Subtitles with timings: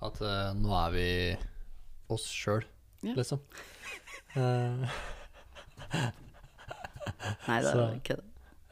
[0.00, 1.06] At uh, nå er vi
[2.14, 2.64] oss sjøl,
[3.04, 3.14] Ja.
[3.18, 3.40] liksom.
[7.48, 8.22] Nei, det er kødd.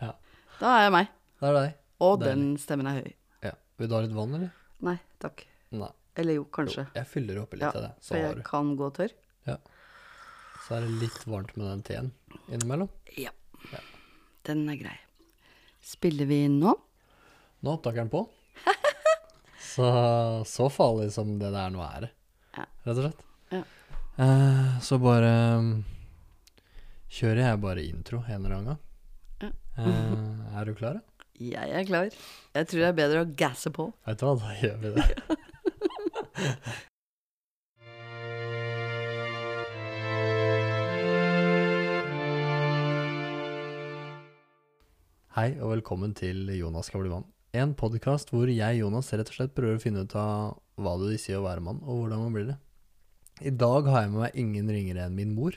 [0.02, 0.12] ja.
[0.60, 1.06] Da er jeg meg.
[1.40, 1.74] Da er det deg.
[2.06, 3.10] Og den stemmen er høy.
[3.44, 3.52] Ja.
[3.78, 4.52] Vil du ha litt vann, eller?
[4.86, 5.44] Nei, takk.
[5.74, 5.90] Nei.
[6.18, 6.84] Eller jo, kanskje.
[6.86, 7.90] Jo, jeg fyller oppi litt Ja, til det.
[8.02, 9.12] Så For har jeg kan gå tørr.
[9.46, 9.56] Ja.
[10.64, 12.08] Så er det litt varmt med den teen
[12.50, 12.90] innimellom.
[13.18, 13.30] Ja.
[13.72, 13.80] Ja.
[14.48, 14.96] Den er grei.
[15.84, 16.74] Spiller vi nå?
[17.62, 18.24] Nå er opptakeren på.
[19.78, 19.88] Så,
[20.46, 22.08] så farlig som det der nå er,
[22.56, 22.64] Ja.
[22.82, 23.20] rett og slett.
[23.54, 23.60] Ja.
[24.24, 25.28] Eh, så bare
[25.60, 25.68] um,
[27.14, 28.80] kjører jeg bare intro en eller annen gang.
[29.44, 29.50] Ja.
[29.78, 30.98] Eh, er du klar?
[30.98, 31.26] da?
[31.38, 32.10] Jeg er klar.
[32.58, 33.86] Jeg tror det er bedre å gasse på.
[34.08, 35.06] Vet du hva, da gjør vi det.
[45.36, 47.26] Hei og velkommen til Jonas skal bli mann.
[47.56, 51.14] En podkast hvor jeg, Jonas, rett og slett prøver å finne ut av hva det
[51.14, 52.56] vil si å være mann, og hvordan man blir det.
[53.40, 55.56] I dag har jeg med meg ingen ringere enn min mor.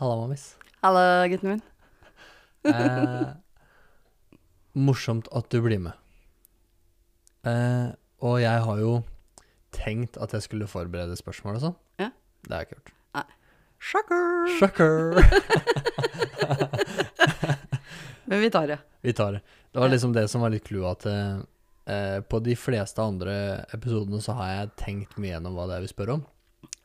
[0.00, 0.48] Halla, mammis.
[0.82, 1.66] Hallo, gutten min.
[2.68, 3.28] Eh,
[4.76, 5.94] morsomt at du blir med.
[7.46, 8.90] Eh, og jeg har jo
[9.72, 11.76] tenkt at jeg skulle forberede spørsmål og sånn.
[12.02, 12.10] Ja.
[12.44, 12.94] Det har jeg ikke gjort.
[13.78, 14.58] Sjokker!
[14.58, 14.98] Sjokker!
[18.28, 18.78] Men vi tar det.
[19.00, 19.40] Vi tar det.
[19.72, 21.38] Det var liksom det som var litt clouet at eh,
[21.94, 25.86] eh, på de fleste andre episodene så har jeg tenkt mye gjennom hva det er
[25.86, 26.24] vi spør om.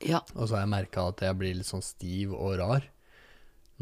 [0.04, 0.22] Ja.
[0.36, 2.88] Og så har jeg merka at jeg blir litt sånn stiv og rar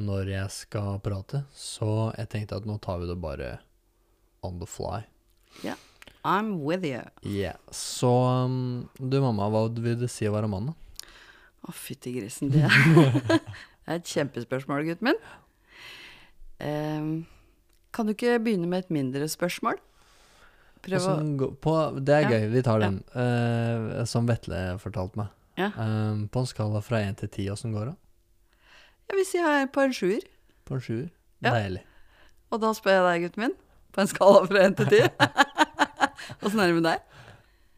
[0.01, 1.43] når jeg skal prate.
[1.53, 3.51] Så jeg tenkte at nå tar vi det bare
[4.41, 5.03] on the fly.
[5.65, 5.77] Ja.
[6.25, 7.01] I'm with you.
[7.21, 7.57] Yeah.
[7.73, 11.05] Så um, du mamma, hva vil det si å være mann, da?
[11.65, 12.49] Å, fytti grisen.
[12.53, 12.73] Det er,
[13.29, 15.21] det er et kjempespørsmål, gutten min.
[16.61, 17.13] Ehm,
[17.95, 19.79] kan du ikke begynne med et mindre spørsmål?
[20.81, 23.01] Prøv å på, det er gøy, vi tar den.
[23.13, 25.33] Eh, som Vetle fortalte meg.
[25.59, 25.69] Ja.
[25.75, 27.97] Um, på en skala fra én til ti, åssen går det?
[29.11, 30.23] Jeg vil si jeg er på en sjuer.
[30.65, 31.09] På en sjuer?
[31.43, 31.83] Deilig.
[32.51, 33.53] Og da spør jeg deg, gutten min,
[33.93, 35.03] på en skala fra én til ti.
[36.45, 37.05] Åssen er det med deg?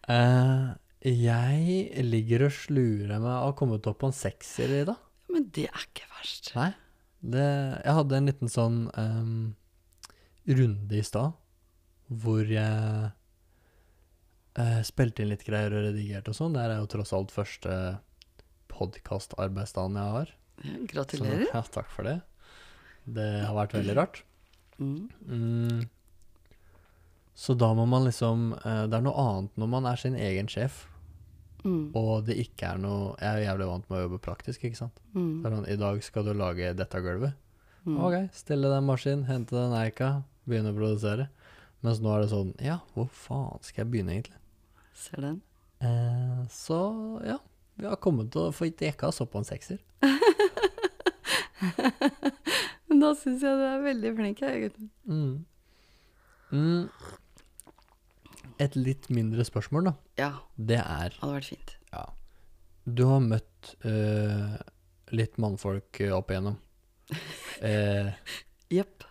[0.07, 0.69] Uh,
[1.03, 5.01] jeg ligger og slurer meg og har kommet opp på en sekser i dag.
[5.33, 6.53] Men det er ikke verst.
[6.55, 6.71] Nei.
[7.23, 7.43] Det,
[7.83, 9.53] jeg hadde en liten sånn um,
[10.47, 11.31] runde i stad
[12.13, 13.11] hvor jeg
[14.59, 16.53] eh, spilte inn litt greier og redigerte og sånn.
[16.57, 17.77] Det er jo tross alt første
[18.73, 20.31] podkastarbeidsdagen jeg har.
[20.91, 21.45] Gratulerer.
[21.47, 22.19] Så, ja, takk for det.
[23.03, 24.21] Det har vært veldig rart.
[24.79, 25.09] Mm.
[25.27, 25.83] Mm.
[27.37, 30.49] Så da må man liksom eh, Det er noe annet når man er sin egen
[30.51, 30.87] sjef,
[31.63, 31.93] Mm.
[31.95, 34.97] og det ikke er noe Jeg er jævlig vant med å jobbe praktisk, ikke sant.
[35.15, 35.45] Mm.
[35.45, 37.37] sånn, I dag skal du lage dette gulvet.
[37.87, 38.01] Mm.
[38.03, 40.09] Ok, stille den maskinen, hente den eika,
[40.49, 41.29] begynne å produsere.
[41.83, 44.39] Mens nå er det sånn Ja, hvor faen skal jeg begynne, egentlig?
[44.97, 45.41] Ser den.
[45.83, 46.79] Eh, så
[47.27, 47.39] ja,
[47.79, 49.81] vi har kommet til å få jekka oss opp på en sekser.
[52.87, 54.89] Men da syns jeg du er veldig flink, jeg, gutten.
[55.09, 55.45] Mm.
[56.53, 56.83] Mm.
[58.61, 59.93] Et litt mindre spørsmål, da.
[60.19, 61.75] Ja, Det er hadde vært fint.
[61.91, 62.05] Ja.
[62.85, 64.59] Du har møtt uh,
[65.15, 66.59] litt mannfolk eh, opp igjennom.
[67.63, 68.07] Eh,
[68.73, 69.03] Jepp.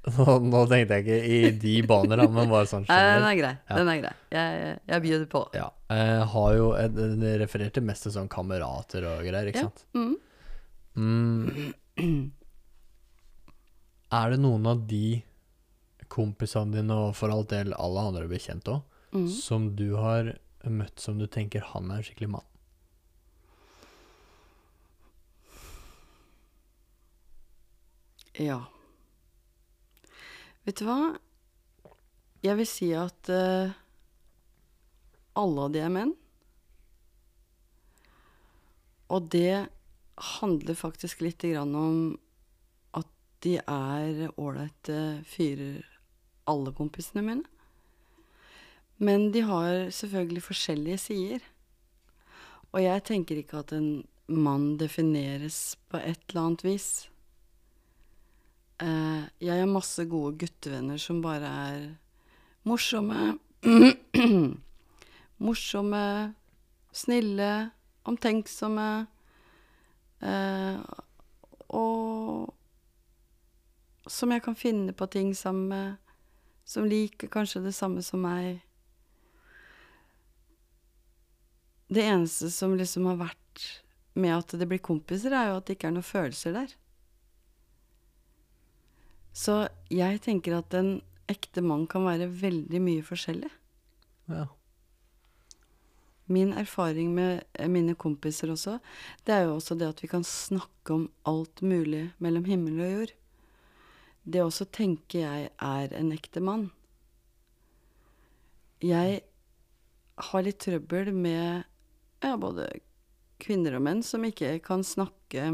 [0.00, 3.34] Nå, nå tenkte jeg ikke i de baner, da, men bare sånn Nei, den er
[3.36, 3.50] grei.
[3.68, 3.76] Ja.
[3.76, 4.12] Den er grei.
[4.32, 5.42] Jeg, jeg bjuder på.
[5.54, 5.66] Ja.
[5.92, 7.00] Jeg har jo et-
[7.42, 9.68] refererte mest til sånn kamerater og greier, ikke Ja.
[9.68, 9.84] sant.
[9.92, 10.16] Mm.
[10.96, 12.30] Mm.
[14.10, 15.22] Er det noen av de
[16.08, 19.28] kompisene dine, og for alt del alle andre bekjente òg, Mm.
[19.28, 20.32] som du har
[20.64, 22.48] møtt som du tenker han er en skikkelig mann?
[28.34, 28.60] Ja.
[30.68, 31.16] Vet du hva?
[32.44, 33.72] Jeg vil si at uh,
[35.40, 36.12] alle av de er menn.
[39.10, 39.68] Og det
[40.38, 42.18] handler faktisk litt om
[42.96, 43.08] at
[43.44, 45.80] de er ålreite fyrer,
[46.50, 47.48] alle kompisene mine.
[49.00, 51.44] Men de har selvfølgelig forskjellige sider.
[52.70, 56.90] Og jeg tenker ikke at en mann defineres på et eller annet vis.
[58.80, 61.82] Eh, jeg har masse gode guttevenner som bare er
[62.64, 63.36] morsomme.
[65.46, 66.04] morsomme,
[66.92, 67.50] snille,
[68.08, 68.88] omtenksomme.
[70.20, 70.76] Uh,
[71.72, 72.52] og
[74.08, 76.16] som jeg kan finne på ting sammen med.
[76.64, 78.60] Som liker kanskje det samme som meg.
[81.90, 83.64] Det eneste som liksom har vært
[84.14, 86.76] med at det blir kompiser, er jo at det ikke er noen følelser der.
[89.32, 90.98] Så jeg tenker at en
[91.30, 93.50] ekte mann kan være veldig mye forskjellig.
[94.30, 94.46] Ja.
[96.30, 98.76] min erfaring med eh, mine kompiser også,
[99.26, 102.92] det er jo også det at vi kan snakke om alt mulig mellom himmel og
[102.92, 103.14] jord.
[104.22, 106.68] Det også tenker jeg er en ekte mann.
[108.78, 109.24] Jeg
[110.30, 111.64] har litt trøbbel med
[112.22, 112.68] ja, både
[113.42, 115.50] kvinner og menn som ikke kan snakke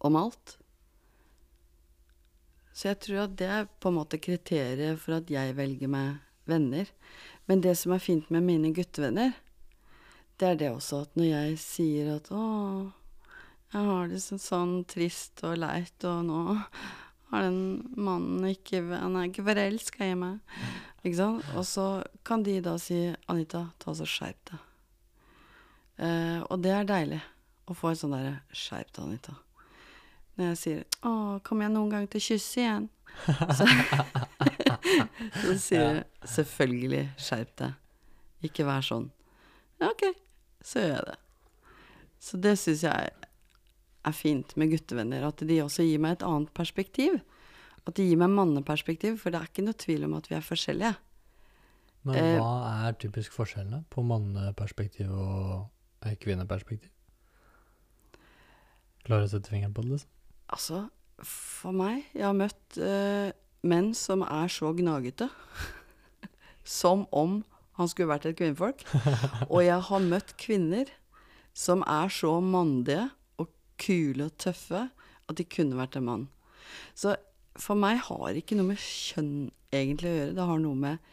[0.00, 0.56] om alt.
[2.72, 6.22] Så jeg tror at det er på en måte kriteriet for at jeg velger meg
[6.48, 6.88] venner.
[7.46, 9.34] Men det som er fint med mine guttevenner,
[10.40, 12.92] det er det også at når jeg sier at 'Å,
[13.72, 16.40] jeg har det sånn, sånn trist og leit, og nå
[17.30, 20.40] har den mannen ikke Han er ikke forelska i meg',
[21.04, 21.44] ikke sant?
[21.56, 21.86] Og så
[22.24, 24.58] kan de da si 'Anita, ta så skjerp deg'.
[25.98, 27.22] Eh, og det er deilig
[27.68, 29.36] å få et sånn derre 'skjerp deg, Anita'.
[30.36, 32.88] Når jeg sier 'Å, kommer jeg noen gang til å kysse igjen?'
[33.58, 33.66] Så,
[35.42, 37.74] så sier jeg 'Selvfølgelig, skjerp deg'.
[38.42, 39.10] Ikke vær sånn.
[39.82, 40.06] Ok,
[40.62, 41.18] så gjør jeg det.
[42.22, 43.10] Så det syns jeg
[44.02, 45.26] er fint med guttevenner.
[45.26, 47.20] At de også gir meg et annet perspektiv.
[47.86, 50.46] At de gir meg manneperspektiv, for det er ikke noe tvil om at vi er
[50.46, 50.94] forskjellige.
[52.06, 55.68] Men Eh, hva er typisk forskjellene på manneperspektiv og
[56.22, 56.90] kvinneperspektiv?
[59.06, 60.10] Klarer å sette fingeren på det, liksom?
[60.52, 60.86] Altså,
[61.22, 63.30] for meg Jeg har møtt eh,
[63.62, 65.28] menn som er så gnagete.
[66.78, 67.40] som om
[67.78, 68.84] han skulle vært et kvinnfolk.
[69.52, 70.90] Og jeg har møtt kvinner
[71.56, 73.08] som er så mandige
[73.40, 73.50] og
[73.80, 74.86] kule og tøffe
[75.28, 76.28] at de kunne vært en mann.
[76.96, 77.16] Så
[77.60, 80.36] for meg har ikke noe med kjønn egentlig å gjøre.
[80.36, 81.10] Det har noe med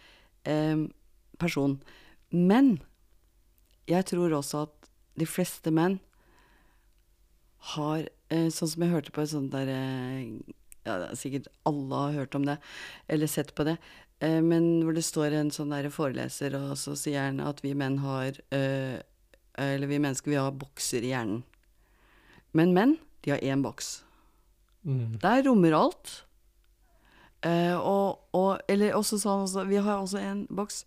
[0.48, 0.86] eh,
[1.40, 1.80] person.
[2.32, 2.78] Men
[3.90, 4.90] jeg tror også at
[5.20, 6.00] de fleste menn
[7.76, 10.28] har Sånn som jeg hørte på et sånt der eh,
[10.86, 12.60] Ja, er sikkert alle har hørt om det,
[13.10, 13.76] eller sett på det.
[14.20, 17.74] Eh, men hvor det står en sånn der foreleser, og så sier han at vi
[17.78, 19.00] menn har eh,
[19.60, 21.44] Eller vi mennesker, vi har bokser i hjernen.
[22.56, 24.00] Men menn, de har én boks.
[24.88, 25.20] Mm.
[25.22, 26.14] Der rommer alt.
[27.44, 30.84] Eh, og, og Eller også sa han også Vi har også en boks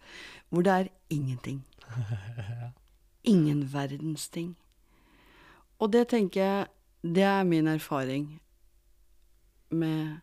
[0.53, 1.63] hvor det er ingenting.
[3.25, 4.57] Ingen verdens ting.
[5.81, 6.67] Og det tenker jeg
[7.03, 8.29] Det er min erfaring
[9.71, 10.21] med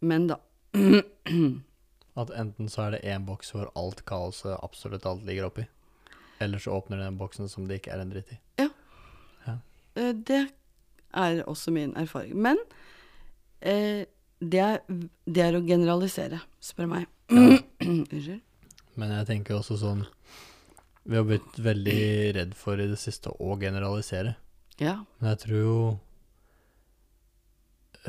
[0.00, 0.36] menn, da.
[2.20, 5.64] At enten så er det én boks hvor alt kaoset, absolutt alt, ligger oppi.
[6.42, 8.38] Eller så åpner den boksen som det ikke er en dritt i.
[8.58, 8.68] Ja,
[10.12, 10.44] det
[11.14, 12.36] er også min erfaring.
[12.36, 12.58] Men
[13.60, 14.04] eh,
[14.40, 14.78] det, er,
[15.26, 17.08] det er å generalisere, spør meg.
[17.32, 18.42] Unnskyld.
[18.98, 20.00] Men jeg tenker også sånn
[21.06, 22.00] Vi har blitt veldig
[22.34, 24.34] redd for i det siste å generalisere.
[24.78, 25.04] Ja.
[25.18, 25.78] Men jeg tror jo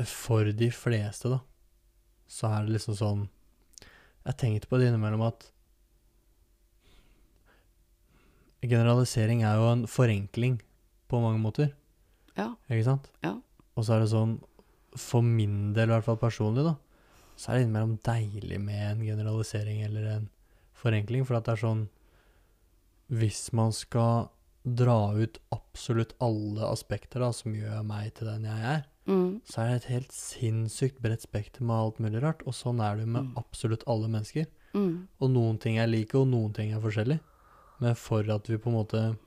[0.06, 1.40] For de fleste, da,
[2.30, 3.24] så er det liksom sånn
[4.26, 5.48] Jeg tenkte på det innimellom at
[8.60, 10.58] Generalisering er jo en forenkling
[11.08, 11.70] på mange måter,
[12.36, 12.50] Ja.
[12.68, 13.06] ikke sant?
[13.24, 13.38] Ja.
[13.74, 14.34] Og så er det sånn,
[14.96, 16.74] for min del i hvert fall personlig, da,
[17.40, 20.28] så er det innimellom deilig med en generalisering eller en
[20.76, 21.88] forenkling, for at det er sånn
[23.10, 24.28] Hvis man skal
[24.64, 29.40] dra ut absolutt alle aspekter da, som gjør meg til den jeg er, Mm.
[29.48, 32.42] så er det et helt sinnssykt bredt spekter med alt mulig rart.
[32.46, 33.34] Og sånn er det jo med Mm.
[33.38, 34.46] absolutt alle mennesker.
[34.74, 35.08] Mm.
[35.20, 37.20] Og noen ting er like, og noen ting er forskjellige.
[37.80, 39.18] Men for at vi på en måte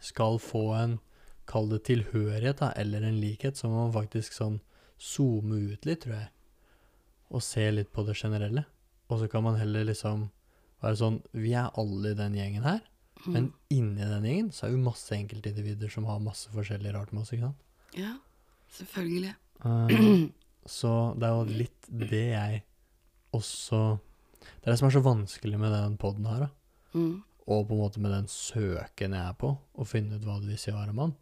[0.00, 0.98] skal få en,
[1.46, 4.60] kall det tilhørighet, da, eller en likhet, så må man faktisk sånn
[4.98, 6.28] zoome ut litt, tror jeg.
[7.30, 8.64] Og se litt på det generelle.
[9.08, 10.28] Og så kan man heller liksom
[10.82, 12.80] være sånn Vi er alle i den gjengen her,
[13.26, 13.34] Mm.
[13.34, 17.24] men inni den gjengen så er jo masse enkeltindivider som har masse forskjellig rart med
[17.24, 17.62] oss, ikke sant?
[17.96, 18.12] Ja,
[18.76, 19.34] selvfølgelig.
[19.64, 20.28] Uh,
[20.78, 22.62] så det er jo litt det jeg
[23.36, 23.80] også
[24.40, 26.48] Det er det som er så vanskelig med den poden her, da.
[26.94, 27.22] Mm.
[27.46, 30.50] Og på en måte med den søken jeg er på, å finne ut hva det
[30.50, 31.14] vil si å være mann.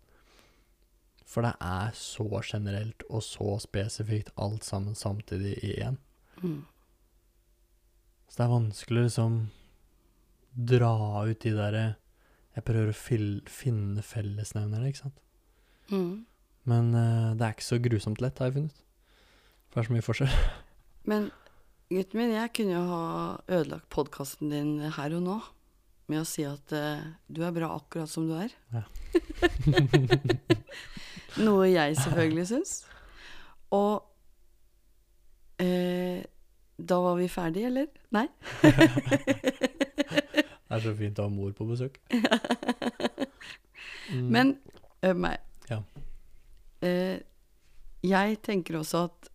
[1.29, 5.97] For det er så generelt og så spesifikt alt sammen samtidig i én.
[6.43, 6.63] Mm.
[8.29, 9.39] Så det er vanskelig liksom
[10.55, 10.95] dra
[11.27, 11.85] ut de derre
[12.55, 15.17] Jeg prøver å fyll, finne fellesnevnere, ikke sant.
[15.91, 16.23] Mm.
[16.71, 18.85] Men uh, det er ikke så grusomt lett, har jeg funnet.
[19.69, 20.37] For det er så mye forskjell.
[21.11, 21.27] Men
[21.91, 23.03] gutten min, jeg kunne jo ha
[23.51, 25.41] ødelagt podkasten din her og nå
[26.13, 28.55] med å si at uh, du er bra akkurat som du er.
[28.71, 28.85] Ja.
[31.45, 32.75] Noe jeg selvfølgelig syns.
[33.75, 34.05] Og
[35.59, 36.23] eh,
[36.79, 37.87] da var vi ferdige, eller?
[38.15, 38.29] Nei?
[40.75, 42.01] Det er så fint å ha mor på besøk.
[44.13, 44.27] Mm.
[44.29, 44.51] Men
[45.01, 45.39] hør meg.
[45.71, 45.79] Ja.
[46.85, 47.23] Eh,
[48.05, 49.31] jeg tenker også at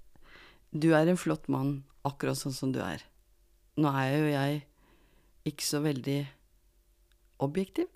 [0.70, 3.02] du er en flott mann, akkurat sånn som du er.
[3.82, 4.60] Nå er jo jeg
[5.50, 6.20] ikke så veldig
[7.42, 7.90] objektiv.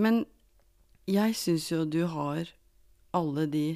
[0.00, 0.22] Men
[1.04, 2.48] jeg syns jo du har
[3.16, 3.66] alle de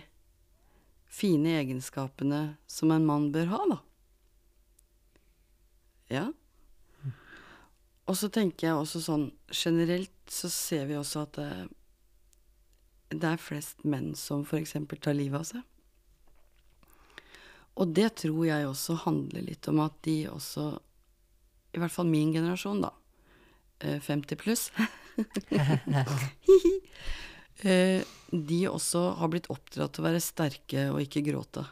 [1.13, 3.79] fine egenskapene som en mann bør ha, da.
[6.13, 6.27] Ja.
[8.13, 11.51] Og så tenker jeg også sånn Generelt så ser vi også at det,
[13.15, 14.77] det er flest menn som f.eks.
[15.01, 15.63] tar livet av seg.
[17.81, 20.67] Og det tror jeg også handler litt om at de også,
[21.73, 22.93] i hvert fall min generasjon, da,
[23.81, 24.67] eh, 50 pluss
[27.65, 28.01] eh,
[28.33, 31.65] De også har blitt oppdratt til å være sterke og ikke gråte.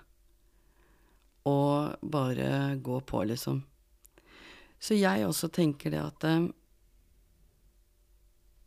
[1.48, 3.62] Og bare gå på, liksom.
[4.80, 6.48] Så jeg også tenker det at eh,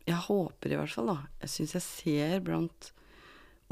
[0.05, 2.91] Jeg håper i hvert fall, da Jeg syns jeg ser blant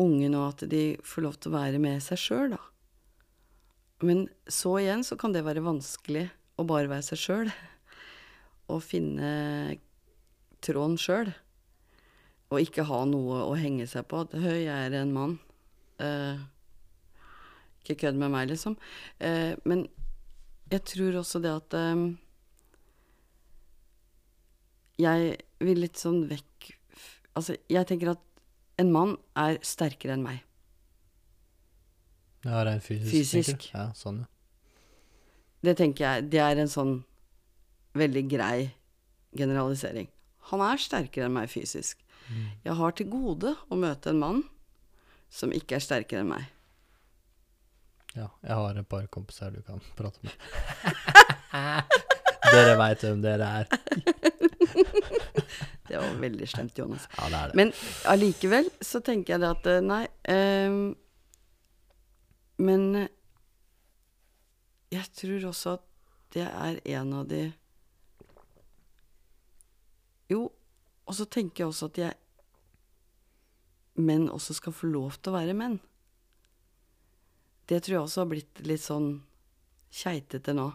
[0.01, 2.61] unge nå at de får lov til å være med seg sjøl, da.
[4.01, 6.23] Men så igjen så kan det være vanskelig
[6.57, 7.51] å bare være seg sjøl.
[8.73, 9.31] Å finne
[10.63, 11.29] tråden sjøl.
[12.49, 14.23] Og ikke ha noe å henge seg på.
[14.25, 15.37] At 'høy, jeg er en mann'.
[16.01, 16.41] Eh,
[17.81, 18.77] ikke kødd med meg, liksom.
[19.19, 19.85] Eh, men
[20.71, 22.03] jeg tror også det at eh,
[25.01, 26.75] Jeg vil litt sånn vekk
[27.31, 28.23] Altså, jeg tenker at
[28.81, 30.41] en mann er sterkere enn meg.
[32.43, 33.13] Ja, rent fysisk.
[33.13, 33.67] Fysisk.
[33.71, 34.27] Ja, sånn, ja.
[35.61, 36.95] Det tenker jeg Det er en sånn
[37.95, 38.71] veldig grei
[39.37, 40.09] generalisering.
[40.51, 42.01] Han er sterkere enn meg fysisk.
[42.65, 44.41] Jeg har til gode å møte en mann
[45.31, 46.49] som ikke er sterkere enn meg.
[48.15, 50.35] Ja, jeg har et par kompiser du kan prate med.
[52.51, 54.30] dere veit hvem dere er.
[55.91, 57.07] Det var veldig slemt, Jonas.
[57.17, 57.57] Ja, det er det.
[57.59, 57.73] Men
[58.07, 60.03] allikevel så tenker jeg det at eh, Nei.
[60.31, 60.83] Um,
[62.61, 63.09] men eh,
[64.91, 65.87] jeg tror også at
[66.31, 67.49] det er en av de
[70.31, 70.45] Jo,
[71.03, 72.13] og så tenker jeg også at jeg
[73.99, 75.75] menn også skal få lov til å være menn.
[77.67, 79.09] Det tror jeg også har blitt litt sånn
[79.91, 80.69] keitete nå.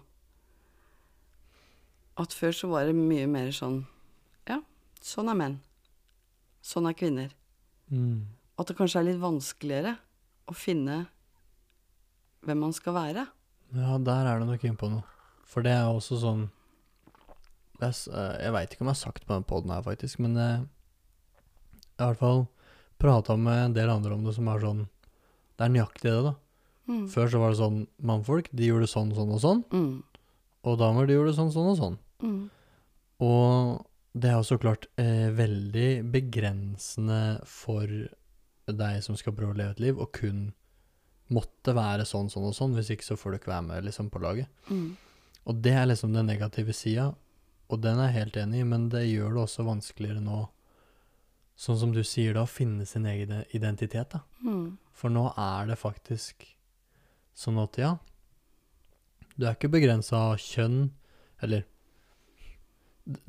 [2.16, 3.82] At før så var det mye mer sånn
[4.48, 4.60] Ja,
[5.04, 5.58] sånn er menn.
[6.64, 7.34] Sånn er kvinner.
[7.92, 8.26] Mm.
[8.56, 9.96] At det kanskje er litt vanskeligere
[10.48, 11.04] å finne
[12.46, 13.26] hvem man skal være.
[13.76, 15.04] Ja, der er du nok inne på noe.
[15.46, 16.48] For det er også sånn
[17.76, 20.36] Jeg, eh, jeg veit ikke om jeg har sagt på den poden her, faktisk, men
[20.40, 20.64] eh,
[21.96, 22.46] jeg har i hvert fall
[22.96, 26.32] prata med en del andre om det som er sånn Det er nøyaktig det, da.
[26.86, 27.04] Mm.
[27.12, 29.62] Før så var det sånn mannfolk, de gjorde sånn, sånn og sånn.
[29.74, 30.02] Mm.
[30.66, 31.96] Og damer, de gjorde sånn, sånn og sånn.
[32.22, 32.46] Mm.
[33.24, 37.90] Og det er jo så klart eh, veldig begrensende for
[38.66, 40.48] deg som skal prøve å leve et liv, og kun
[41.32, 44.10] måtte være sånn, sånn og sånn, hvis ikke så får du ikke være med liksom,
[44.14, 44.50] på laget.
[44.70, 44.96] Mm.
[45.46, 47.10] Og det er liksom den negative sida,
[47.66, 50.44] og den er jeg helt enig i, men det gjør det også vanskeligere nå,
[51.56, 54.22] sånn som du sier da, å finne sin egen identitet, da.
[54.44, 54.76] Mm.
[54.96, 56.46] For nå er det faktisk
[57.36, 57.96] sånn at ja,
[59.36, 60.86] du er ikke begrensa av kjønn,
[61.44, 61.66] eller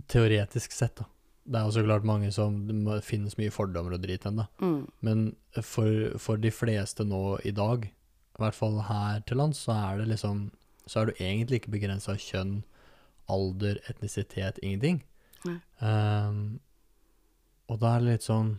[0.10, 1.08] teoretisk sett, da.
[1.48, 4.50] Det er jo så klart mange som Det finnes mye fordommer og drit ennå.
[4.60, 4.82] Mm.
[5.00, 5.22] Men
[5.64, 10.02] for, for de fleste nå i dag, i hvert fall her til lands, så er
[10.02, 10.50] det liksom
[10.88, 12.62] Så er du egentlig ikke begrensa av kjønn,
[13.32, 15.02] alder, etnisitet, ingenting.
[15.84, 16.60] Ehm,
[17.68, 18.56] og da er det litt sånn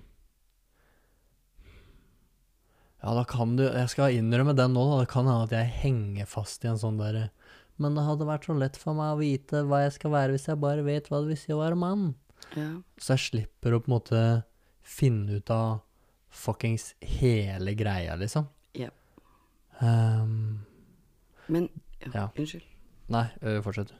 [3.02, 5.02] Ja, da kan du Jeg skal innrømme den nå, da.
[5.02, 7.28] Det kan hende at jeg henger fast i en sånn derre
[7.78, 10.48] Men det hadde vært så lett for meg å vite hva jeg skal være, hvis
[10.50, 12.08] jeg bare vet hva det vil si å være mann.
[12.56, 12.70] Ja.
[12.98, 14.22] Så jeg slipper å på en måte
[14.82, 15.80] finne ut av
[16.34, 18.48] fuckings hele greia, liksom.
[18.78, 18.90] Ja.
[19.80, 20.64] Um,
[21.46, 21.68] Men
[22.02, 22.24] ja, Ja.
[22.36, 22.64] Unnskyld.
[23.08, 23.26] nei,
[23.62, 23.92] fortsett.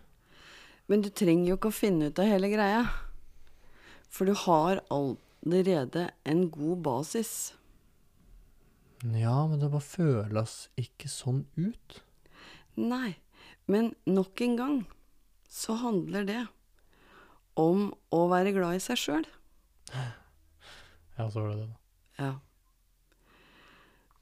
[0.89, 2.83] Men du trenger jo ikke å finne ut av hele greia.
[4.09, 7.53] For du har allerede en god basis.
[9.05, 12.01] Ja, men det bare føles ikke sånn ut.
[12.77, 13.17] Nei.
[13.69, 14.77] Men nok en gang
[15.49, 16.43] så handler det
[17.59, 19.27] om å være glad i seg sjøl.
[21.19, 21.79] Ja, så var det det, da.
[22.19, 22.33] Ja.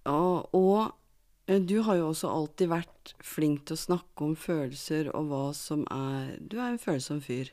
[0.06, 5.10] Og, og eh, du har jo også alltid vært flink til å snakke om følelser
[5.14, 7.50] og hva som er Du er en følsom fyr.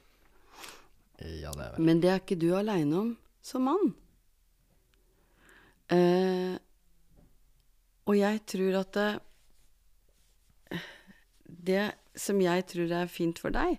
[1.19, 3.11] Ja, det er vel Men det er ikke du aleine om
[3.43, 3.93] som mann.
[5.91, 6.55] Eh,
[8.07, 9.09] og jeg tror at det,
[11.53, 13.77] det som jeg tror er fint for deg,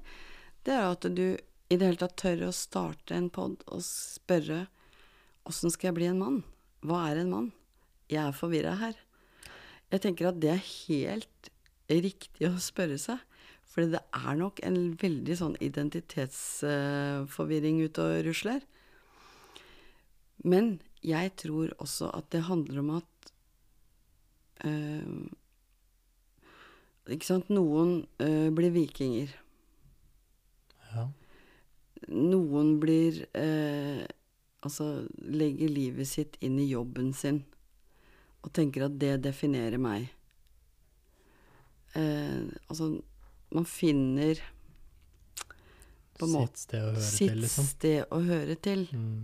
[0.64, 1.37] det er at du
[1.73, 4.66] i det hele tatt tør å starte en pod og spørre
[5.49, 6.38] åssen skal jeg bli en mann?
[6.85, 7.49] Hva er en mann?
[8.12, 8.95] Jeg er forvirra her.
[9.93, 11.43] Jeg tenker at det er helt
[11.90, 13.19] riktig å spørre seg.
[13.75, 18.61] For det er nok en veldig sånn identitetsforvirring ute og rusler.
[20.45, 23.12] Men jeg tror også at det handler om at
[24.69, 25.09] eh,
[27.13, 29.33] Ikke sant, noen eh, blir vikinger.
[30.95, 31.09] Ja.
[32.09, 34.05] Noen blir eh,
[34.65, 37.43] Altså legger livet sitt inn i jobben sin
[38.45, 40.07] og tenker at det definerer meg.
[41.97, 42.91] Eh, altså,
[43.53, 44.41] man finner
[46.19, 47.69] på en måte Sitt sted å høre sitt til, liksom.
[47.71, 48.87] sted å høre til.
[48.93, 49.21] Mm.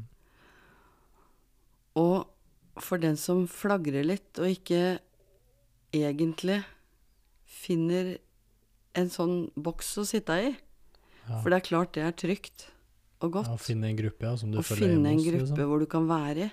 [2.00, 5.00] Og for den som flagrer litt, og ikke
[5.92, 6.62] egentlig
[7.50, 8.14] finner
[8.98, 10.50] en sånn boks å sitte i
[11.28, 11.40] Ja.
[11.42, 12.64] For det er klart det er trygt
[13.20, 13.46] og godt.
[13.50, 15.68] Ja, å finne en gruppe, ja, som du Å følger finne en gruppe liksom.
[15.68, 16.50] hvor du kan være i,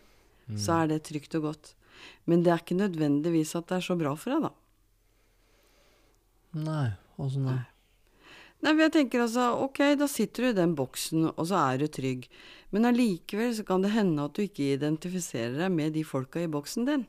[0.51, 0.57] Mm.
[0.59, 1.73] så er det trygt og godt.
[2.27, 4.51] Men det er ikke nødvendigvis at det er så bra for deg, da.
[6.53, 7.55] Nei, åssen da?
[8.63, 11.77] Nei, men jeg tenker altså, ok, da sitter du i den boksen, og så er
[11.83, 12.27] du trygg.
[12.71, 16.47] Men allikevel så kan det hende at du ikke identifiserer deg med de folka i
[16.51, 17.05] boksen din.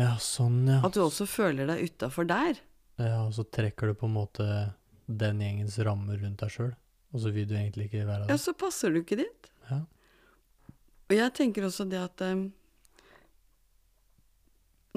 [0.00, 0.78] Ja, sånn, ja.
[0.86, 2.60] At du også føler deg utafor der.
[3.00, 4.46] Ja, og så trekker du på en måte
[5.06, 6.72] den gjengens rammer rundt deg sjøl,
[7.12, 9.50] og så vil du egentlig ikke være Ja, så passer du ikke dit.
[9.68, 9.82] Ja.
[11.10, 12.46] Og jeg tenker også det at um,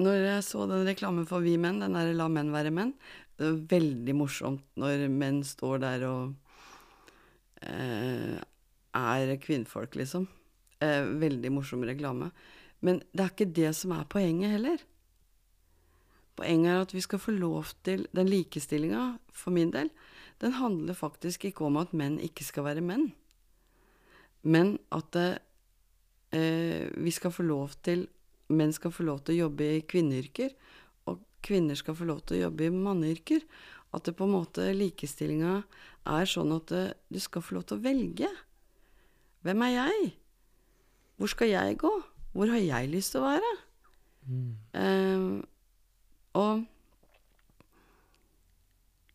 [0.00, 2.94] Når jeg så den reklamen for Vi menn, den derre La menn være menn,
[3.36, 6.32] det var veldig morsomt når menn står der og
[7.68, 8.36] uh,
[8.96, 10.24] er kvinnfolk, liksom.
[10.80, 12.30] Uh, veldig morsom reklame.
[12.80, 14.82] Men det er ikke det som er poenget heller.
[16.36, 19.90] Poenget er at vi skal få lov til Den likestillinga, for min del,
[20.40, 23.12] den handler faktisk ikke om at menn ikke skal være menn.
[24.42, 28.06] Men at eh, vi skal få lov til
[28.46, 30.52] Menn skal få lov til å jobbe i kvinneyrker,
[31.10, 33.42] og kvinner skal få lov til å jobbe i manneyrker.
[33.90, 35.64] At det på en måte likestillinga
[36.06, 38.30] er sånn at det, du skal få lov til å velge.
[39.42, 40.12] Hvem er jeg?
[41.18, 41.90] Hvor skal jeg gå?
[42.36, 43.52] Hvor har jeg lyst til å være?
[44.26, 44.48] Mm.
[44.76, 45.36] Uh,
[46.36, 46.64] og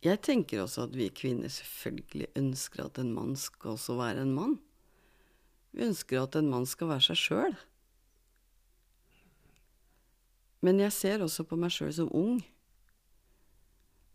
[0.01, 4.33] jeg tenker også at vi kvinner selvfølgelig ønsker at en mann skal også være en
[4.33, 4.55] mann.
[5.71, 7.53] Vi ønsker at en mann skal være seg sjøl.
[10.65, 12.41] Men jeg ser også på meg sjøl som ung.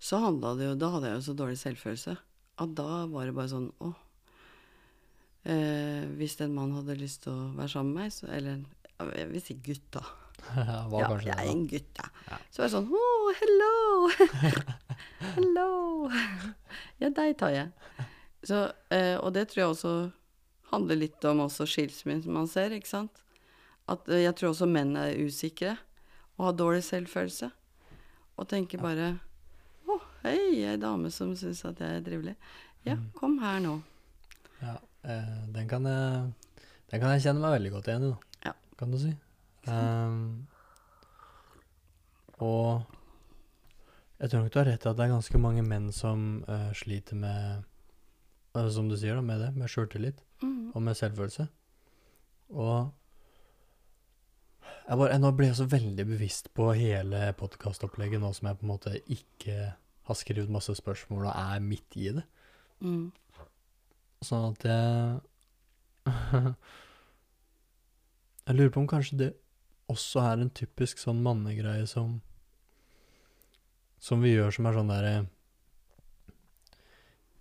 [0.02, 2.16] Så handla det jo Da hadde jeg jo så dårlig selvfølelse
[2.56, 3.92] at da var det bare sånn Å.
[5.46, 8.64] Eh, hvis en mann hadde lyst til å være sammen med meg, så Eller
[8.98, 10.02] jeg vil si gutt, da.
[10.92, 12.08] Var Ja, jeg er en gutt, ja.
[12.30, 12.38] Ja.
[12.52, 13.74] Så var det sånn oh, hello!
[15.36, 15.70] hello!
[17.00, 17.68] Ja, deg tar jeg.
[18.46, 18.62] Så,
[18.94, 19.90] eh, og det tror jeg også
[20.70, 23.20] handler litt om også skilsmissen man ser, ikke sant?
[23.90, 25.74] At eh, jeg tror også menn er usikre
[26.38, 27.50] og har dårlig selvfølelse.
[28.36, 29.10] Og tenker bare
[29.88, 32.36] Å, hei, ei dame som syns at jeg er trivelig.
[32.86, 33.06] Ja, Mm.
[33.18, 33.76] kom her nå.
[34.62, 36.32] Ja, eh, den kan jeg
[36.92, 38.10] Den kan jeg kjenne meg veldig godt igjen i.
[38.12, 38.25] Ja.
[38.78, 39.12] Kan du si.
[39.66, 40.46] Um,
[42.38, 42.82] og
[44.20, 46.70] jeg tror nok du har rett i at det er ganske mange menn som uh,
[46.76, 47.64] sliter med
[48.56, 49.50] uh, Som du sier, da, med det.
[49.56, 50.72] Med sjøltillit Mm.
[50.74, 51.46] og med selvfølelse.
[52.52, 52.90] Og
[54.86, 58.66] jeg bare, nå ble jeg så veldig bevisst på hele podkastopplegget nå som jeg på
[58.66, 59.54] en måte ikke
[60.06, 62.24] har skrevet masse spørsmål og er midt i det.
[62.84, 63.06] Mm.
[64.28, 64.84] Sånn at jeg
[68.46, 69.30] Jeg lurer på om kanskje det
[69.90, 72.20] også er en typisk sånn mannegreie som
[74.02, 75.14] Som vi gjør som er sånn derre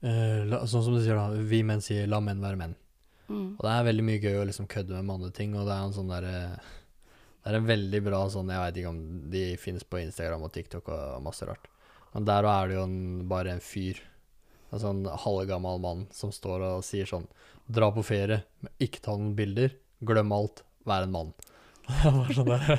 [0.02, 1.30] eh, Sånn som du sier, da.
[1.30, 2.76] Vi menn sier 'la menn være menn'.
[3.28, 3.58] Mm.
[3.58, 5.94] Og det er veldig mye gøy å liksom kødde med manneting, og det er en
[5.94, 6.36] sånn derre
[7.42, 10.54] Det er en veldig bra sånn Jeg veit ikke om de finnes på Instagram og
[10.54, 11.70] TikTok og masse rart.
[12.14, 14.00] Men der er det jo en, bare en fyr,
[14.72, 17.28] en sånn halvgammal mann, som står og sier sånn
[17.66, 18.44] Dra på ferie,
[18.80, 19.74] ikke ta noen bilder.
[20.06, 20.62] Glem alt.
[20.86, 21.34] Vær en mann.
[21.86, 22.64] Det var sånn der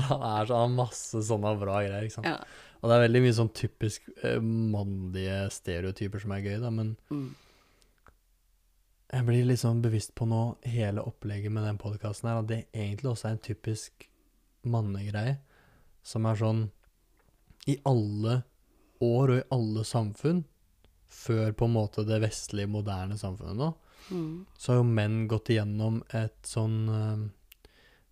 [0.08, 2.28] Han er sånn har masse sånne bra greier, ikke sant.
[2.30, 2.38] Ja.
[2.80, 6.94] Og det er veldig mye sånn typisk eh, mannlige stereotyper som er gøy, da, men
[7.12, 7.26] Mm.
[9.12, 10.38] jeg blir sånn bevisst på nå,
[10.70, 14.06] hele opplegget med den podkasten her, at det egentlig også er en typisk
[14.64, 15.38] mannegreie.
[16.02, 16.70] Som er sånn
[17.68, 18.38] I alle
[19.04, 20.44] år og i alle samfunn,
[21.10, 23.72] før på en måte det vestlige, moderne samfunnet nå,
[24.10, 24.46] Mm.
[24.58, 27.20] så har jo menn gått igjennom et sånn eh,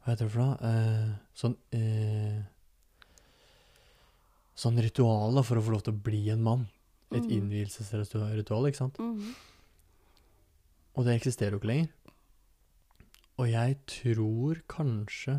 [0.05, 0.69] Hva heter det for noe?
[0.69, 2.37] Eh, sånn eh,
[4.59, 6.65] Sånn ritual da, for å få lov til å bli en mann.
[7.13, 7.31] Et mm.
[7.37, 8.99] innvielsesritual, ikke sant?
[8.99, 9.33] Mm.
[10.99, 11.93] Og det eksisterer jo ikke lenger.
[13.39, 15.37] Og jeg tror kanskje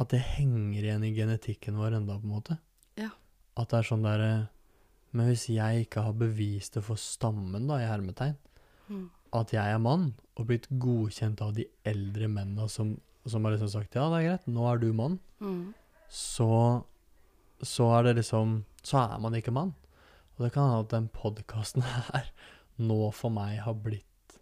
[0.00, 2.56] at det henger igjen i genetikken vår enda, på en måte.
[2.96, 3.10] Ja.
[3.60, 4.32] At det er sånn derre
[5.12, 8.36] Men hvis jeg ikke har bevist det for stammen, da, i hermetegn,
[8.88, 9.10] Mm.
[9.32, 13.70] at jeg er mann, og blitt godkjent av de eldre mennene som, som har liksom
[13.70, 15.74] sagt ja, det er greit, nå er du mann, Mm.
[16.10, 16.84] så,
[17.62, 19.74] så er det liksom Så er man ikke mann.
[20.36, 22.26] Og det kan hende at den podkasten her
[22.78, 24.38] nå for meg har blitt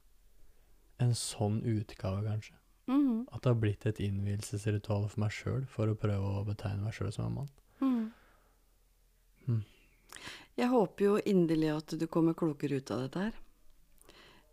[0.99, 2.55] en sånn utgave, kanskje.
[2.89, 3.27] Mm.
[3.33, 6.93] At det har blitt et innvielsesritual for meg sjøl, for å prøve å betegne meg
[6.97, 7.51] sjøl som en mann.
[7.85, 9.63] Mm.
[10.59, 13.39] Jeg håper jo inderlig at du kommer klokere ut av dette her.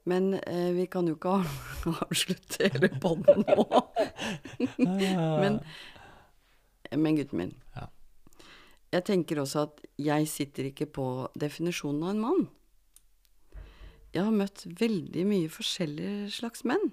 [0.08, 1.39] Men eh, vi kan jo ikke
[2.08, 3.65] avslutte hele podden nå.
[5.43, 5.60] Men,
[6.96, 7.50] men gutten min.
[7.76, 7.89] Ja.
[8.96, 12.46] Jeg tenker også at jeg sitter ikke på definisjonen av en mann.
[14.15, 16.88] Jeg har møtt veldig mye forskjellige slags menn.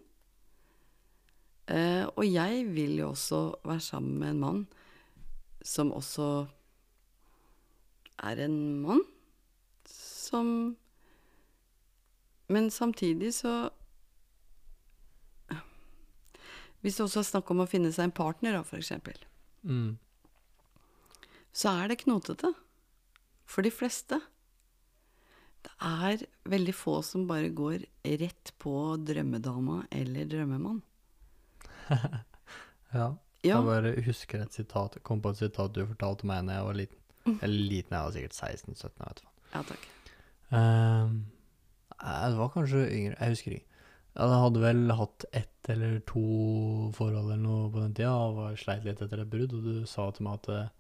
[1.71, 4.65] Eh, og jeg vil jo også være sammen med en mann
[5.65, 6.27] som også
[8.23, 9.05] er en mann.
[9.89, 10.77] Som
[12.49, 13.71] Men samtidig så
[16.85, 19.17] Hvis det også er snakk om å finne seg en partner, da, eksempel,
[19.65, 19.97] mm.
[21.49, 22.51] så er det knotete.
[23.49, 24.19] For de fleste.
[25.65, 27.87] Det er veldig få som bare går
[28.21, 30.83] rett på drømmedama eller drømmemann.
[32.95, 33.09] Ja.
[33.45, 36.67] Ja, Jeg bare husker et sitat, kom på et sitat du fortalte meg da jeg
[36.69, 37.01] var liten.
[37.25, 39.31] Eller liten, jeg var sikkert 16-17, jeg vet hva.
[39.55, 39.87] ja takk.
[40.55, 41.15] Ehm,
[41.95, 43.71] nei, det var kanskje yngre, jeg husker ikke.
[44.15, 46.23] Jeg hadde vel hatt ett eller to
[46.95, 49.89] forhold eller noe på den tida, og var sleit litt etter et brudd, og du
[49.91, 50.73] sa til meg at eh,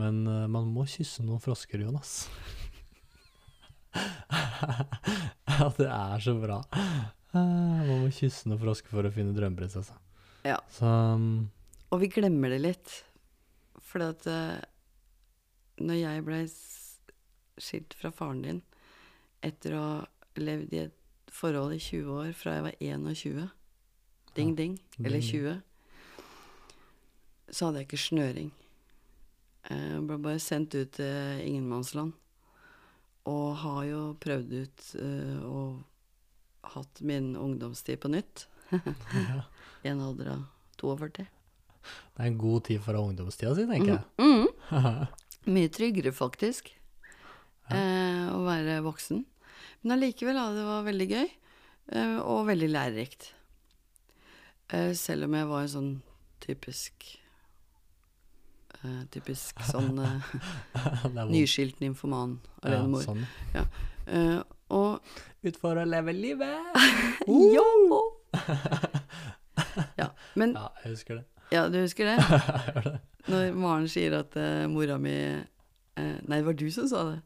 [0.00, 2.28] Men eh, man må kysse noen frosker, Jonas.
[5.50, 6.60] ja, det er så bra.
[6.70, 9.98] Eh, man må kysse noen frosker for å finne drømmeprinsessa.
[10.46, 10.56] Ja.
[10.72, 11.50] Så um,
[11.92, 12.94] Og vi glemmer det litt.
[13.90, 14.56] For at eh,
[15.80, 16.40] når jeg ble
[17.60, 18.60] skilt fra faren din
[19.44, 20.96] etter å ha levd i et
[21.32, 23.48] forhold i 20 år fra jeg var 21
[24.36, 24.76] Ding, ding.
[25.02, 25.56] Eller 20.
[27.50, 28.50] Så hadde jeg ikke snøring.
[29.66, 32.12] Eh, Jeg ble bare sendt ut til ingenmannsland.
[33.26, 35.82] Og har jo prøvd ut eh, og
[36.76, 38.46] hatt min ungdomstid på nytt.
[39.82, 40.46] I en alder av
[40.78, 41.26] 42.
[41.26, 44.04] det er en god tid for ungdomstida si, tenker jeg.
[44.22, 44.46] Mm.
[45.48, 46.68] Mye tryggere, faktisk,
[47.70, 49.24] eh, å være voksen.
[49.82, 51.30] Men allikevel, ja, det var veldig gøy,
[51.96, 53.32] eh, og veldig lærerikt.
[54.70, 55.90] Eh, selv om jeg var en sånn
[56.40, 57.06] typisk
[58.84, 60.28] eh, Typisk sånn eh,
[61.26, 63.02] nyskilt nymfoman alenemor.
[63.02, 63.26] Ja, sånn.
[64.06, 64.38] Eh,
[64.70, 65.02] og
[65.42, 66.78] Ut for å leve livet!
[67.56, 67.66] Ja!
[70.00, 70.08] ja!
[70.38, 71.24] Men Ja, jeg husker det.
[71.50, 72.94] Ja, du husker det?
[73.30, 77.18] Når Maren sier at uh, mora mi uh, Nei, det var du som sa det.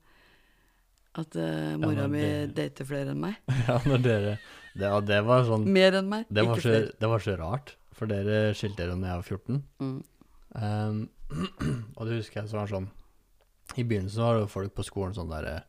[1.21, 3.37] At uh, mora men mi det- dater flere enn meg.
[3.69, 4.33] Ja, når dere
[4.75, 6.95] Det, ja, det var sånn Mer enn meg, det var, ikke så, flere.
[7.05, 9.61] det var så rart, for dere skilte dere da jeg var 14.
[9.85, 9.95] Mm.
[10.59, 10.99] Um,
[11.97, 12.89] og det husker jeg så var sånn
[13.79, 15.63] I begynnelsen var det folk på skolen sånn der Ja,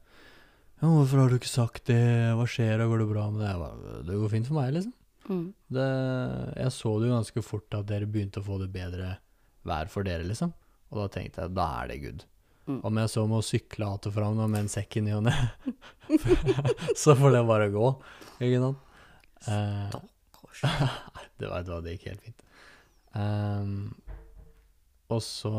[0.90, 2.02] hvorfor har du ikke sagt det?
[2.38, 2.82] Hva skjer?
[2.90, 3.52] Går det bra med det?
[3.54, 4.94] Jeg bare, det går fint for meg, liksom.
[5.30, 5.48] Mm.
[5.74, 5.90] Det,
[6.60, 9.16] jeg så det jo ganske fort at dere begynte å få det bedre
[9.66, 10.54] vær for dere, liksom.
[10.94, 12.26] Og da tenkte jeg, da er det good.
[12.66, 12.80] Mm.
[12.88, 15.34] Om jeg så må sykle att og fram med en sekk i ny og ne,
[17.02, 17.90] så får det bare gå.
[18.40, 18.80] Ikke sant?
[19.46, 19.98] Eh,
[20.56, 20.64] Stakkars.
[21.38, 22.46] det, veit du hva, det gikk helt fint.
[23.16, 23.76] Um,
[25.14, 25.54] og så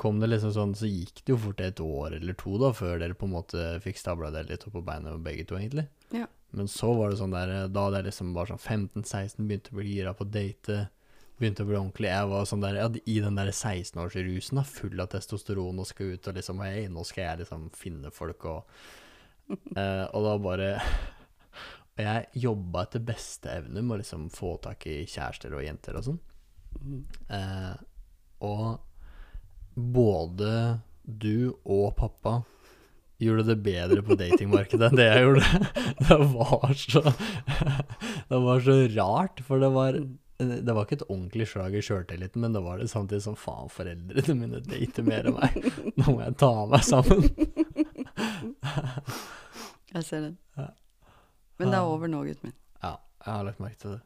[0.00, 3.02] kom det liksom sånn, så gikk det jo fort et år eller to da, før
[3.02, 5.88] dere på en måte fikk stabla dere litt opp på beina begge to, egentlig.
[6.14, 6.28] Ja.
[6.50, 8.62] Men så var det sånn der, da hadde jeg liksom bare sånn
[9.02, 10.78] 15-16, begynte å bli gira på å date,
[11.38, 12.10] begynte å bli ordentlig.
[12.10, 16.16] Jeg var sånn der, ja, i den der 16-årsrusen da, full av testosteron og skal
[16.16, 18.74] ut og liksom, hei, nå skal jeg liksom finne folk og,
[19.78, 20.72] eh, og da bare,
[21.94, 26.00] og jeg jobba etter beste evne med å liksom få tak i kjærester og jenter
[26.00, 26.20] og sånn.
[26.80, 27.02] Mm.
[27.36, 27.74] Eh,
[28.46, 32.40] og både du og pappa
[33.20, 35.60] gjorde det bedre på datingmarkedet enn det jeg gjorde.
[36.08, 37.02] Det var så
[38.30, 40.00] Det var så rart, for det var
[40.40, 43.68] det var ikke et ordentlig slag i sjøltilliten, men det var det samtidig som faen,
[43.68, 45.58] foreldrene mine dater mer enn meg.
[46.00, 47.26] Nå må jeg ta meg sammen.
[49.92, 50.38] Jeg ser den.
[50.56, 50.70] Ja.
[51.60, 52.56] Men det er over nå, gutten min.
[52.80, 52.94] Ja,
[53.26, 54.00] jeg har lagt merke til det.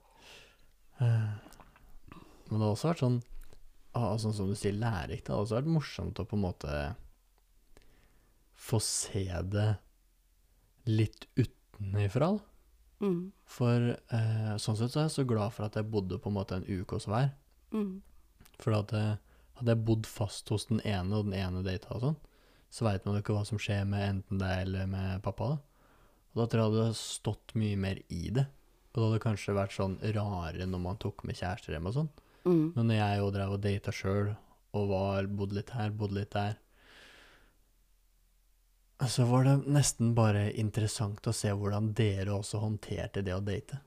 [1.04, 2.18] Eh,
[2.50, 3.20] Men det har også vært sånn
[3.94, 5.28] Sånn som du sier, lærerikt.
[5.28, 6.70] Det har også vært morsomt å på en måte
[8.64, 9.68] få se det
[10.88, 12.32] litt utenifra.
[13.04, 13.32] Mm.
[13.44, 16.38] For eh, sånn sett så er jeg så glad for at jeg bodde på en
[16.38, 17.32] måte en uke hos hver.
[17.74, 17.98] Mm.
[18.62, 19.16] For at eh,
[19.58, 22.18] hadde jeg bodd fast hos den ene, og den ene data og sånn,
[22.74, 25.54] så veit man jo ikke hva som skjer med enten deg eller med pappa.
[25.54, 25.90] da.
[26.34, 28.48] Og da tror jeg det hadde stått mye mer i det.
[28.94, 32.10] Og det hadde kanskje vært sånn rarere når man tok med kjærester hjem og sånn.
[32.44, 32.64] Mm.
[32.74, 34.34] Men når jeg jo drev og data sjøl,
[34.74, 36.56] og var, bodde litt her, bodde litt der,
[39.10, 43.80] så var det nesten bare interessant å se hvordan dere også håndterte det å date.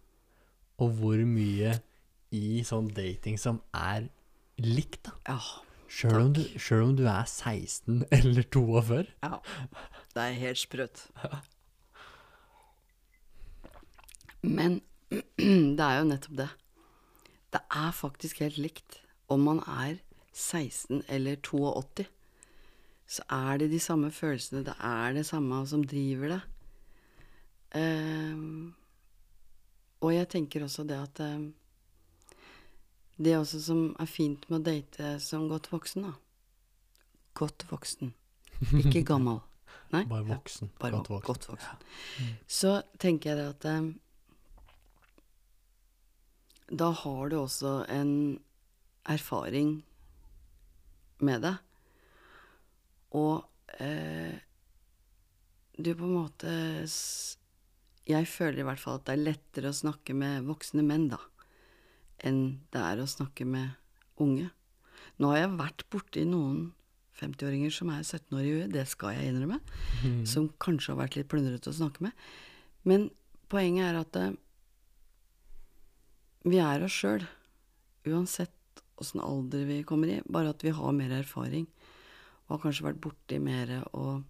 [0.84, 1.78] Og hvor mye
[2.36, 4.10] i sånn dating som er
[4.62, 5.16] likt, da.
[5.30, 5.40] Ja.
[5.88, 6.34] Sjøl om,
[6.90, 9.06] om du er 16 eller 42.
[9.24, 9.40] ja.
[10.12, 11.06] Det er helt sprøtt.
[14.42, 14.82] Men
[15.78, 16.50] det er jo nettopp det.
[17.54, 19.00] Det er faktisk helt likt.
[19.32, 20.00] Om man er
[20.34, 22.08] 16 eller 82,
[23.08, 24.66] så er det de samme følelsene.
[24.68, 26.42] Det er det samme som driver det.
[27.78, 28.72] Uh,
[30.04, 31.48] og jeg tenker også det at uh,
[33.18, 36.14] Det også som er fint med å date som godt voksen, da.
[37.34, 38.14] Godt voksen.
[38.78, 39.40] Ikke gammel.
[39.94, 40.04] Nei?
[40.06, 40.72] Bare ja, voksen.
[40.80, 41.56] bare godt godt voksen.
[41.56, 42.36] voksen.
[42.48, 43.88] Så tenker jeg det at uh,
[46.68, 48.40] Da har du også en
[49.08, 49.86] erfaring
[51.24, 51.56] med det.
[53.16, 53.46] Og
[53.80, 54.36] eh,
[55.78, 56.52] du på en måte
[58.08, 61.20] Jeg føler i hvert fall at det er lettere å snakke med voksne menn, da,
[62.26, 63.76] enn det er å snakke med
[64.24, 64.50] unge.
[65.18, 66.72] Nå har jeg vært borti noen
[67.18, 69.60] 50-åringer som er 17 år i huet, det skal jeg innrømme
[70.30, 72.28] som kanskje har vært litt plundrete å snakke med.
[72.88, 73.10] Men
[73.52, 74.36] poenget er at eh,
[76.48, 77.26] vi er oss sjøl,
[78.08, 78.54] uansett
[78.98, 81.68] åssen alder vi kommer i, bare at vi har mer erfaring
[82.48, 84.24] og har kanskje vært borti mer og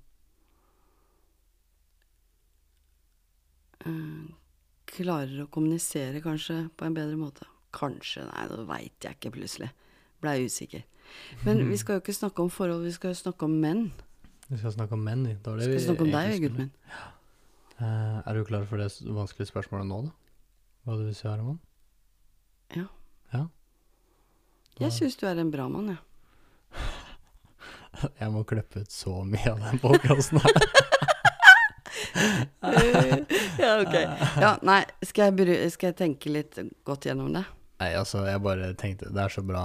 [3.86, 4.23] eh,
[4.89, 7.45] klarer å kommunisere kanskje på en bedre måte.
[7.77, 9.69] Kanskje, nei, det veit jeg ikke plutselig.
[10.23, 10.86] Blei usikker.
[11.45, 13.86] Men vi skal jo ikke snakke om forhold, vi skal jo snakke om menn.
[14.47, 15.36] Vi skal snakke om menn, vi.
[15.43, 16.73] Det Vi skal snakke om deg, gutten min.
[16.89, 17.06] Ja.
[17.77, 20.13] Eh, er du klar for det vanskelige spørsmålet nå, da?
[20.88, 21.60] Hva du vil si, Herman?
[22.73, 22.88] Ja.
[23.36, 23.43] Ja?
[24.80, 26.01] Jeg syns du er en bra mann, jeg.
[28.21, 30.57] Jeg må klippe ut så mye av den podkasten her.
[33.62, 33.95] ja, ok.
[34.41, 36.57] Ja, nei, skal jeg, skal jeg tenke litt
[36.88, 37.43] godt gjennom det?
[37.77, 39.62] Nei, altså, jeg bare tenkte Det er så bra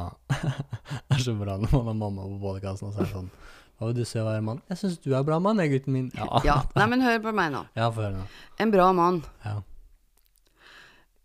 [1.09, 3.31] Det er så bra når man har mamma på podkasten, og så er det sånn
[3.79, 4.61] Hva vil du se å være mann?
[4.73, 6.11] Jeg syns du er bra mann, jeg, gutten min.
[6.19, 6.29] Ja.
[6.47, 7.63] Ja, nei, men hør på meg nå.
[7.79, 8.27] Ja, få høre nå.
[8.63, 9.57] En bra mann Ja.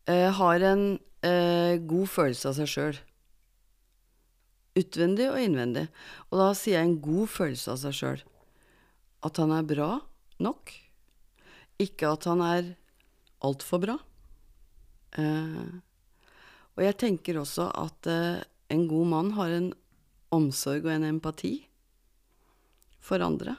[0.10, 0.86] uh, har en
[1.28, 3.02] uh, god følelse av seg sjøl.
[4.78, 5.88] Utvendig og innvendig.
[6.30, 8.22] Og da sier jeg en god følelse av seg sjøl.
[9.26, 9.90] At han er bra
[10.44, 10.74] nok.
[11.82, 12.72] Ikke at han er
[13.46, 13.98] altfor bra.
[15.18, 15.70] Eh,
[16.78, 19.72] og jeg tenker også at eh, en god mann har en
[20.34, 21.56] omsorg og en empati
[23.02, 23.56] for andre.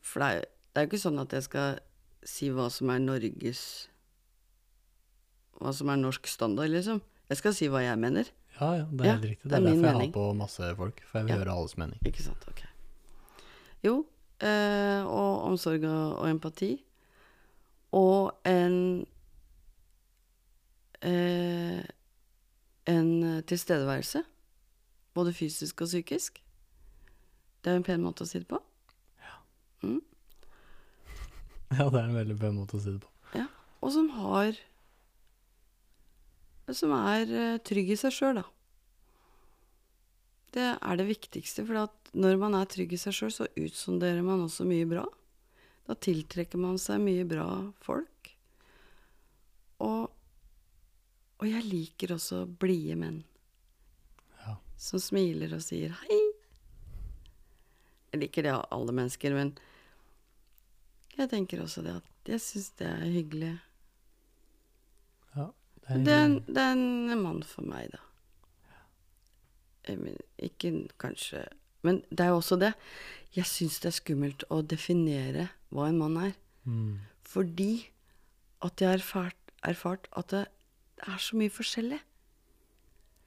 [0.00, 1.78] For det er, det er jo ikke sånn at jeg skal
[2.26, 3.62] si hva som er Norges
[5.60, 7.02] Hva som er norsk standard, liksom.
[7.28, 8.30] Jeg skal si hva jeg mener.
[8.60, 9.44] Ja, ja, det er helt riktig.
[9.44, 11.76] det Det er er derfor jeg har på masse folk, for jeg vil høre alles
[11.80, 12.00] mening.
[12.06, 12.44] Ikke sant?
[12.48, 12.62] Ok.
[13.84, 13.94] Jo,
[14.40, 16.70] eh, og omsorg og, og empati.
[17.92, 19.06] Og en
[21.02, 21.80] eh,
[22.86, 24.22] En tilstedeværelse.
[25.14, 26.42] Både fysisk og psykisk.
[27.64, 28.58] Det er en pen måte å si det på.
[29.20, 29.36] Ja.
[31.70, 33.10] Ja, det er en veldig pen måte å si det på.
[33.38, 33.44] Ja.
[33.80, 34.56] Og som har
[36.76, 38.44] Som er eh, trygg i seg sjøl, da.
[40.54, 44.42] Det er det viktigste, for når man er trygg i seg sjøl, så utsonderer man
[44.44, 45.04] også mye bra.
[45.86, 47.46] Da tiltrekker man seg mye bra
[47.82, 48.32] folk.
[49.82, 50.10] Og,
[51.40, 53.22] og jeg liker også blide menn
[54.42, 54.56] Ja.
[54.76, 56.18] som smiler og sier hei.
[58.10, 59.54] Jeg liker det av alle mennesker, men
[61.16, 63.52] jeg tenker også det at jeg syns det er hyggelig.
[65.90, 67.98] Ja det er, Det er, en- mann for meg, da.
[69.90, 71.46] Men, ikke kanskje
[71.82, 72.74] Men det er jo også det.
[73.34, 76.32] Jeg syns det er skummelt å definere hva en mann er.
[76.66, 77.88] mm, Fordi
[78.62, 80.42] at jeg har erfart, erfart at det,
[81.00, 82.00] det er så mye forskjellig.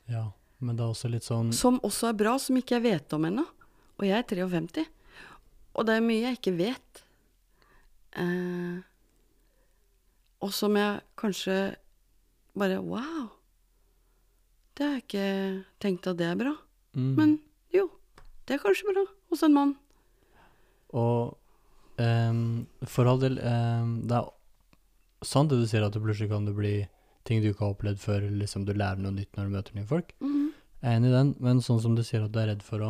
[0.10, 0.28] ja,
[0.60, 3.26] men det er også litt sånn Som også er bra, som ikke jeg vet om
[3.26, 3.46] ennå.
[4.00, 4.86] Og jeg er 53.
[5.76, 7.04] Og det er mye jeg ikke vet.
[8.16, 8.78] Eh,
[10.44, 11.76] og som jeg kanskje
[12.58, 13.30] bare Wow!
[14.74, 15.28] Det har jeg ikke
[15.84, 16.54] tenkt at det er bra.
[16.98, 17.36] mm, Men
[17.74, 17.88] jo,
[18.48, 19.76] det er kanskje bra hos en mann.
[20.94, 21.38] Og
[21.98, 24.28] um, for all del um, Det er
[25.26, 26.74] sant det du sier, at det plutselig kan det bli
[27.24, 29.88] ting du ikke har opplevd før, liksom du lærer noe nytt når du møter nye
[29.88, 30.10] folk.
[30.20, 30.50] Mm.
[30.84, 32.84] Jeg er enig i den, men sånn som du sier at du er redd for
[32.84, 32.90] å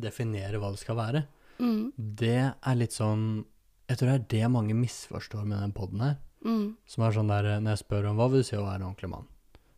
[0.00, 1.22] definere hva det skal være.
[1.60, 1.92] Mm.
[1.96, 3.44] Det er litt sånn
[3.90, 6.16] Jeg tror det er det mange misforstår med den poden her.
[6.44, 6.76] Mm.
[6.88, 8.86] Som er sånn der Når jeg spør om hva vil du si å være en
[8.88, 9.26] ordentlig mann,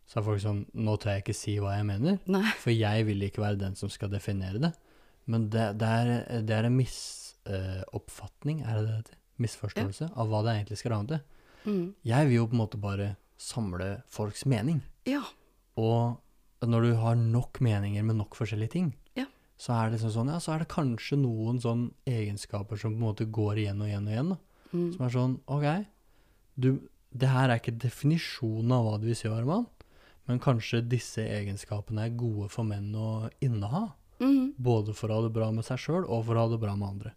[0.07, 2.45] så er folk sånn Nå tør jeg ikke si hva jeg mener, Nei.
[2.61, 4.71] for jeg vil ikke være den som skal definere det.
[5.27, 9.19] Men det, det, er, det er en misoppfatning, er det det heter?
[9.43, 11.21] Misforståelse av hva det egentlig skal ramme til.
[11.65, 11.85] Mm.
[12.05, 13.07] Jeg vil jo på en måte bare
[13.41, 14.81] samle folks mening.
[15.09, 15.23] Ja.
[15.79, 16.19] Og
[16.63, 19.25] når du har nok meninger med nok forskjellige ting, Ja.
[19.57, 22.99] så er det liksom sånn, ja, så er det kanskje noen sånn egenskaper som på
[23.01, 24.37] en måte går igjen og igjen og igjen.
[24.73, 24.93] Mm.
[24.95, 25.85] Som er sånn, ok,
[26.59, 29.65] du, det her er ikke definisjonen av hva du vil si Arman,
[30.27, 33.89] men kanskje disse egenskapene er gode for menn å inneha.
[34.23, 34.53] Mm.
[34.55, 36.75] Både for å ha det bra med seg sjøl, og for å ha det bra
[36.79, 37.11] med andre.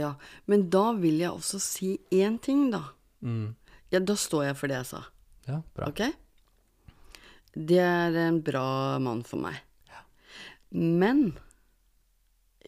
[0.00, 0.14] Ja.
[0.50, 2.82] Men da vil jeg også si én ting, da.
[3.24, 3.54] Mm.
[3.92, 5.00] Ja, da står jeg for det jeg sa.
[5.48, 5.88] Ja, bra.
[5.88, 6.02] Ok?
[7.56, 9.56] Det er en bra mann for meg.
[9.90, 10.04] Ja.
[10.70, 11.32] Men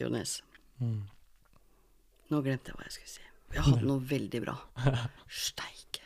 [0.01, 0.41] Jonas,
[0.83, 1.05] Mm.
[2.33, 3.27] nå glemte jeg hva jeg skulle si.
[3.53, 4.57] Jeg hadde noe veldig bra.
[5.29, 6.02] Steike.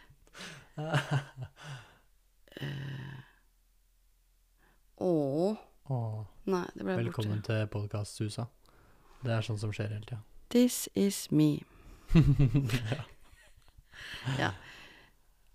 [4.97, 5.57] Åh.
[5.89, 8.47] Åh, Nei, det ble velkommen til podkasthusa.
[9.23, 10.21] Det er sånn som skjer hele tida.
[10.53, 11.63] This is me.
[14.41, 14.53] ja.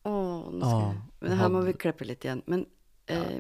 [0.04, 2.42] Åh, nå skal jeg Men her må vi klippe litt igjen.
[2.50, 2.66] Men
[3.12, 3.40] eh,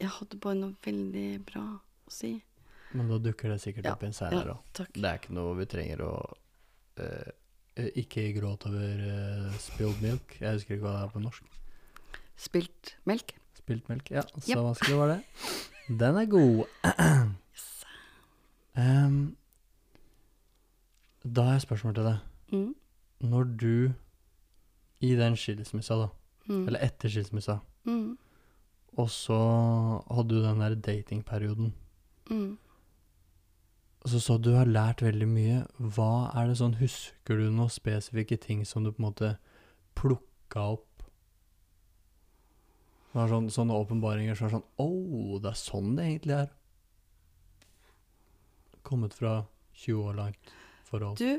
[0.00, 2.32] jeg hadde bare noe veldig bra å si.
[2.96, 4.64] Men da dukker det sikkert Ja, opp igjen seinere Ja, òg.
[4.76, 4.92] takk.
[4.96, 6.12] Det er ikke noe vi trenger å
[7.00, 7.30] eh,
[7.76, 9.00] Ikke gråt over
[9.48, 10.36] uh, spilled milk.
[10.40, 11.44] Jeg husker ikke hva det er på norsk.
[12.36, 13.32] Spilt melk?
[13.56, 14.10] Spilt melk.
[14.12, 14.58] Ja, så yep.
[14.66, 15.20] vanskelig var det.
[15.88, 16.64] Den er god.
[18.82, 19.16] Em,
[21.24, 22.18] da har jeg spørsmål til deg.
[22.52, 22.70] Mm.
[23.32, 23.92] Når du
[25.02, 26.06] i den skilsmissa, da,
[26.48, 26.66] Mm.
[26.66, 28.16] eller etter skilsmissa, Mm.
[28.98, 29.38] og så
[30.10, 31.72] hadde du den der datingperioden,
[32.30, 32.58] Mm.
[34.08, 35.58] Så så du har lært veldig mye.
[35.78, 39.30] Hva er det sånn, husker du noen spesifikke ting som du på en måte
[39.98, 41.04] plukka opp?
[43.12, 44.88] Det var sånn, sånne åpenbaringer som er sånn Å,
[45.44, 46.52] det er sånn det egentlig er.
[48.82, 49.42] Kommet fra
[49.84, 50.52] 20 år langt
[50.88, 51.20] forhold.
[51.20, 51.38] Du,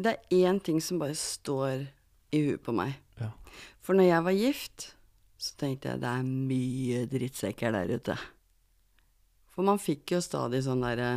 [0.00, 1.84] det er én ting som bare står
[2.34, 2.96] i huet på meg.
[3.20, 3.30] Ja.
[3.84, 4.86] For når jeg var gift,
[5.38, 8.18] så tenkte jeg det er mye drittsekker der ute.
[9.54, 11.12] For man fikk jo stadig sånn derre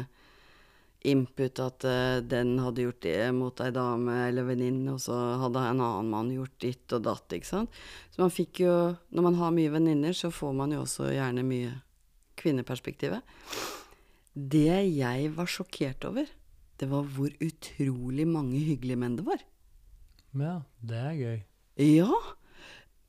[1.06, 5.64] input at uh, den hadde gjort det mot ei dame eller venninne, og så hadde
[5.64, 7.82] en annen mann gjort ditt og datt, ikke sant.
[8.14, 8.74] Så man fikk jo
[9.14, 11.76] Når man har mye venninner, så får man jo også gjerne mye
[12.38, 13.22] kvinneperspektivet.
[14.38, 16.28] Det jeg var sjokkert over,
[16.78, 19.42] det var hvor utrolig mange hyggelige menn det var.
[20.38, 21.40] Ja, det er gøy.
[21.82, 22.20] Ja.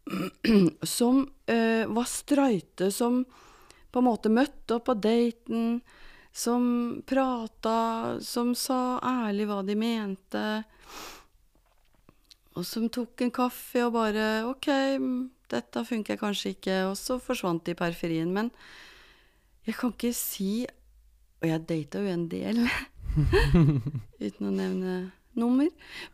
[0.97, 3.25] Som uh, var streite, som
[3.93, 5.81] på en måte møtte opp på daten,
[6.39, 6.63] som
[7.07, 10.45] prata, som sa ærlig hva de mente.
[12.55, 14.69] Og som tok en kaffe og bare Ok,
[15.51, 16.77] dette funker kanskje ikke.
[16.91, 18.31] Og så forsvant de i periferien.
[18.35, 18.53] Men
[19.67, 20.67] jeg kan ikke si
[21.39, 22.65] Og jeg data jo en del,
[24.27, 24.95] uten å nevne
[25.39, 25.69] nummer.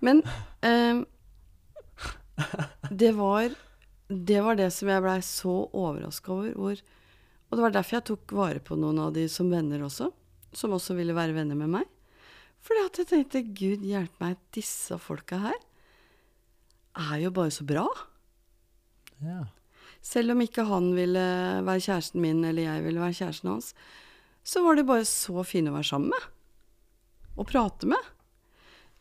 [0.05, 0.21] Men
[0.61, 1.01] eh,
[2.93, 3.55] det var
[4.09, 6.53] det var det som jeg blei så overraska over.
[6.59, 6.83] Hvor,
[7.55, 10.09] og det var derfor jeg tok vare på noen av de som venner også.
[10.59, 11.85] Som også ville være venner med meg.
[12.67, 15.61] Fordi at jeg tenkte gud hjelpe meg, disse folka her
[16.99, 17.85] er jo bare så bra.
[19.23, 19.45] Ja.
[20.03, 21.23] Selv om ikke han ville
[21.63, 23.71] være kjæresten min, eller jeg ville være kjæresten hans,
[24.43, 26.27] så var de bare så fine å være sammen med.
[27.39, 28.11] Og prate med.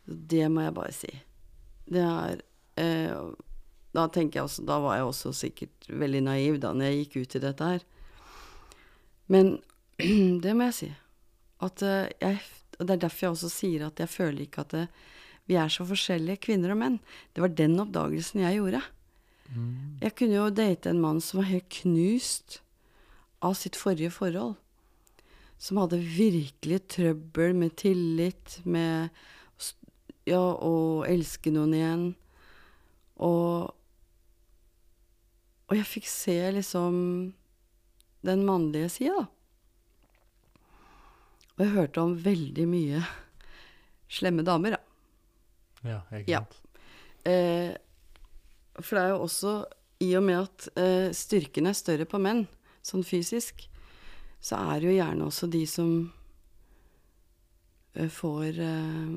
[0.06, 1.10] Det må jeg bare si.
[1.90, 2.46] Det er
[2.78, 3.18] eh,
[3.94, 7.36] Da jeg også Da var jeg også sikkert veldig naiv da når jeg gikk ut
[7.42, 7.90] i dette her.
[9.32, 9.58] Men
[10.44, 10.90] det må jeg si.
[11.64, 12.42] At eh, jeg
[12.80, 14.88] Og det er derfor jeg også sier at jeg føler ikke at det,
[15.46, 16.96] vi er så forskjellige, kvinner og menn.
[17.36, 18.82] Det var den oppdagelsen jeg gjorde.
[19.54, 20.00] Mm.
[20.02, 22.62] Jeg kunne jo date en mann som var helt knust
[23.44, 24.56] av sitt forrige forhold.
[25.62, 29.14] Som hadde virkelig trøbbel med tillit, med
[30.26, 32.10] ja, å elske noen igjen.
[33.22, 33.72] Og
[35.72, 36.98] Og jeg fikk se liksom
[38.24, 39.30] den mannlige sida, da.
[41.54, 43.04] Og jeg hørte om veldig mye
[44.10, 44.82] slemme damer, da.
[45.84, 46.44] Ja, ikke Ja.
[47.30, 47.76] Eh,
[48.82, 49.52] for det er jo også,
[50.02, 52.48] i og med at eh, styrken er større på menn,
[52.84, 53.68] sånn fysisk,
[54.44, 55.92] så er det jo gjerne også de som
[57.96, 59.14] eh, får eh,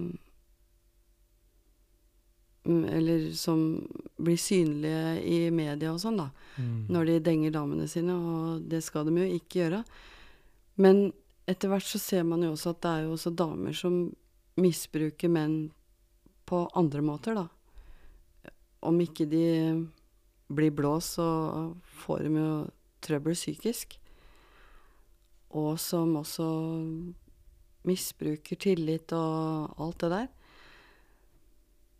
[2.66, 3.60] Eller som
[4.16, 6.30] blir synlige i media og sånn, da.
[6.58, 6.86] Mm.
[6.92, 9.82] Når de denger damene sine, og det skal de jo ikke gjøre.
[10.82, 11.10] Men
[11.46, 14.00] etter hvert så ser man jo også at det er jo også damer som
[14.60, 15.58] misbruker menn
[16.48, 17.46] på andre måter, da.
[18.86, 19.46] Om ikke de
[20.46, 21.26] blir blå, så
[22.04, 22.50] får de jo
[23.02, 23.96] trøbbel psykisk.
[25.56, 26.46] Og som også
[27.86, 30.28] misbruker tillit og alt det der.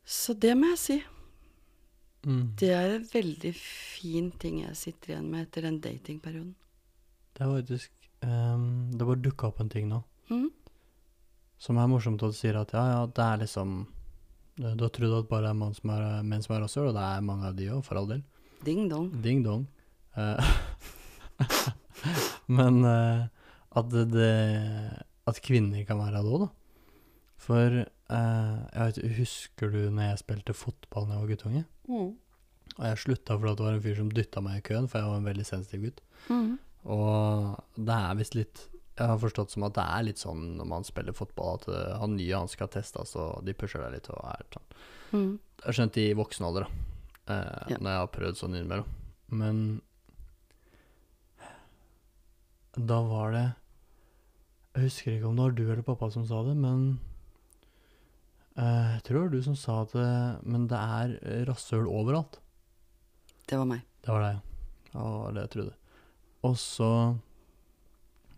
[0.06, 0.96] Så det må jeg si.
[2.26, 2.42] Mm.
[2.58, 6.54] Det er en veldig fin ting jeg sitter igjen med etter den datingperioden.
[7.36, 8.64] Det er faktisk um,
[8.96, 10.48] Det bare dukka opp en ting nå Mm.
[11.62, 13.74] som er morsomt at du sier at ja, ja, det er liksom
[14.58, 16.96] Du du har trodd at bare er mann som er, menn som er rasshøl, og
[16.96, 18.22] det er mange av de òg, for all del.
[18.64, 19.10] Ding dong.
[19.22, 19.66] Ding dong.
[20.16, 20.50] Eh,
[22.58, 23.26] Men uh,
[23.76, 24.32] at det, det
[25.28, 26.48] At kvinner kan være det òg, da.
[27.46, 27.78] For
[28.12, 31.64] eh, jeg vet, husker du når jeg spilte fotball da jeg var guttunge?
[31.88, 32.14] Mm.
[32.76, 35.10] Og jeg slutta fordi det var en fyr som dytta meg i køen, for jeg
[35.10, 36.02] var en veldig sensitiv gutt.
[36.28, 36.56] Mm.
[36.86, 38.60] Og det er visst litt
[38.96, 41.96] Jeg har forstått som at det er litt sånn når man spiller fotball, at eh,
[42.00, 44.70] han nye han skal testes, og de pusher deg litt og er sånn.
[45.12, 45.32] Mm.
[45.60, 46.84] Jeg har skjønt i voksen alder, da.
[47.26, 47.76] Uh, Ja.
[47.82, 48.88] Når jeg har prøvd sånn innimellom.
[49.34, 49.60] Men
[52.76, 53.46] da var det
[54.76, 56.98] Jeg husker ikke om det var du eller pappa som sa det, men
[58.56, 60.10] Jeg tror det var du som sa at det,
[60.48, 62.38] Men det er rasshøl overalt.
[63.46, 63.82] Det var meg.
[64.02, 64.92] Det var deg, ja.
[64.92, 65.74] Det var det jeg trodde.
[66.46, 66.90] Og så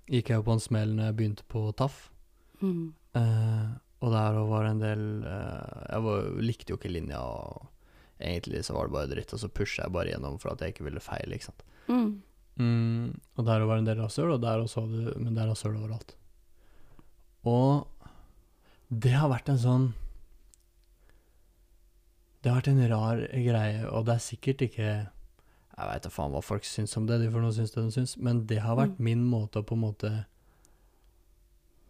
[0.08, 1.98] gikk jeg på en smell når jeg begynte på TAF.
[2.60, 2.94] Mm.
[3.18, 3.68] Eh,
[4.02, 7.68] og der var det en del eh, Jeg var, likte jo ikke linja, og
[8.18, 10.74] egentlig så var det bare dritt, og så pusha jeg bare gjennom for at jeg
[10.74, 11.64] ikke ville feile, ikke sant.
[11.88, 12.10] Mm.
[12.58, 13.06] Mm,
[13.38, 16.16] og der var det en del rasshøl, og der også Men det er rasshøl overalt.
[17.46, 17.86] Og
[18.88, 19.88] det har vært en sånn
[22.42, 24.88] Det har vært en rar greie, og det er sikkert ikke
[25.78, 27.92] Jeg veit da faen hva folk syns om det, de får nå synes det de
[27.94, 29.04] syns, men det har vært Mm.
[29.04, 30.10] min måte å på en måte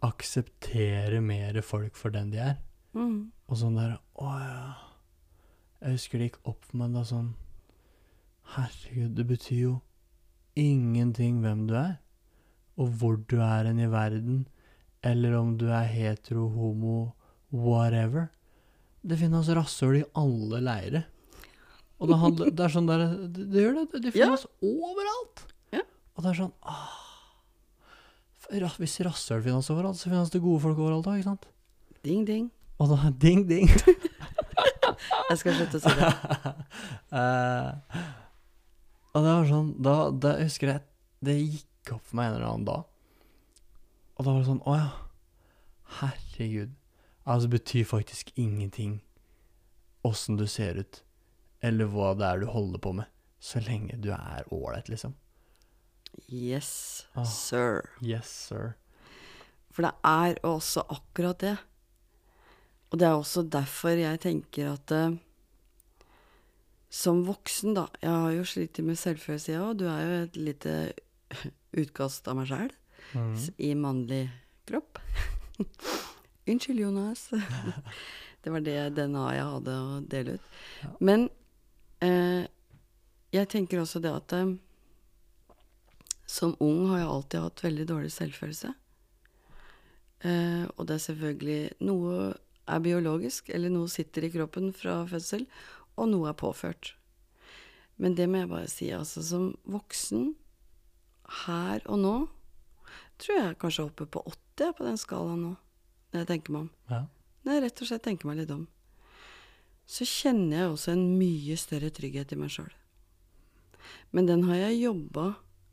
[0.05, 2.57] akseptere mer folk for den de er.
[2.93, 3.31] Mm.
[3.49, 4.73] Og sånn der Å ja.
[5.81, 7.33] Jeg husker det gikk opp for meg da sånn
[8.55, 9.73] Herregud, det betyr jo
[10.57, 11.99] ingenting hvem du er,
[12.77, 14.47] og hvor du er hen i verden,
[15.05, 17.13] eller om du er hetero, homo,
[17.53, 18.31] whatever.
[19.05, 21.03] Det finnes rasshøl i alle leire.
[21.99, 24.01] Og det, handler, det er sånn der Det, det gjør det.
[24.05, 24.27] Det Ja.
[24.29, 25.41] finnes overalt.
[25.75, 25.81] Ja.
[26.15, 26.95] Og det er sånn ah,
[28.79, 31.47] Hvis rasshøl finnes overalt, så finnes det gode folk overalt òg, ikke sant?
[32.03, 32.47] Ding, ding.
[32.79, 33.67] Og da ding, ding.
[35.29, 36.09] Jeg skal slutte å si det.
[37.13, 37.69] uh,
[39.13, 40.81] og det var sånn Da, da husker jeg
[41.23, 42.83] det gikk opp for meg en eller annen dag.
[44.15, 44.89] Og da var det sånn Å ja.
[45.99, 46.71] Herregud.
[47.25, 49.01] Altså, betyr faktisk ingenting
[50.07, 51.01] åssen du ser ut,
[51.61, 53.05] eller hva det er du holder på med,
[53.39, 55.13] så lenge du er ålreit, liksom.
[56.31, 57.23] Yes, Ah.
[57.23, 57.89] sir.
[58.01, 58.75] Yes, sir.
[59.71, 61.57] For det er også akkurat det.
[62.91, 65.17] Og det er også derfor jeg tenker at uh,
[66.89, 69.77] som voksen, da Jeg har jo slitt med selvfølelse, jeg òg.
[69.77, 70.93] Du er jo et lite
[71.83, 72.71] utkast av meg sjæl
[73.15, 73.35] Mm.
[73.57, 74.29] i mannlig
[74.69, 74.99] kropp.
[76.49, 77.29] Unnskyld, Jonas.
[78.43, 80.49] det var det DNA jeg hadde å dele ut.
[80.81, 80.91] Ja.
[80.99, 81.27] Men
[82.05, 82.49] eh,
[83.35, 84.53] jeg tenker også det at eh,
[86.29, 88.73] som ung har jeg alltid hatt veldig dårlig selvfølelse.
[90.19, 92.33] Eh, og det er selvfølgelig Noe
[92.69, 95.47] er biologisk, eller noe sitter i kroppen fra fødsel,
[95.97, 96.93] og noe er påført.
[97.99, 100.33] Men det må jeg bare si, altså som voksen,
[101.45, 102.13] her og nå,
[103.21, 105.51] tror jeg kanskje er oppe på 80 på den skalaen nå,
[106.09, 106.69] når jeg tenker meg om.
[106.89, 107.01] Ja.
[107.45, 108.65] Når jeg rett og slett tenker meg litt om.
[109.89, 112.71] Så kjenner jeg også en mye større trygghet i meg sjøl.
[114.13, 115.25] Men den har jeg jobba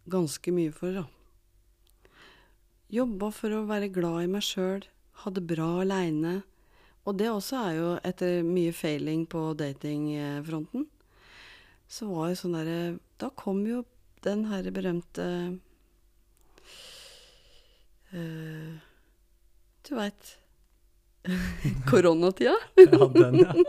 [0.08, 1.06] ganske mye for, da.
[2.92, 4.84] Jobba for å være glad i meg sjøl,
[5.22, 6.38] ha det bra aleine.
[7.06, 10.86] Og det også er jo etter mye failing på datingfronten.
[11.86, 12.78] Så var jo sånn derre
[13.20, 13.84] Da kom jo
[14.26, 15.26] den herre berømte
[18.10, 18.74] eh,
[19.88, 20.38] Du veit
[21.90, 22.56] Koronatida.
[22.74, 23.54] ja, den, ja.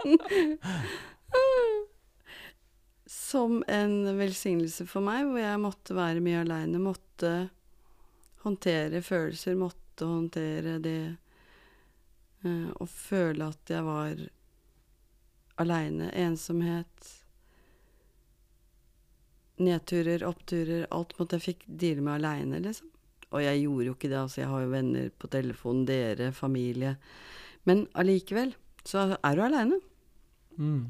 [3.05, 6.79] Som en velsignelse for meg, hvor jeg måtte være mye aleine.
[6.81, 7.31] Måtte
[8.43, 10.99] håndtere følelser, måtte håndtere det
[12.45, 14.21] eh, Å føle at jeg var
[15.63, 16.11] aleine.
[16.13, 17.13] Ensomhet.
[19.57, 20.85] Nedturer, oppturer.
[20.93, 22.91] Alt måtte jeg fikk deale med aleine, liksom.
[23.35, 24.41] Og jeg gjorde jo ikke det, altså.
[24.41, 26.95] Jeg har jo venner på telefonen, dere, familie.
[27.67, 28.53] Men allikevel
[28.87, 29.79] så er du aleine.
[30.55, 30.87] Mm.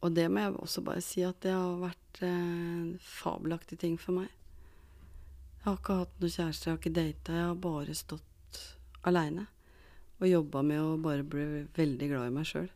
[0.00, 4.16] Og det må jeg også bare si at det har vært eh, fabelaktig ting for
[4.16, 4.30] meg.
[5.60, 7.36] Jeg har ikke hatt noe kjæreste, jeg har ikke data.
[7.36, 8.60] Jeg har bare stått
[9.04, 9.44] aleine.
[10.20, 12.70] Og jobba med å bare bli veldig glad i meg sjøl.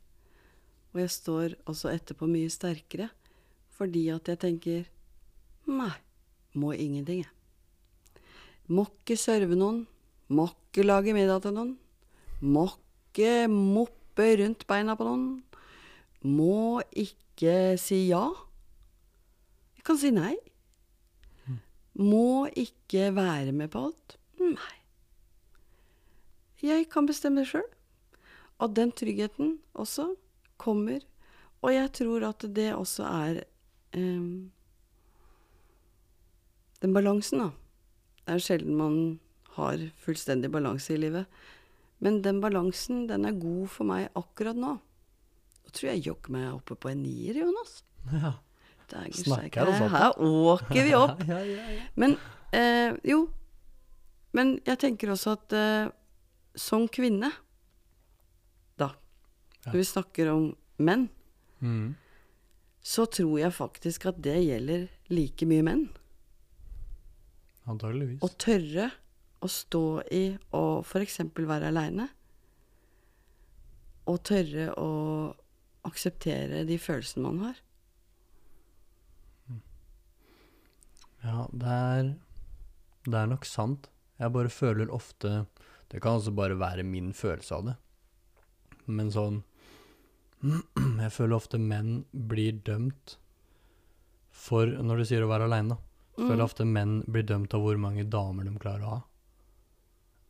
[0.92, 3.08] Og jeg står også etterpå mye sterkere
[3.74, 4.84] fordi at jeg tenker
[5.66, 5.90] Nei,
[6.60, 7.43] må ingenting, jeg.
[8.72, 9.82] Må ikke serve noen.
[10.32, 11.74] Må ikke lage middag til noen.
[12.40, 15.28] Må ikke moppe rundt beina på noen.
[16.24, 18.24] Må ikke si ja.
[19.76, 20.32] Jeg kan si nei.
[21.94, 24.16] Må ikke være med på alt.
[24.40, 24.76] Nei.
[26.64, 27.66] Jeg kan bestemme det sjøl.
[28.62, 30.14] Og den tryggheten også
[30.56, 31.04] kommer.
[31.60, 33.42] Og jeg tror at det også er
[33.96, 34.50] um,
[36.82, 37.50] Den balansen, da.
[38.24, 38.96] Det er sjelden man
[39.58, 41.26] har fullstendig balanse i livet.
[42.04, 44.74] Men den balansen, den er god for meg akkurat nå.
[45.64, 47.78] Nå tror jeg jogger meg oppe på en nier, Jonas.
[48.12, 48.34] Ja.
[48.90, 49.94] Dæger Snakker oss opp.
[49.94, 51.22] Her åker vi opp.
[51.30, 51.84] ja, ja, ja.
[51.96, 52.16] Men
[52.52, 53.22] eh, jo.
[54.36, 55.88] Men jeg tenker også at eh,
[56.58, 57.30] som kvinne,
[58.80, 58.90] da,
[59.66, 60.48] når vi snakker om
[60.78, 61.08] menn,
[61.64, 61.94] Mm.
[62.84, 65.84] så tror jeg faktisk at det gjelder like mye menn.
[67.70, 68.20] Antageligvis.
[68.24, 68.90] Å tørre
[69.44, 70.24] å stå i
[70.56, 71.20] å f.eks.
[71.36, 72.08] være aleine.
[74.10, 74.90] Og tørre å
[75.88, 77.62] akseptere de følelsene man har.
[81.24, 82.10] Ja, det er,
[83.08, 83.88] det er nok sant.
[84.20, 85.46] Jeg bare føler ofte
[85.90, 87.74] Det kan altså bare være min følelse av det.
[88.86, 89.40] Men sånn
[91.02, 93.16] Jeg føler ofte menn blir dømt
[94.34, 95.93] for Når du sier å være aleine, da.
[96.14, 96.28] Mm.
[96.28, 99.00] Føler ofte menn blir dømt av hvor mange damer de klarer å ha.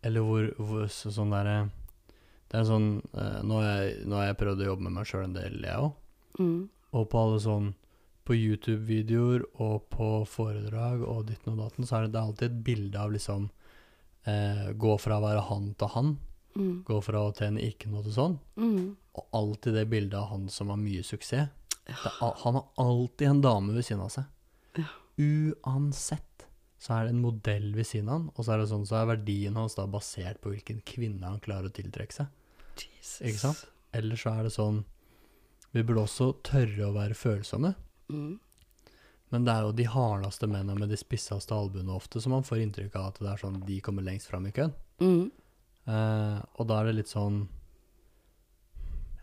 [0.04, 1.70] Eller hvor, hvor så, sånn derre
[2.50, 5.08] Det er sånn uh, nå, har jeg, nå har jeg prøvd å jobbe med meg
[5.08, 5.94] sjøl en del, jeg òg.
[6.40, 6.60] Mm.
[6.94, 7.70] Og på alle sånn
[8.26, 12.48] På YouTube-videoer og på foredrag og ditten og datten, så er det, det er alltid
[12.50, 13.48] et bilde av liksom
[14.28, 16.14] uh, Gå fra å være han til han.
[16.54, 16.74] Mm.
[16.86, 18.38] Gå fra å tjene ikke noe til sånn.
[18.60, 18.94] Mm.
[19.20, 21.52] Og alltid det bildet av han som har mye suksess.
[21.84, 24.28] Det er, han har alltid en dame ved siden av seg.
[24.80, 24.86] Ja.
[25.20, 26.46] Uansett
[26.84, 28.98] så er det en modell ved siden av han, og så er det sånn så
[28.98, 32.32] er verdien hans da basert på hvilken kvinne han klarer å tiltrekke seg.
[32.76, 33.20] Jesus.
[33.22, 33.62] Ikke sant?
[33.94, 34.80] Eller så er det sånn
[35.74, 37.72] Vi burde også tørre å være følsomme.
[38.10, 38.34] Mm.
[39.34, 42.60] Men det er jo de hardeste mennene med de spisseste albuene ofte som man får
[42.62, 44.74] inntrykk av at det er sånn de kommer lengst fram i køen.
[45.02, 45.24] Mm.
[45.88, 47.42] Uh, og da er det litt sånn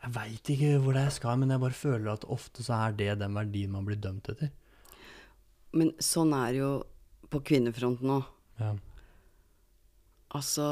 [0.04, 2.98] Jeg veit ikke hvor det jeg skal, men jeg bare føler at ofte så er
[3.00, 4.52] det den verdien man blir dømt etter.
[5.78, 6.72] Men sånn er det jo
[7.32, 8.26] på kvinnefronten òg.
[8.60, 8.72] Ja.
[10.36, 10.66] Altså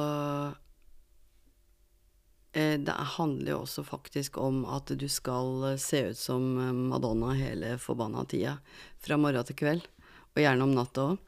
[2.55, 6.75] eh, Det handler jo også faktisk om at du skal eh, se ut som eh,
[6.91, 8.57] Madonna hele forbanna tida.
[8.99, 9.87] Fra morgen til kveld.
[10.35, 11.23] Og gjerne om natta òg.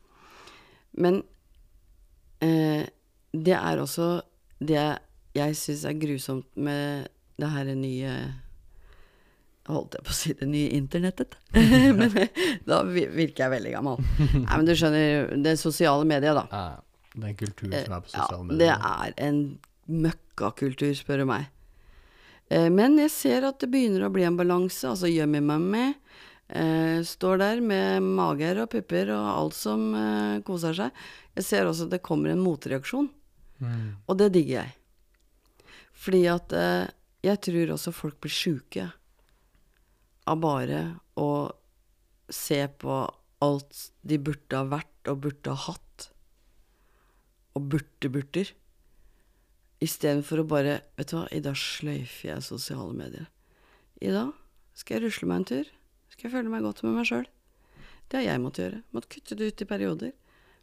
[1.00, 1.22] Men
[2.44, 2.84] eh,
[3.32, 4.20] det er også
[4.60, 4.84] det
[5.32, 7.08] jeg syns er grusomt med
[7.40, 8.16] det her nye
[9.72, 11.38] Holdt jeg på å si det nye internettet?
[12.00, 14.02] men eh, da virker jeg veldig gammel.
[14.20, 16.46] Nei, men du skjønner, det sosiale medier, da.
[16.52, 19.42] Eh, den kulturen som er på sosiale Ja, sosiale det er en
[20.06, 21.48] møkkakultur, spør du meg.
[22.52, 24.84] Eh, Men jeg ser at det begynner å bli en balanse.
[24.88, 25.86] Altså Yummy Mummy
[26.50, 31.02] eh, står der med mager og pupper og alt som eh, koser seg.
[31.40, 33.10] Jeg ser også at det kommer en motreaksjon,
[33.62, 33.92] Mm.
[34.10, 34.72] og det digger jeg.
[36.02, 36.88] Fordi at eh,
[37.28, 38.88] jeg tror også folk blir sjuke
[40.32, 40.82] av bare
[41.20, 41.52] å
[42.32, 43.02] se på
[43.44, 46.08] alt de burde ha vært og burde ha hatt.
[47.58, 48.54] Og burde-burter.
[49.82, 53.28] Istedenfor å bare Vet du hva, i dag sløyfer jeg sosiale medier.
[54.02, 54.32] I dag
[54.78, 55.72] skal jeg rusle meg en tur.
[56.14, 57.28] Skal jeg føle meg godt med meg sjøl.
[58.08, 58.82] Det har jeg måttet gjøre.
[58.96, 60.12] Måtte kutte det ut i perioder.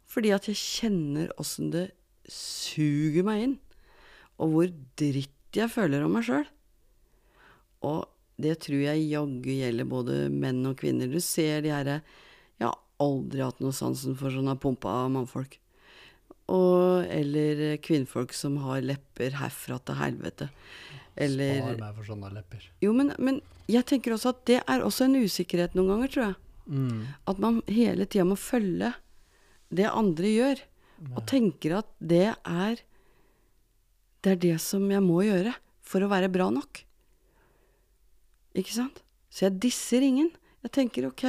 [0.09, 1.89] Fordi at jeg kjenner åssen det
[2.29, 3.57] suger meg inn.
[4.39, 6.47] Og hvor dritt jeg føler om meg sjøl.
[7.85, 8.07] Og
[8.39, 11.11] det tror jeg jaggu gjelder både menn og kvinner.
[11.11, 11.99] Du ser de herre
[12.59, 15.57] Jeg har aldri hatt noe sansen for sånne pumpa mannfolk.
[16.49, 20.49] Og, eller kvinnfolk som har lepper herfra til helvete.
[21.19, 22.63] Eller Spar meg for sånne lepper.
[22.81, 26.25] Jo, men, men jeg tenker også at det er også en usikkerhet noen ganger, tror
[26.29, 26.39] jeg.
[26.69, 26.99] Mm.
[27.29, 28.93] At man hele tida må følge
[29.69, 30.65] det andre gjør.
[31.15, 32.81] Og tenker at det er
[34.19, 36.81] Det er det som jeg må gjøre for å være bra nok.
[38.57, 39.01] Ikke sant?
[39.29, 40.31] Så jeg disser ingen.
[40.63, 41.25] Jeg tenker ok,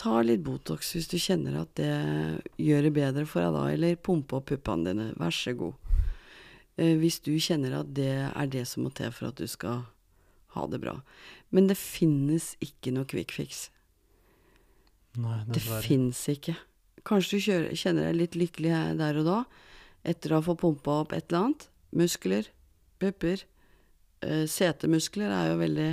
[0.00, 1.90] ta litt Botox hvis du kjenner at det
[2.60, 5.08] gjør det bedre for deg da, eller pumpe opp puppene dine.
[5.20, 5.74] Vær så god.
[6.80, 9.84] Eh, hvis du kjenner at det er det som må til for at du skal
[10.54, 10.96] ha det bra.
[11.50, 13.68] Men det finnes ikke noe quick fix.
[15.18, 16.54] Nei, Det fins ikke.
[17.06, 19.38] Kanskje du kjører, kjenner deg litt lykkelig der og da,
[20.06, 21.66] etter å ha fått pumpa opp et eller annet.
[21.96, 22.50] Muskler,
[23.02, 23.42] pupper.
[24.22, 25.88] Eh, setemuskler er jo veldig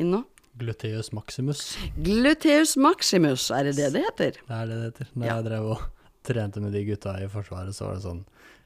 [0.00, 0.22] inn nå.
[0.60, 1.62] Gluteus maximus.
[2.04, 4.36] Gluteus maximus, er det det det heter?
[4.46, 5.08] Det er det det heter.
[5.14, 5.34] Når Ja.
[5.38, 5.80] jeg drev og
[6.24, 8.24] trente med de gutta i Forsvaret, så var det sånn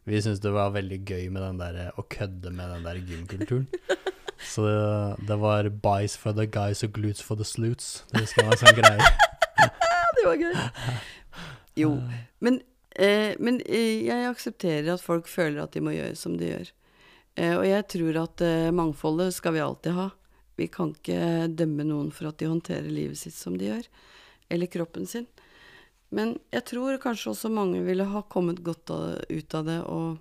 [0.09, 3.67] Vi syntes det var veldig gøy med den der, å kødde med den der gymkulturen.
[4.41, 8.05] Så det, det var bice for the guys og glutes for the sluts.
[8.13, 9.09] Det husker jeg var en sånn greie.
[10.17, 10.55] Det var gøy.
[11.77, 11.91] Jo,
[12.41, 12.61] men,
[12.97, 16.71] eh, men eh, jeg aksepterer at folk føler at de må gjøre som de gjør.
[17.39, 20.09] Eh, og jeg tror at eh, mangfoldet skal vi alltid ha.
[20.59, 23.85] Vi kan ikke dømme noen for at de håndterer livet sitt som de gjør,
[24.51, 25.29] eller kroppen sin.
[26.11, 30.17] Men jeg tror kanskje også mange ville ha kommet godt ut av det og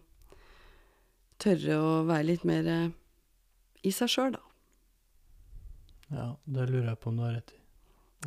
[1.42, 2.92] tørre å være litt mer eh,
[3.88, 4.44] i seg sjøl, da.
[6.08, 7.58] Ja, det lurer jeg på om du har rett i.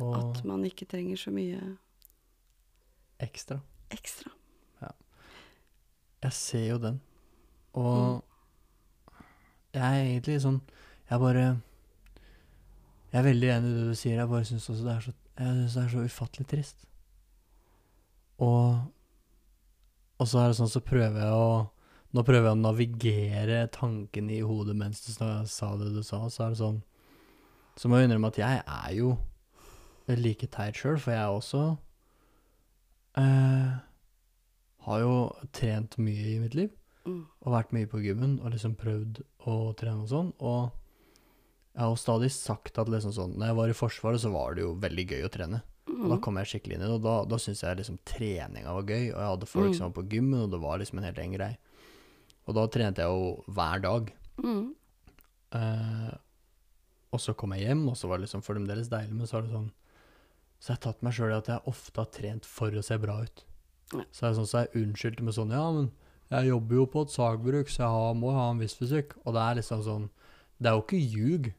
[0.01, 1.59] Og At man ikke trenger så mye
[3.21, 3.59] ekstra.
[3.93, 4.31] ekstra.
[4.81, 4.91] Ja.
[6.27, 6.99] Jeg ser jo den.
[7.77, 8.21] Og
[9.73, 10.61] jeg er egentlig sånn
[11.09, 11.43] Jeg bare
[13.11, 14.17] Jeg er veldig enig i det du sier.
[14.19, 16.87] Jeg bare syns også det er så Jeg synes det er så ufattelig trist.
[18.39, 18.81] Og
[20.21, 21.51] Og så er det sånn, så prøver jeg å
[22.11, 26.25] Nå prøver jeg å navigere tankene i hodet mens du sa det du sa.
[26.27, 26.81] Så er det sånn
[27.79, 29.13] Så må jeg innrømme at jeg er jo
[30.11, 31.59] like teit sjøl, for jeg også
[33.21, 33.69] eh,
[34.83, 35.13] har jo
[35.55, 36.73] trent mye i mitt liv
[37.05, 37.25] Mm.
[37.41, 40.33] og vært mye på gymmen og liksom prøvd å trene og sånn.
[40.39, 40.71] Og
[41.75, 44.61] jeg har stadig sagt at liksom sånn Når jeg var i Forsvaret, så var det
[44.65, 45.61] jo veldig gøy å trene.
[45.87, 46.21] Og da Mm.
[46.21, 49.09] kom jeg skikkelig inn i det, og da, da syntes jeg liksom treninga var gøy.
[49.13, 49.73] Og jeg hadde folk Mm.
[49.77, 51.57] som var på gymmen, og det var liksom en helt egen greie.
[52.47, 54.13] Og da trente jeg jo hver dag.
[54.43, 54.75] Mm.
[55.53, 56.13] Eh,
[57.11, 59.41] og så kom jeg hjem, og så var det liksom fremdeles deilig, men så er
[59.41, 59.71] det sånn
[60.61, 62.95] Så jeg har tatt meg sjøl i at jeg ofte har trent for å se
[63.01, 63.43] bra ut.
[63.93, 64.03] Ja.
[64.13, 65.91] Så er det sånn, så jeg unnskyldte med sånn Ja, men
[66.31, 69.17] jeg jobber jo på et sagbruk, så jeg har, må ha en viss fysikk.
[69.25, 70.09] Og det er liksom sånn
[70.61, 71.53] Det er jo ikke ljug,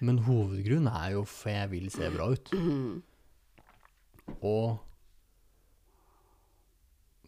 [0.00, 2.52] men hovedgrunnen er jo for jeg vil se bra ut.
[2.56, 3.02] Mm.
[4.40, 4.78] Og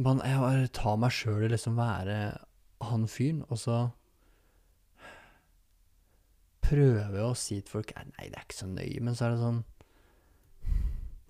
[0.03, 2.16] man, jeg bare tar meg sjøl i liksom være
[2.83, 3.76] han fyren, og så
[6.64, 9.26] prøver jeg å si til folk "Nei, Nei, det er ikke så nøye, men så
[9.26, 9.62] er det sånn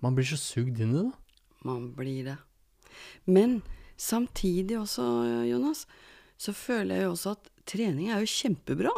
[0.03, 1.13] Man blir så sugd inn i det.
[1.63, 2.37] Man blir det.
[3.25, 3.61] Men
[3.99, 5.03] samtidig også,
[5.47, 5.85] Jonas,
[6.37, 8.93] så føler jeg jo også at trening er jo kjempebra.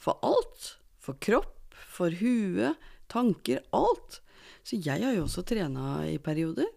[0.00, 0.76] For alt.
[1.02, 2.72] For kropp, for hue,
[3.12, 4.20] tanker, alt.
[4.66, 6.68] Så jeg har jo også trena i perioder.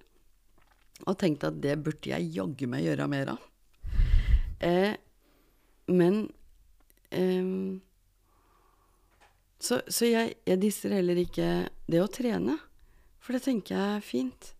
[1.07, 3.45] Og tenkt at det burde jeg jaggu meg gjøre mer av.
[4.59, 4.97] Eh,
[5.87, 6.25] men
[7.15, 7.79] eh,
[9.59, 12.57] Så, så jeg, jeg disser heller ikke det å trene.
[13.19, 14.53] For det tenker jeg er fint.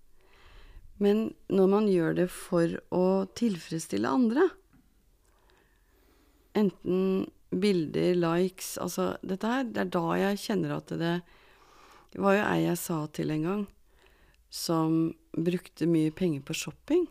[1.00, 3.04] Men når man gjør det for å
[3.40, 4.50] tilfredsstille andre
[6.60, 11.14] Enten bilder, likes Altså, dette her, det er da jeg kjenner at det
[12.12, 13.64] Det var jo ei jeg sa til en gang,
[14.50, 17.04] som brukte mye penger på shopping.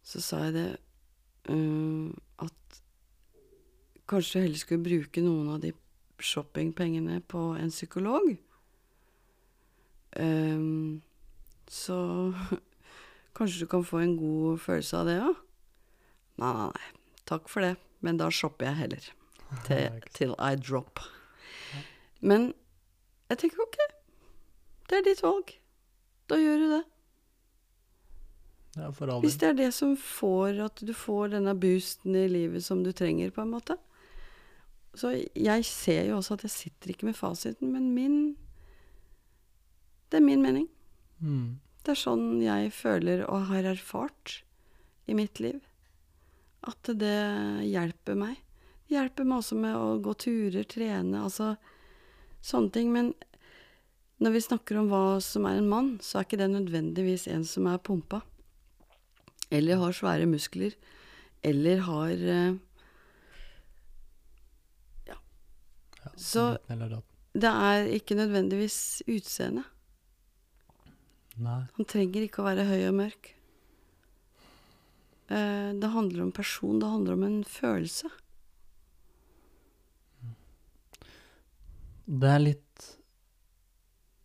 [0.00, 0.70] Så sa jeg det
[1.52, 2.80] um, At
[4.08, 5.74] kanskje du heller skulle bruke noen av de
[6.24, 8.30] shoppingpengene på en psykolog.
[10.16, 11.02] Ehm,
[11.74, 11.98] så
[13.36, 15.42] kanskje du kan få en god følelse av det òg?
[16.42, 16.88] Nei, nei, nei.
[17.28, 19.10] Takk for det, men da shopper jeg heller.
[19.66, 20.98] Til, til I drop.
[22.24, 22.48] Men
[23.30, 23.76] jeg tenker ok,
[24.90, 25.52] det er ditt valg.
[26.30, 26.82] Da gjør du det.
[28.74, 28.88] Ja,
[29.22, 32.90] Hvis det er det som får at du får denne boosten i livet som du
[32.92, 33.76] trenger, på en måte.
[34.98, 38.36] Så jeg ser jo også at jeg sitter ikke med fasiten, men min
[40.10, 40.68] Det er min mening.
[41.24, 41.60] Mm.
[41.84, 44.40] Det er sånn jeg føler og har erfart
[45.08, 45.60] i mitt liv.
[46.64, 47.18] At det
[47.68, 48.40] hjelper meg.
[48.88, 51.54] Det hjelper meg også med å gå turer, trene, altså
[52.44, 52.92] sånne ting.
[52.92, 53.12] Men
[54.24, 57.44] når vi snakker om hva som er en mann, så er ikke det nødvendigvis en
[57.48, 58.22] som er pumpa.
[59.52, 60.76] Eller har svære muskler.
[61.44, 62.54] Eller har eh,
[65.10, 65.18] Ja.
[66.16, 66.56] Så-.
[67.34, 69.64] Det er ikke nødvendigvis utseende.
[71.36, 71.62] Nei.
[71.76, 73.30] Han trenger ikke å være høy og mørk.
[75.30, 78.10] Eh, Det handler om person, det handler om en følelse.
[82.06, 82.86] Det er litt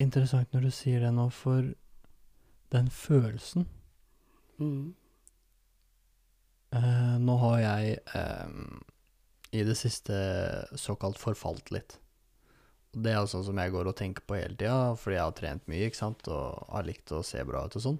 [0.04, 1.74] interessant når du sier det nå, for
[2.74, 3.66] den følelsen
[4.60, 4.94] Mm.
[6.76, 8.50] eh, Nå har jeg eh,
[9.56, 10.18] i det siste
[10.76, 11.96] såkalt forfalt litt.
[12.92, 15.68] Det er sånn som jeg går og tenker på hele tida, fordi jeg har trent
[15.70, 18.00] mye, ikke sant, og har likt å se bra ut og sånn.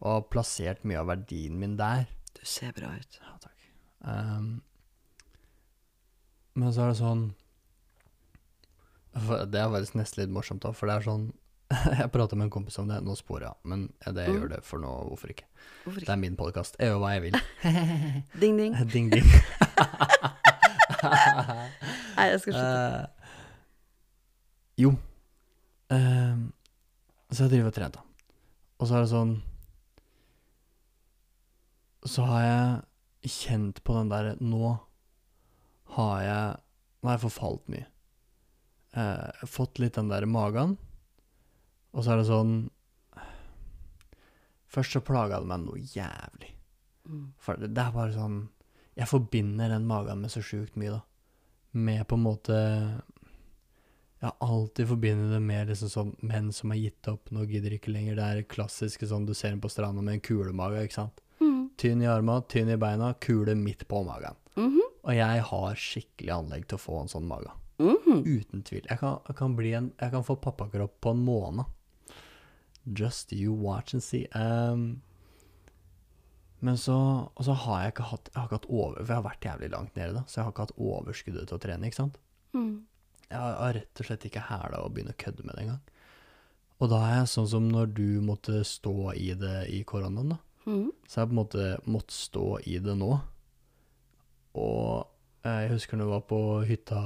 [0.00, 2.06] Og har plassert mye av verdien min der.
[2.32, 3.18] Du ser bra ut.
[3.20, 3.66] Ja, takk.
[4.00, 4.62] Um,
[6.56, 7.26] men så er det sånn
[9.52, 11.26] Det er faktisk nesten litt morsomt òg, for det er sånn
[12.00, 14.38] Jeg prata med en kompis om det, nå sporer jeg men det jeg Mm.
[14.40, 15.44] gjør det for nå, hvorfor ikke?
[15.84, 16.06] Hvorfor ikke?
[16.08, 17.36] Det er min podkast, jeg gjør hva jeg vil.
[18.42, 18.74] Ding, ding.
[18.94, 19.28] ding, ding.
[22.16, 22.64] Nei, jeg skal slutte.
[22.64, 23.19] Eh,
[24.80, 24.94] jo.
[25.92, 26.50] Ehm,
[27.30, 28.04] så jeg driver og trener, da.
[28.80, 29.32] Og så er det sånn
[32.08, 34.70] Så har jeg kjent på den derre Nå
[35.96, 36.46] har jeg
[37.00, 37.86] Nå har jeg forfalt mye.
[38.92, 40.74] Eh, fått litt den der magen.
[41.92, 42.54] Og så er det sånn
[44.70, 46.52] Først så plaga det meg noe jævlig.
[47.08, 47.30] Mm.
[47.42, 48.42] For det, det er bare sånn
[48.98, 51.00] Jeg forbinder den magen med så sjukt mye, da.
[51.72, 52.58] Med på en måte
[54.20, 57.72] Jeg har alltid forbindet det med liksom sånn menn som har gitt opp, nå gidder
[57.72, 58.18] ikke lenger.
[58.18, 61.22] Det er klassiske sånn du ser dem på stranda med en kulemage, ikke sant.
[61.40, 61.70] Mm.
[61.80, 64.36] Tynn i arma, tynn i beina, kule midt på magen.
[64.60, 64.82] Mhm.
[65.00, 67.54] Og jeg har skikkelig anlegg til å få en sånn mage.
[67.80, 68.24] Mhm.
[68.26, 68.84] Uten tvil.
[68.90, 71.64] Jeg kan, jeg kan, bli en, jeg kan få pappakropp på en måned.
[72.84, 74.26] Just you watch and see.
[74.34, 75.00] Um,
[76.60, 79.16] men så, og så har jeg ikke hatt Jeg har ikke hatt over For jeg
[79.16, 80.22] har vært jævlig langt nede, da.
[80.28, 82.18] Så jeg har ikke hatt overskuddet til å trene, ikke sant.
[82.52, 82.84] Mm.
[83.30, 85.82] Jeg har rett og slett ikke hæla å begynne å kødde med det engang.
[86.80, 90.38] Og da er jeg sånn som når du måtte stå i det i koronaen, da.
[90.66, 90.88] Mm.
[91.08, 93.10] Så jeg på en måte måttet stå i det nå.
[94.60, 95.06] Og
[95.44, 97.00] eh, jeg husker når vi var på hytta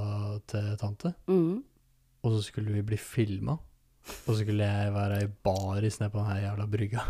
[0.50, 1.54] til tante, mm.
[2.22, 3.58] og så skulle vi bli filma.
[4.14, 7.04] Og så skulle jeg være i baris nede på den her jævla brygga.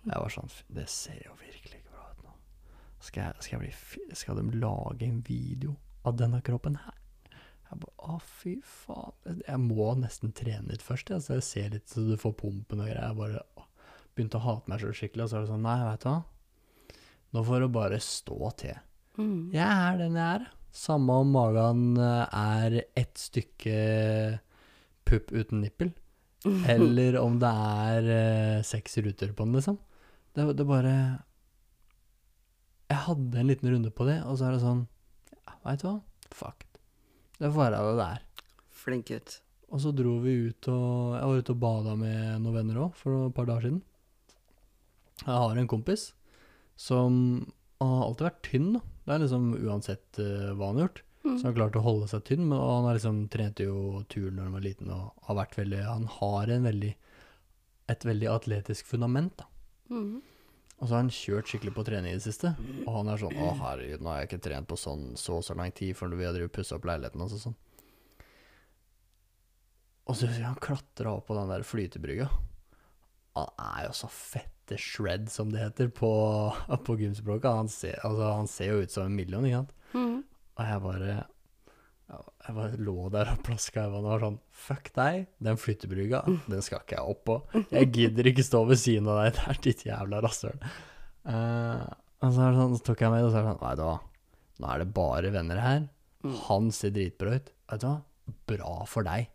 [0.00, 2.36] Jeg var sånn Det ser jo virkelig ikke bra ut nå.
[3.04, 5.76] Skal, jeg, skal, jeg bli, skal de lage en video
[6.08, 6.99] av denne kroppen her?
[7.70, 9.40] Jeg bare Å, fy faen.
[9.46, 12.82] Jeg må nesten trene litt først, jeg, så jeg ser litt så du får pumpen
[12.82, 13.04] og greier.
[13.04, 13.66] Jeg bare å,
[14.16, 16.18] begynte å hate meg sjøl skikkelig, og så er det sånn Nei, vet du hva.
[17.30, 18.80] Nå får du bare stå til.
[19.20, 19.52] Mm.
[19.54, 20.48] Jeg er den jeg er.
[20.74, 23.78] Samme om magen eh, er ett stykke
[25.06, 25.90] pupp uten nippel,
[26.74, 29.78] eller om det er eh, seks ruter på den, liksom.
[30.34, 30.94] Det, det bare
[32.86, 34.84] Jeg hadde en liten runde på det, og så er det sånn
[35.34, 35.96] ja, Veit du hva?
[36.30, 36.69] Fuck.
[37.40, 38.24] Det får være det det er.
[38.80, 39.36] Flink gutt.
[39.70, 42.96] Og så dro vi ut og Jeg var ute og bada med noen venner òg,
[42.98, 43.82] for et par dager siden.
[45.20, 46.10] Jeg har en kompis
[46.80, 47.14] som
[47.80, 48.82] har alltid vært tynn, da.
[49.04, 51.02] Det er liksom uansett uh, hva han har gjort.
[51.20, 51.32] Mm.
[51.34, 54.36] Så han har klart å holde seg tynn, men han har liksom trente jo turn
[54.38, 56.92] når han var liten og har vært veldig Han har en veldig
[57.90, 59.48] et veldig atletisk fundament, da.
[59.90, 60.20] Mhm.
[60.80, 62.54] Og så har han kjørt skikkelig på trening i det siste.
[62.86, 65.44] Og han er sånn Å, herregud, nå har jeg ikke trent på sånn så og
[65.44, 67.58] så lang tid, for vi har drevet pussa opp leiligheten hans og sånn.
[70.08, 72.30] Og så han klatra opp på den der flytebrygga.
[73.36, 76.10] Han er jo så fette shred, som det heter på,
[76.86, 77.60] på gymspråket.
[77.60, 79.76] Han ser, altså, han ser jo ut som en million, ikke sant.
[79.92, 80.16] Mm.
[80.56, 81.14] Og jeg bare
[82.10, 86.22] Jeg bare lå der og plaska i vannet og var sånn Fuck deg, den flyttebrygga,
[86.50, 87.36] den skal ikke jeg opp på.
[87.70, 90.58] Jeg gidder ikke stå ved siden av deg, det er ditt jævla rasshøl.
[91.28, 91.86] Uh,
[92.20, 93.92] og så, sånn, så tok jeg med det, og så er det sånn Nei da,
[94.60, 95.86] nå er det bare venner her.
[96.48, 97.54] Han ser dritbra ut.
[97.70, 97.96] Vet du hva,
[98.50, 99.30] bra for deg.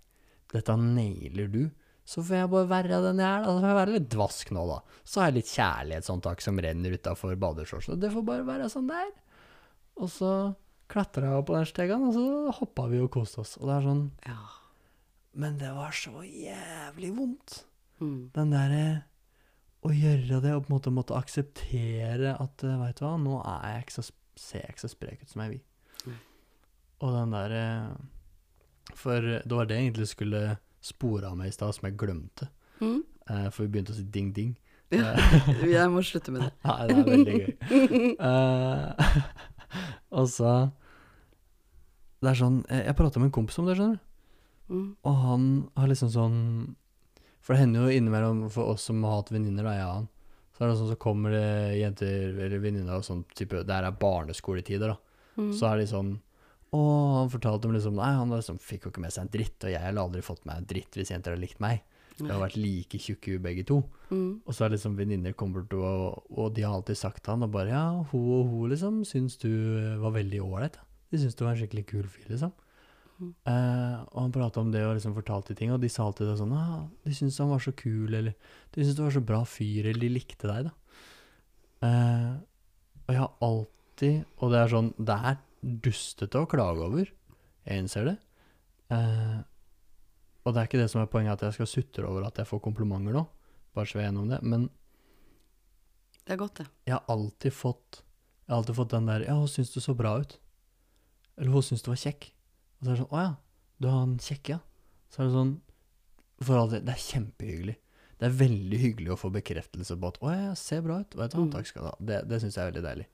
[0.53, 1.63] Dette nailer du.
[2.05, 3.49] Så får jeg bare være den jeg er, da.
[3.49, 4.99] Så får jeg være litt dvask nå, da.
[5.01, 7.97] Så har jeg litt kjærlighetsåndtak som renner utafor badeshortsen.
[8.01, 9.09] Det får bare være sånn det er.
[9.97, 10.31] Og så
[10.91, 13.55] klatra opp på den stegen, og så hoppa vi og koste oss.
[13.61, 14.39] Og det er sånn Ja.
[15.35, 17.65] Men det var så jævlig vondt.
[17.99, 18.31] Mm.
[18.35, 18.85] Den derre
[19.85, 23.39] å gjøre det, og på en måte måtte akseptere at veit Vet du hva, nå
[23.43, 24.05] jeg ikke så,
[24.39, 25.63] ser jeg ikke så sprek ut som jeg vil.
[26.05, 26.21] Mm.
[27.05, 27.65] Og den derre
[28.95, 30.43] For det var det jeg egentlig skulle
[30.85, 32.47] spore av meg i stad, som jeg glemte.
[32.79, 33.01] Mm.
[33.29, 34.53] Eh, for vi begynte å si ding-ding.
[34.93, 35.15] Ja.
[35.65, 36.51] Jeg må slutte med det.
[36.67, 37.53] Nei, det er veldig gøy.
[38.29, 39.09] Eh,
[40.17, 40.55] og så
[42.23, 44.03] Det er sånn Jeg, jeg prata med en kompis om det, skjønner du.
[44.73, 44.89] Mm.
[45.05, 45.47] Og han
[45.77, 46.37] har liksom sånn
[47.45, 50.11] For det hender jo innimellom for oss som har hatt venninner, da, jeg og han,
[50.55, 51.49] så er det sånn så kommer det
[51.81, 55.19] jenter eller venninner og sånn type Det her er barneskoletider, da.
[55.35, 55.51] Mm.
[55.53, 56.15] Så er de sånn
[56.75, 59.57] og han fortalte om liksom Nei, han liksom fikk jo ikke med seg en dritt,
[59.63, 61.83] og jeg hadde aldri fått meg en dritt hvis jenter hadde likt meg.
[62.15, 63.81] Vi har vært like tjukke begge to.
[64.09, 64.41] Mm.
[64.45, 65.93] Og så er liksom venninner kommer til å
[66.31, 69.35] Og de har alltid sagt til han og bare Ja, hun og hun liksom syns
[69.41, 69.49] du
[69.99, 70.77] var veldig ålreit.
[71.11, 72.53] De syns du var en skikkelig kul fyr, liksom.
[73.15, 73.31] Mm.
[73.47, 76.39] Eh, og han prata om det og liksom fortalte ting, og de sa alltid det
[76.39, 78.33] sånn ah, De syntes han var så kul, eller
[78.75, 80.73] de syntes du var så bra fyr, eller de likte deg, da.
[81.87, 82.33] Eh,
[83.05, 85.35] og jeg har alltid Og det er sånn Det er
[85.85, 87.09] dustete å klage over.
[87.65, 88.15] Jeg innser det.
[88.93, 89.37] Eh,
[90.45, 92.45] Og det er ikke det som er poenget, at jeg skal sutre over at jeg
[92.47, 93.23] får komplimenter nå.
[93.73, 94.41] Bare så vi er enige om det.
[94.43, 94.69] Men
[96.25, 96.67] Det er godt, det.
[96.85, 98.01] jeg har alltid fått
[98.47, 100.37] Jeg har alltid fått den der Ja, hun syns du så bra ut.
[101.37, 102.31] Eller hun syns du var kjekk.
[102.79, 103.35] Og så er det sånn Å ja,
[103.81, 104.59] du har en kjekk, ja.
[105.09, 105.55] Så er det sånn
[106.45, 107.75] For all del, det er kjempehyggelig.
[108.19, 111.15] Det er veldig hyggelig å få bekreftelse på at 'Å ja, jeg ser bra ut'.
[111.15, 111.51] Vet du Mm.
[111.51, 111.95] takk skal du ha.
[111.99, 113.05] Det, det syns jeg er veldig deilig.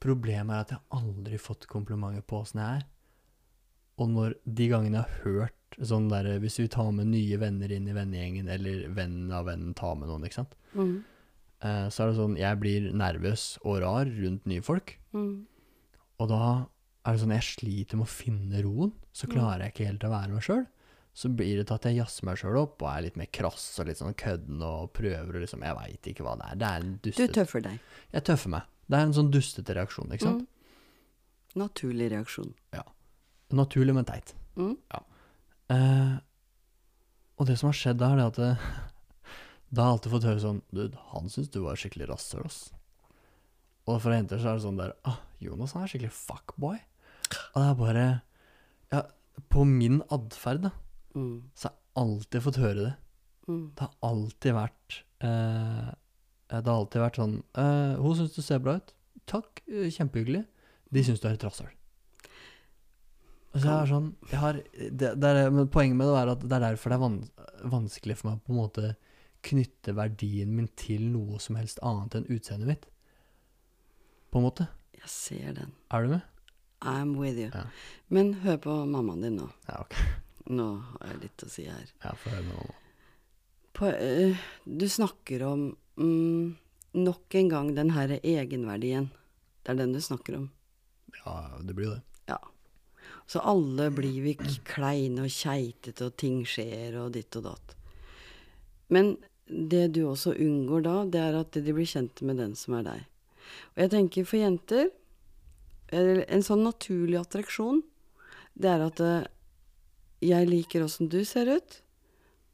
[0.00, 2.86] Problemet er at jeg har aldri fått komplimenter på åssen jeg er.
[3.98, 7.70] Og når de gangene jeg har hørt sånn der Hvis vi tar med nye venner
[7.72, 10.54] inn i vennegjengen, eller vennen av vennen tar med noen, ikke sant.
[10.74, 11.04] Mm.
[11.62, 14.96] Eh, så er det sånn Jeg blir nervøs og rar rundt nye folk.
[15.14, 15.46] Mm.
[16.20, 16.66] Og da
[17.06, 18.92] er det sånn jeg sliter med å finne roen.
[19.12, 19.32] Så Mm.
[19.36, 20.66] klarer jeg ikke helt å være meg sjøl.
[21.14, 23.78] Så blir det til at jeg jazzer meg sjøl opp og er litt mer krass
[23.80, 26.56] og litt sånn kødden og prøver og liksom Jeg veit ikke hva det er.
[26.56, 27.80] Det er en Du tøffer deg.
[28.12, 28.62] Jeg tøffer meg.
[28.88, 30.42] Det er en sånn dustete reaksjon, ikke sant?
[30.42, 30.46] Mm.
[31.56, 32.54] Naturlig reaksjon.
[33.52, 34.34] Naturlig, men teit.
[34.56, 34.76] Mm.
[35.70, 36.14] Eh,
[37.40, 38.50] og det som har skjedd da, er at det,
[39.70, 42.58] Da har jeg alltid fått høre sånn Dude, han syns du var skikkelig rasshøl, ass.
[43.86, 46.80] Og for jenter så er det sånn der ah, Jonas han er skikkelig fuckboy.
[47.54, 48.04] Og det er bare
[48.90, 49.02] Ja,
[49.50, 50.72] på min atferd, da,
[51.14, 51.50] Mm.
[51.58, 52.92] så har jeg alltid fått høre det.
[53.48, 53.62] Mm.
[53.74, 55.88] Det har alltid vært eh,
[56.50, 58.92] Det har alltid vært sånn eh, 'Hun syns du ser bra ut.'
[59.26, 60.46] 'Takk, eh, kjempehyggelig.'
[60.92, 61.74] 'De syns du er et rasshøl.'
[63.50, 66.42] Så jeg har sånn jeg har, det, det er, Men poenget med det er at
[66.44, 67.30] det er derfor det er vans
[67.60, 68.90] vanskelig for meg å på en måte
[69.44, 72.86] knytte verdien min til noe som helst annet enn utseendet mitt.
[74.30, 74.68] På en måte.
[75.00, 75.74] Jeg ser den.
[75.90, 76.26] Er du med?
[76.80, 77.50] I'm with you.
[77.52, 77.66] Ja.
[78.08, 79.48] Men hør på mammaen din nå.
[79.68, 79.96] Ja, ok.
[80.56, 81.90] Nå har jeg litt å si her.
[82.04, 82.76] Ja, få høre med mamma.
[83.76, 85.66] På, uh, du snakker om
[86.00, 86.56] mm,
[87.00, 89.10] nok en gang den her egenverdien.
[89.62, 90.48] Det er den du snakker om.
[91.20, 92.09] Ja, det blir jo det.
[93.30, 94.32] Så alle blir vi
[94.66, 97.76] kleine og keitete, og ting skjer, og ditt og datt.
[98.90, 99.12] Men
[99.46, 102.88] det du også unngår da, det er at de blir kjent med den som er
[102.88, 103.04] deg.
[103.74, 104.90] Og jeg tenker for jenter
[105.90, 107.80] En sånn naturlig attraksjon,
[108.54, 109.24] det er at eh,
[110.22, 111.78] jeg liker åssen du ser ut,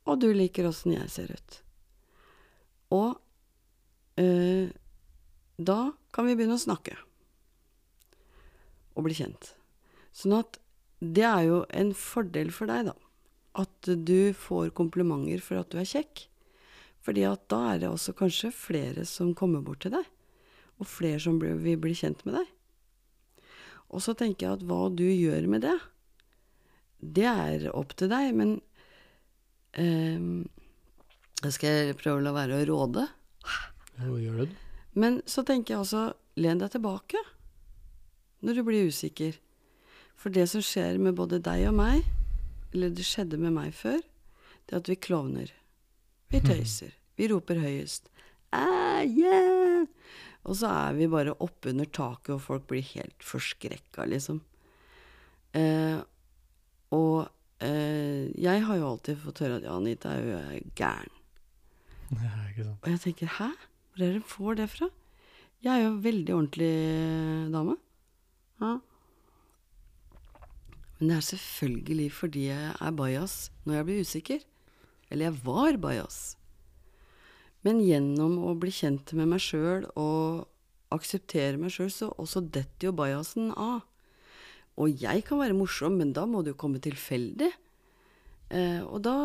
[0.08, 1.58] og du liker åssen jeg ser ut.
[2.96, 3.18] Og
[4.24, 4.72] øh,
[5.60, 5.78] da
[6.16, 6.96] kan vi begynne å snakke.
[8.96, 9.52] Og bli kjent.
[10.16, 10.56] Sånn at
[11.00, 12.94] det er jo en fordel for deg, da.
[13.56, 16.26] At du får komplimenter for at du er kjekk.
[17.04, 20.06] Fordi at da er det også kanskje flere som kommer bort til deg.
[20.80, 22.50] Og flere som vil bli kjent med deg.
[23.94, 25.76] Og så tenker jeg at hva du gjør med det,
[27.00, 28.32] det er opp til deg.
[28.36, 28.56] Men
[29.78, 30.44] eh,
[31.52, 33.06] skal jeg prøve å la være å råde.
[34.02, 34.62] Jo, gjør du det?
[34.96, 36.04] Men så tenker jeg også,
[36.40, 37.20] len deg tilbake
[38.44, 39.36] når du blir usikker.
[40.16, 42.06] For det som skjer med både deg og meg,
[42.74, 44.00] eller det skjedde med meg før,
[44.66, 45.52] det er at vi klovner.
[46.32, 46.94] Vi tøyser.
[47.16, 48.10] Vi roper høyest.
[48.54, 49.86] Ah, yeah!
[50.46, 54.40] Og så er vi bare oppunder taket, og folk blir helt forskrekka, liksom.
[55.56, 55.98] Eh,
[56.94, 57.28] og
[57.64, 60.42] eh, jeg har jo alltid fått høre at ja, Anita er jo
[60.78, 61.14] gæren.
[62.22, 62.84] Ja, ikke sant.
[62.84, 63.48] Og jeg tenker, hæ?
[63.96, 64.90] Hvor er det de får det fra?
[65.64, 66.74] Jeg er jo veldig ordentlig
[67.50, 67.74] dame.
[68.62, 68.76] Ja.
[70.98, 74.44] Men det er selvfølgelig fordi jeg er bajas når jeg blir usikker.
[75.10, 76.20] Eller jeg var bajas.
[77.66, 80.46] Men gjennom å bli kjent med meg sjøl og
[80.94, 83.82] akseptere meg sjøl, så også detter jo bajasen av.
[84.76, 87.48] Og jeg kan være morsom, men da må det jo komme tilfeldig.
[88.52, 89.16] Eh, og da,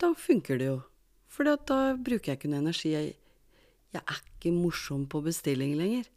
[0.00, 0.78] da funker det jo.
[1.30, 1.56] For da
[1.98, 2.94] bruker jeg ikke noe energi.
[2.94, 3.14] Jeg,
[3.94, 6.08] jeg er ikke morsom på bestilling lenger.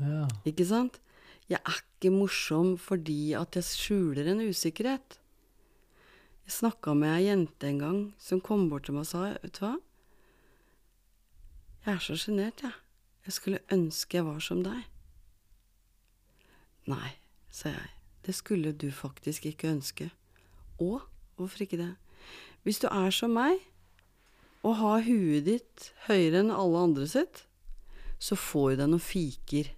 [0.00, 0.26] Ja.
[0.48, 0.98] Ikke sant?
[1.52, 5.18] Jeg er ikke morsom fordi at jeg skjuler en usikkerhet.
[6.46, 9.58] Jeg snakka med ei jente en gang som kom bort til meg og sa Vet
[9.58, 9.74] du hva?
[11.82, 12.72] Jeg er så sjenert, jeg.
[13.26, 14.86] Jeg skulle ønske jeg var som deg.
[16.90, 17.10] Nei,
[17.50, 17.90] sa jeg.
[18.22, 20.08] Det skulle du faktisk ikke ønske.
[20.80, 21.02] Og
[21.36, 21.92] hvorfor ikke det?
[22.62, 23.58] Hvis du er som meg,
[24.62, 27.44] og har huet ditt høyere enn alle andre sitt,
[28.22, 29.72] så får du deg noen fiker.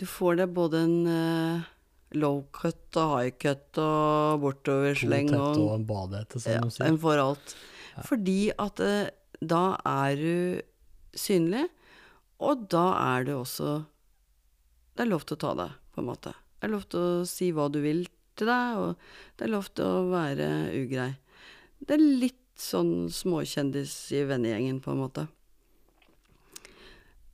[0.00, 1.68] Du får deg både en uh,
[2.18, 6.74] low cut og high cut og To bortoversleng og og en badehette, som ja, de
[6.74, 6.88] sier.
[6.88, 7.54] en for alt.
[8.08, 9.10] Fordi at uh,
[9.42, 11.66] da er du synlig,
[12.42, 12.86] og da
[13.16, 13.82] er du også
[14.92, 16.34] Det er lov til å ta deg, på en måte.
[16.60, 18.02] Det er lov til å si hva du vil
[18.36, 21.14] til deg, og det er lov til å være ugrei.
[21.80, 25.24] Det er litt sånn småkjendis i vennegjengen, på en måte.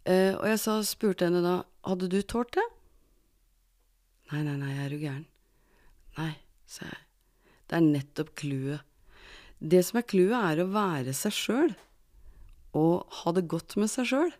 [0.07, 1.57] Uh, og jeg sa, spurte henne da
[1.89, 2.65] hadde du tålt det.
[4.31, 5.25] Nei, nei, nei, er du gæren?
[6.19, 6.35] Nei,
[6.69, 7.05] sa jeg.
[7.69, 8.85] Det er nettopp clouet.
[9.59, 11.73] Det som er clouet, er å være seg sjøl.
[12.77, 14.35] Og ha det godt med seg sjøl.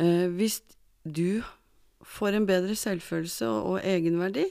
[0.00, 0.62] Eh, hvis
[1.04, 1.42] du
[2.02, 4.48] får en bedre selvfølelse og, og egenverdi,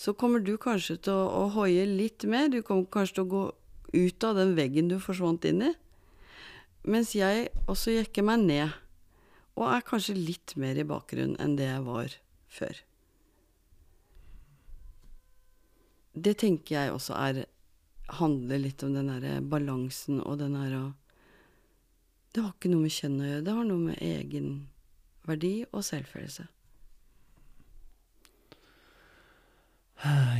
[0.00, 2.48] så kommer du kanskje til å, å hoie litt mer.
[2.52, 3.42] Du kommer kanskje til å gå
[3.90, 5.72] ut av den veggen du forsvant inn i.
[6.88, 8.76] Mens jeg også jekker meg ned,
[9.60, 12.14] og er kanskje litt mer i bakgrunnen enn det jeg var
[12.50, 12.78] før.
[16.16, 17.42] Det tenker jeg også er
[18.18, 20.80] handler litt om den derre balansen og den derre
[22.34, 26.46] Det har ikke noe med kjønn å gjøre, det har noe med egenverdi og selvfølelse.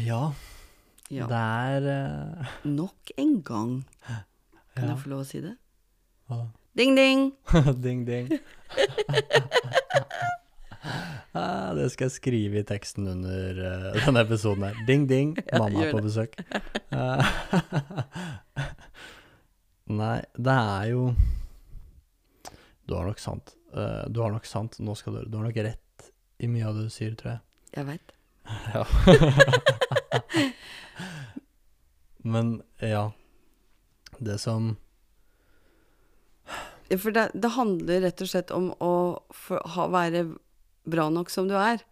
[0.06, 0.32] Ja,
[1.10, 1.26] Ja.
[1.26, 2.46] det er uh...
[2.64, 3.72] Nok en gang.
[4.06, 4.24] Kan
[4.88, 4.94] Ja.
[4.94, 5.56] jeg få lov å si det?
[6.28, 6.59] hva da?
[6.76, 7.32] Ding, ding!
[7.82, 8.28] ding, ding.
[11.32, 14.76] ah, det skal jeg skrive i teksten under uh, denne episoden her.
[14.86, 16.38] Ding, ding, mamma er på besøk.
[16.94, 17.22] Eh,
[19.90, 21.08] Nei, det er jo
[22.86, 23.56] Du har nok sant.
[23.74, 26.78] Uh, du har nok sant, nå skal du Du har nok rett i mye av
[26.78, 27.42] det du sier, tror jeg.
[27.74, 28.14] Jeg veit.
[28.70, 28.82] Ja.
[32.22, 33.10] Men ja.
[34.20, 34.76] Det som
[36.98, 38.92] For det, det handler rett og slett om å
[39.34, 40.24] for, ha, være
[40.90, 41.82] bra nok som du er.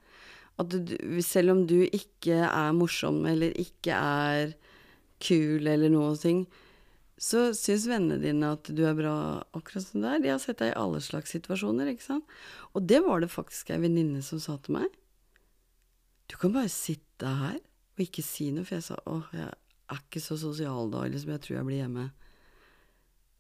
[0.59, 4.57] At du, selv om du ikke er morsom eller ikke er
[5.23, 6.41] kul eller noen ting,
[7.19, 9.15] så syns vennene dine at du er bra
[9.55, 10.21] akkurat som du er.
[10.23, 12.37] De har sett deg i alle slags situasjoner, ikke sant.
[12.79, 14.93] Og det var det faktisk ei venninne som sa til meg.
[16.31, 20.03] Du kan bare sitte her og ikke si noe, for jeg sa åh, jeg er
[20.05, 22.09] ikke så sosial da, liksom, jeg tror jeg blir hjemme.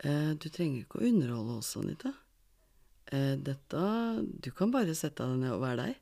[0.06, 2.12] Eh, du trenger ikke å underholde oss, Anita.
[3.10, 3.80] Eh, dette
[4.40, 5.94] Du kan bare sette deg ned og være deg.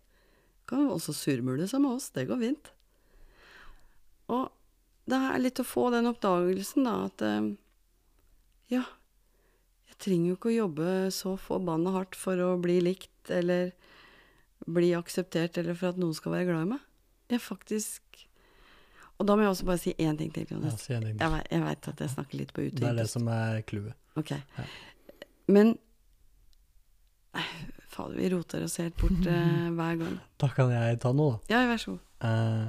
[0.61, 2.71] Du kan også surmule sammen med oss, det går fint.
[4.29, 4.51] Og
[5.07, 7.53] det er litt å få den oppdagelsen, da, at eh,
[8.75, 8.83] ja,
[9.87, 13.71] jeg trenger jo ikke å jobbe så forbanna hardt for å bli likt, eller
[14.67, 16.83] bli akseptert, eller for at noen skal være glad i meg.
[17.31, 18.26] Jeg faktisk
[19.17, 21.17] Og da må jeg også bare si én ting til, ja, si ting.
[21.17, 23.97] Jeg, jeg veit at jeg snakker litt på Det er det som er clouet.
[24.21, 24.35] Ok.
[24.37, 24.67] Ja.
[25.53, 25.77] Men
[27.97, 30.19] Fader, vi roter oss helt bort uh, hver gang.
[30.41, 31.55] Da kan jeg ta noe, da.
[31.55, 32.03] Ja, vær så god.
[32.21, 32.69] Uh,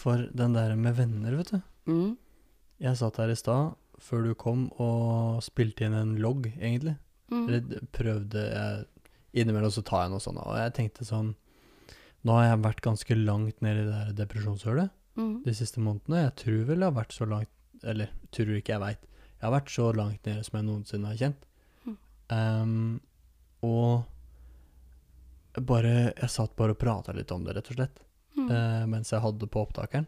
[0.00, 1.60] for den der med venner, vet du.
[1.90, 2.14] Mm.
[2.80, 6.96] Jeg satt her i stad, før du kom, og spilte inn en logg, egentlig.
[7.28, 7.44] Mm.
[7.44, 8.86] Eller prøvde jeg
[9.30, 11.28] Innimellom så tar jeg noe sånt, og jeg tenkte sånn
[12.24, 15.42] Nå har jeg vært ganske langt ned i det her depresjonshølet Mm.
[15.44, 16.20] de siste månedene.
[16.22, 17.48] Jeg tror vel jeg har vært så langt
[17.82, 19.06] Eller tror ikke jeg veit.
[19.40, 21.46] Jeg har vært så langt nede som jeg noensinne har kjent.
[21.86, 21.96] Mm.
[22.30, 23.00] Um,
[23.62, 24.04] og
[25.66, 28.02] bare Jeg satt bare og prata litt om det, rett og slett.
[28.36, 28.50] Mm.
[28.50, 30.06] uh, mens jeg hadde på opptakeren.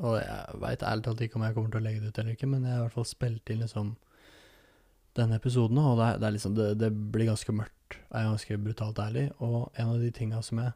[0.00, 2.34] Og jeg veit ærlig talt ikke om jeg kommer til å legge det ut eller
[2.34, 3.94] ikke, men jeg har i hvert fall spilt inn liksom
[5.14, 9.28] denne episoden, og det, det, liksom, det, det blir ganske mørkt, er ganske brutalt ærlig.
[9.44, 10.74] Og en av de tinga som jeg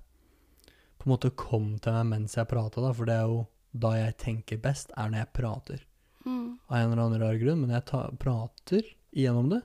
[0.98, 3.44] på en måte kom til meg mens jeg prata, da, for det er jo
[3.78, 5.82] da jeg tenker best, er når jeg prater.
[6.24, 6.58] Mm.
[6.68, 9.60] Av en eller annen rar grunn, men når jeg ta, prater igjennom det,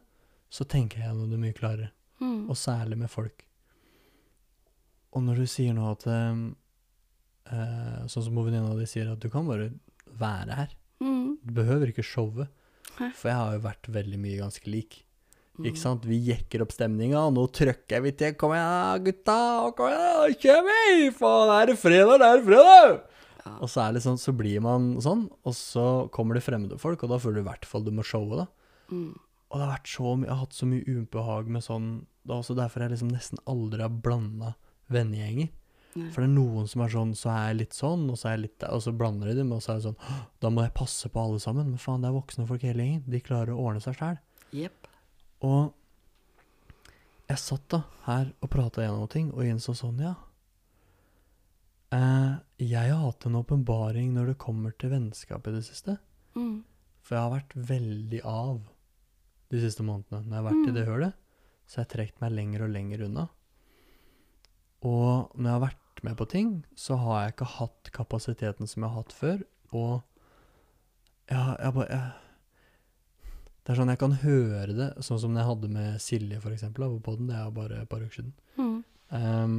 [0.54, 1.92] så tenker jeg gjennom det mye klarere
[2.24, 2.50] Mm.
[2.50, 3.42] og særlig med folk.
[5.12, 6.44] Og når du sier nå at um,
[7.52, 9.72] uh, Sånn som venninna di sier, at du kan bare
[10.08, 10.76] være her.
[11.04, 11.38] Mm.
[11.44, 12.48] Du behøver ikke showet.
[12.98, 15.02] For jeg har jo vært veldig mye ganske lik.
[15.60, 15.68] Mm.
[15.70, 16.06] Ikke sant?
[16.10, 18.38] Vi jekker opp stemninga, og nå trykker vi til.
[18.40, 19.40] Kom igjen, gutta!
[19.78, 21.10] Kom igjen, kjør vi!
[21.18, 22.16] Faen, er det fredag?
[22.22, 22.96] Det er fredag!
[23.44, 23.54] Ja.
[23.60, 25.86] Og så er sånn, så blir man sånn, og så
[26.16, 28.48] kommer det fremmede folk, og da føler du i hvert fall du må showe, da.
[28.90, 29.12] Mm.
[29.54, 31.90] Og det har vært så mye, jeg har hatt så mye ubehag med sånn
[32.24, 34.54] Det er også derfor jeg liksom nesten aldri har blanda
[34.94, 35.52] vennegjenger.
[35.94, 36.10] Nei.
[36.14, 38.36] For det er noen som er sånn, så er jeg litt sånn, og så er
[38.36, 40.74] jeg litt og så blander de dem, og så er det sånn Da må jeg
[40.78, 41.70] passe på alle sammen.
[41.70, 43.06] Men faen, det er voksne folk hele gjengen.
[43.14, 44.20] De klarer å ordne seg sjæl.
[44.58, 44.92] Yep.
[45.46, 45.74] Og
[47.30, 50.16] jeg satt da her og prata gjennom ting, og innså sånn, ja.
[51.94, 52.34] Eh,
[52.64, 56.00] jeg har hatt en åpenbaring når det kommer til vennskap i det siste.
[56.34, 56.64] Mm.
[57.04, 58.64] For jeg har vært veldig av
[59.54, 60.24] de siste månedene.
[60.26, 61.18] Når jeg har vært i det hølet,
[61.68, 63.28] så har jeg trukket meg lenger og lenger unna.
[64.84, 68.84] Og når jeg har vært med på ting, så har jeg ikke hatt kapasiteten som
[68.84, 69.44] jeg har hatt før.
[69.74, 69.94] Og
[71.32, 72.12] jeg, jeg bare jeg,
[73.64, 76.84] Det er sånn jeg kan høre det, sånn som jeg hadde med Silje, for eksempel,
[77.00, 77.30] på den.
[77.32, 78.34] Det er jo bare et par uker siden.
[78.60, 78.84] Mm.
[79.16, 79.58] Um,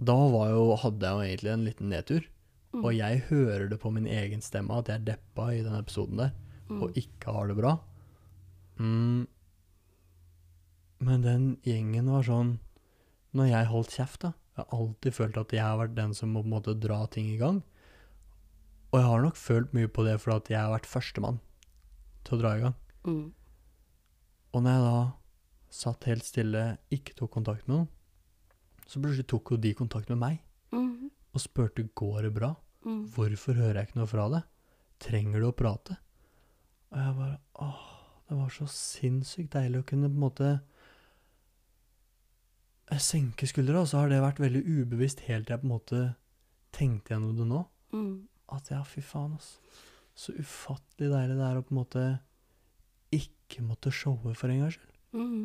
[0.00, 2.28] da var jo, hadde jeg jo egentlig en liten nedtur.
[2.72, 2.82] Mm.
[2.84, 6.20] Og jeg hører det på min egen stemme at jeg er deppa i den episoden
[6.24, 6.36] der,
[6.68, 6.82] Mm.
[6.84, 7.70] og ikke har det bra.
[8.76, 9.26] Mm.
[11.00, 12.58] Men den gjengen var sånn
[13.32, 16.32] Når jeg holdt kjeft, da Jeg har alltid følt at jeg har vært den som
[16.34, 17.60] må på en måte dra ting i gang.
[18.90, 21.38] Og jeg har nok følt mye på det fordi at jeg har vært førstemann
[22.26, 22.74] til å dra i gang.
[23.06, 23.26] Mm.
[24.56, 24.98] Og når jeg da
[25.78, 27.88] satt helt stille, ikke tok kontakt med noen,
[28.88, 30.38] så plutselig tok jo de kontakt med meg
[30.72, 31.08] Mm.
[31.32, 32.50] og spurte går det bra.
[32.84, 33.06] Mm.
[33.14, 34.42] Hvorfor hører jeg ikke noe fra deg?
[35.00, 35.96] Trenger du å prate?
[36.92, 37.86] Og jeg bare Åh,
[38.28, 40.50] det var så sinnssykt deilig å kunne på en måte
[42.96, 43.82] senke skuldra.
[43.82, 46.00] Og så har det vært veldig ubevisst helt til jeg på en måte
[46.72, 47.60] tenkte gjennom det nå.
[47.92, 48.28] Mm.
[48.56, 49.60] At ja, fy faen, altså.
[50.18, 52.04] Så ufattelig deilig det er å på en måte
[53.14, 54.96] ikke måtte showe for en gangs skyld.
[55.16, 55.44] Mm.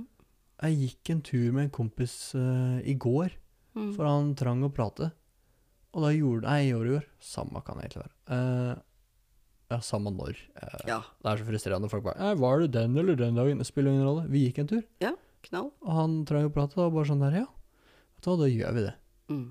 [0.63, 3.39] Jeg gikk en tur med en kompis uh, i går,
[3.73, 3.95] Mm.
[3.95, 5.07] for han trang å prate.
[5.97, 7.05] Og da gjorde Nei, i år i år.
[7.19, 8.13] Samme kan det egentlig være.
[8.29, 8.75] Uh,
[9.73, 10.37] ja, samme når.
[10.53, 10.99] Uh, Ja.
[11.01, 13.65] Det er så frustrerende når folk bare «Eh, 'Var det den eller den dagen?' Det
[13.65, 14.27] spiller ingen rolle.
[14.29, 14.83] Vi gikk en tur,
[15.43, 15.71] Knall.
[15.83, 16.79] og han trang å prate.
[16.79, 17.47] Og bare sånn der, ja.
[18.15, 18.93] Vet du hva, da gjør vi det.
[19.33, 19.47] Mm.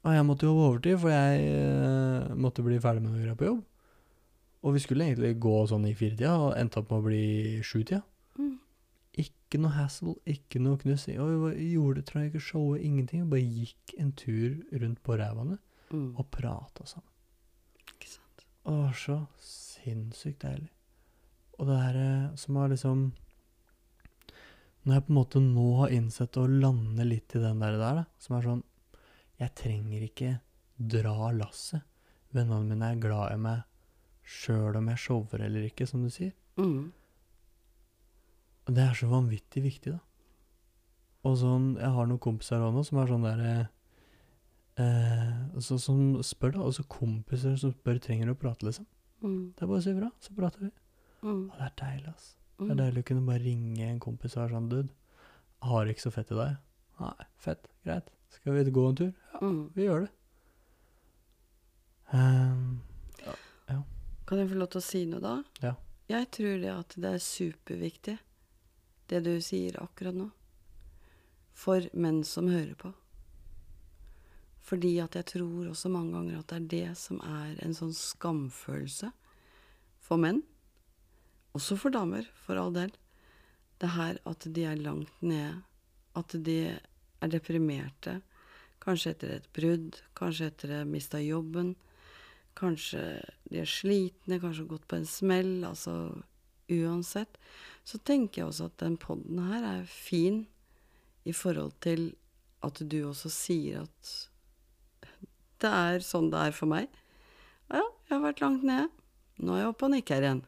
[0.00, 3.48] Og jeg måtte jobbe overtid, for jeg uh, måtte bli ferdig med å gjøre på
[3.50, 3.60] jobb.
[4.60, 7.24] Og vi skulle egentlig gå sånn i firetida, og endte opp med å bli
[7.64, 8.00] sjutida.
[8.40, 8.54] Mm.
[9.20, 11.18] Ikke noe hassle, ikke noe knussing.
[11.20, 13.24] Og vi gjorde, jeg ikke showet, ingenting.
[13.26, 15.58] Vi bare gikk en tur rundt på rævene
[15.90, 16.12] Mm.
[16.16, 17.08] og prata sammen.
[17.82, 18.44] Ikke sant.
[18.62, 20.68] Og det var så sinnssykt deilig.
[21.58, 23.00] Og det her eh, som har liksom
[24.84, 27.98] Når jeg på en måte nå har innsett å lande litt i den der, der
[28.00, 28.62] da, som er sånn
[29.40, 30.30] Jeg trenger ikke
[30.80, 31.84] dra lasset.
[32.32, 33.66] Vennene mine er glad i meg
[34.30, 36.32] sjøl om jeg shower eller ikke, som du sier.
[36.60, 36.92] Mm.
[38.68, 40.00] Og det er så vanvittig viktig, da.
[41.26, 43.54] Og sånn, jeg har noen kompiser også nå som er sånn derre
[44.80, 46.66] eh, så, Som spør, da.
[46.70, 48.86] Altså kompiser som spør trenger å prate, liksom.
[49.20, 49.52] Mm.
[49.56, 50.70] Det er bare å si ifra, så prater vi.
[51.24, 51.42] Mm.
[51.50, 52.30] Og det er deilig, ass.
[52.60, 52.70] Det Mm.
[52.70, 54.90] er deilig å kunne bare ringe en kompis og være sånn Dude,
[55.62, 56.56] har ikke så fett i deg.
[57.00, 57.68] Nei, fett.
[57.86, 58.10] Greit.
[58.28, 59.12] Skal vi gå en tur?
[59.32, 59.70] Ja, Mm.
[59.74, 60.10] vi gjør det.
[62.12, 62.80] Ehm,
[64.26, 65.42] Kan jeg få lov til å si noe, da?
[65.60, 65.74] Ja.
[66.08, 68.18] Jeg tror det at det er superviktig,
[69.08, 70.30] det du sier akkurat nå,
[71.52, 72.94] for menn som hører på.
[74.60, 77.90] Fordi at jeg tror også mange ganger at det er det som er en sånn
[77.92, 79.10] skamfølelse
[79.98, 80.44] for menn.
[81.56, 82.92] Også for damer, for all del.
[83.80, 85.62] Det her at de er langt nede.
[86.16, 86.58] At de
[87.20, 88.20] er deprimerte.
[88.80, 91.74] Kanskje etter et brudd, kanskje etter å ha mista jobben.
[92.58, 93.02] Kanskje
[93.50, 95.52] de er slitne, kanskje har gått på en smell.
[95.68, 95.96] Altså
[96.70, 97.38] uansett.
[97.84, 100.44] Så tenker jeg også at den poden her er fin
[101.28, 102.12] i forhold til
[102.64, 104.12] at du også sier at
[105.60, 106.88] det er sånn det er for meg.
[107.68, 108.88] Ja, jeg har vært langt nede.
[109.40, 110.42] Nå er jeg oppe og nikker igjen.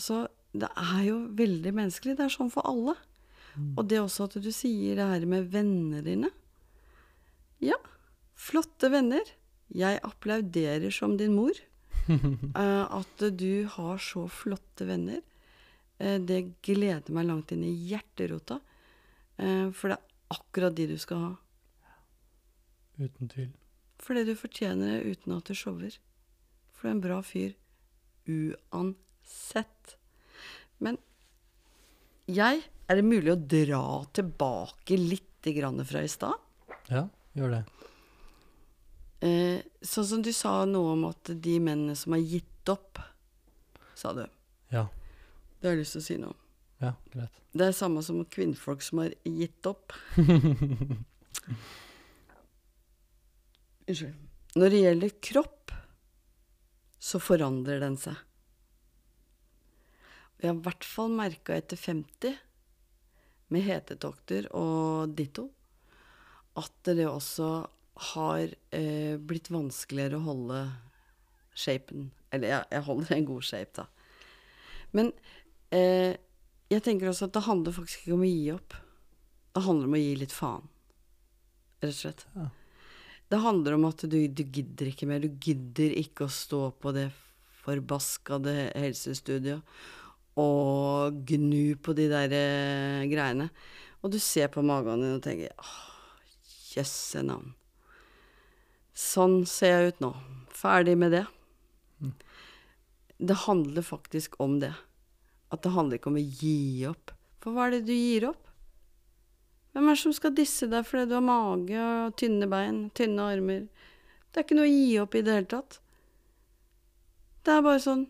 [0.00, 2.16] Så, Det er jo veldig menneskelig.
[2.16, 2.94] Det er sånn for alle.
[3.76, 6.30] Og det også at du sier det her med vennene dine.
[7.62, 7.76] Ja,
[8.36, 9.24] flotte venner.
[9.72, 11.52] Jeg applauderer som din mor.
[12.02, 15.20] Eh, at du har så flotte venner.
[16.02, 18.58] Eh, det gleder meg langt inn i hjerterota.
[19.38, 21.30] Eh, for det er akkurat de du skal ha.
[22.98, 23.52] uten tvil.
[24.02, 25.94] Fordi du fortjener det uten at du shower.
[26.74, 27.54] For du er en bra fyr
[28.26, 28.98] uansett.
[30.82, 30.98] Men
[32.26, 36.34] jeg Er det mulig å dra tilbake litt grann fra i stad?
[36.90, 37.06] Ja,
[37.38, 37.60] gjør det.
[39.22, 42.98] Eh, sånn som du sa noe om at de mennene som har gitt opp,
[43.94, 44.26] sa du.
[44.74, 44.88] Ja.
[45.60, 46.40] Det har jeg lyst til å si noe om.
[46.82, 47.38] Ja, greit.
[47.54, 49.94] Det er samme som kvinnfolk som har gitt opp.
[53.86, 54.18] Unnskyld.
[54.58, 55.72] Når det gjelder kropp,
[57.02, 58.18] så forandrer den seg.
[60.42, 62.34] Jeg har i hvert fall merka etter 50,
[63.52, 65.44] med hetetokter og ditto,
[66.58, 67.50] at det også
[68.12, 68.42] har
[68.74, 70.62] eh, blitt vanskeligere å holde
[71.54, 72.08] shapen.
[72.34, 73.86] Eller jeg, jeg holder en god shape, da.
[74.96, 75.12] Men
[75.70, 76.18] eh,
[76.72, 78.76] jeg tenker også at det handler faktisk ikke om å gi opp.
[79.52, 80.68] Det handler om å gi litt faen,
[81.84, 82.26] rett og slett.
[82.34, 82.50] Ja.
[83.32, 85.22] Det handler om at du, du gidder ikke mer.
[85.22, 87.12] Du gidder ikke å stå på det
[87.62, 89.62] forbaskede helsestudioet
[90.40, 93.50] og gnu på de der eh, greiene.
[94.02, 95.74] Og du ser på magen din og tenker åh,
[96.74, 97.52] jøsse navn.
[98.96, 100.12] Sånn ser jeg ut nå.
[100.52, 101.26] Ferdig med det.
[103.22, 104.72] Det handler faktisk om det.
[105.52, 107.12] At det handler ikke om å gi opp.
[107.42, 108.48] For hva er det du gir opp?
[109.72, 113.28] Hvem er det som skal disse deg fordi du har mage og tynne bein, tynne
[113.32, 113.62] armer?
[114.32, 115.78] Det er ikke noe å gi opp i det hele tatt.
[117.42, 118.04] Det er bare sånn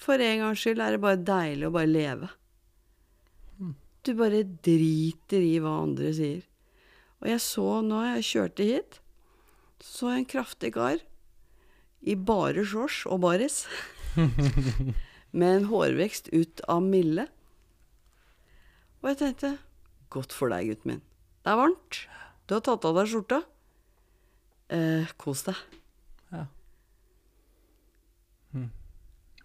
[0.00, 2.30] For en gangs skyld er det bare deilig å bare leve.
[4.00, 6.44] Du bare driter i hva andre sier.
[7.20, 9.00] Og jeg så, når jeg kjørte hit,
[9.84, 11.02] så jeg en kraftig kar
[12.00, 13.66] i bare shorts og baris.
[15.38, 17.26] med en hårvekst ut av milde.
[19.00, 19.52] Og jeg tenkte
[20.12, 21.04] godt for deg, gutten min.
[21.44, 22.00] Det er varmt.
[22.48, 23.42] Du har tatt av deg skjorta.
[24.72, 25.60] Eh, kos deg.
[26.32, 26.46] Ja.
[28.54, 28.70] Hm.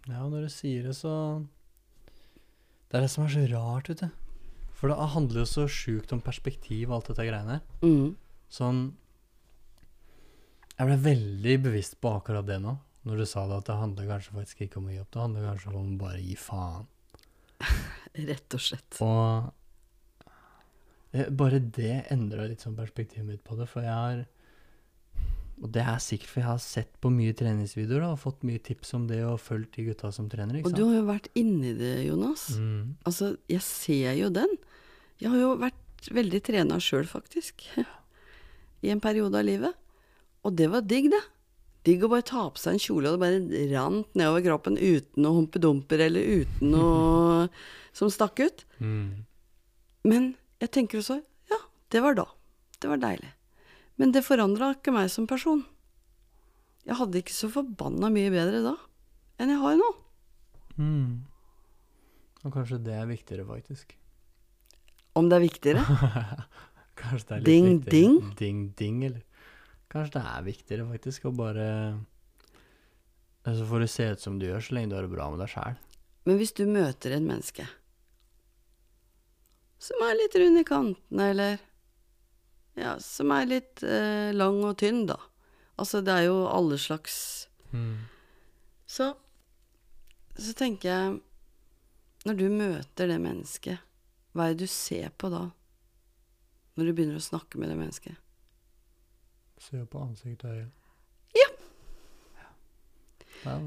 [0.05, 1.13] Ja, og når du sier det, så
[2.89, 4.09] Det er det som er så rart, vet du.
[4.75, 7.61] For det handler jo så sjukt om perspektiv, alt dette greiene.
[7.81, 8.15] Mm.
[8.51, 8.81] Sånn
[10.75, 12.75] Jeg ble veldig bevisst på akkurat det nå,
[13.07, 15.11] når du sa det, at det handler kanskje faktisk ikke om å gi opp.
[15.13, 16.89] Det handler kanskje om å bare gi faen.
[18.29, 18.99] Rett og slett.
[19.05, 20.27] Og
[21.15, 24.25] eh, bare det endra litt sånn perspektivet mitt på det, for jeg har
[25.63, 28.59] Og det er sikkert for jeg har sett på mye treningsvideoer da, og fått mye
[28.63, 31.71] tips om det og fulgt de gutta som trener, Og du har jo vært inni
[31.77, 32.49] det, Jonas.
[32.59, 32.97] Mm.
[33.07, 34.51] Altså, jeg ser jo den.
[35.21, 37.63] Jeg har jo vært veldig trena sjøl, faktisk.
[38.85, 39.79] I en periode av livet.
[40.45, 41.23] Og det var digg, det.
[41.87, 45.23] Digg å bare ta på seg en kjole, og det bare rant nedover kroppen uten
[45.23, 47.47] noe humpedumper eller uten noe
[47.97, 48.65] som stakk ut.
[48.83, 49.23] Mm.
[50.05, 51.21] Men jeg tenker også
[51.51, 51.61] ja,
[51.93, 52.27] det var da.
[52.81, 53.31] Det var deilig.
[54.01, 55.61] Men det forandra ikke meg som person.
[56.85, 58.75] Jeg hadde ikke så forbanna mye bedre da
[59.41, 59.87] enn jeg har nå.
[60.79, 61.07] Mm.
[62.45, 63.95] Og kanskje det er viktigere, faktisk.
[65.15, 65.83] Om det er viktigere.
[66.99, 67.91] Kanskje det er litt Ding, viktigere.
[67.95, 68.35] ding?
[68.39, 69.23] Ding, ding, eller
[69.91, 71.65] Kanskje det er viktigere, faktisk, å bare
[73.45, 75.39] Så får du se ut som du gjør, så lenge du har det bra med
[75.43, 75.75] deg sjæl.
[76.25, 77.67] Men hvis du møter et menneske
[79.85, 81.59] som er litt rund i kantene, eller
[82.79, 85.17] ja, som er litt eh, lang og tynn, da.
[85.79, 88.05] Altså, det er jo alle slags Mm.
[88.85, 89.13] Så,
[90.37, 91.15] så tenker jeg
[92.25, 93.81] Når du møter det mennesket,
[94.31, 95.49] hva er det du ser på da?
[96.75, 98.15] Når du begynner å snakke med det mennesket?
[99.61, 100.71] Ser på ansiktet og øyet.
[101.37, 101.49] Ja.
[103.43, 103.59] Ja.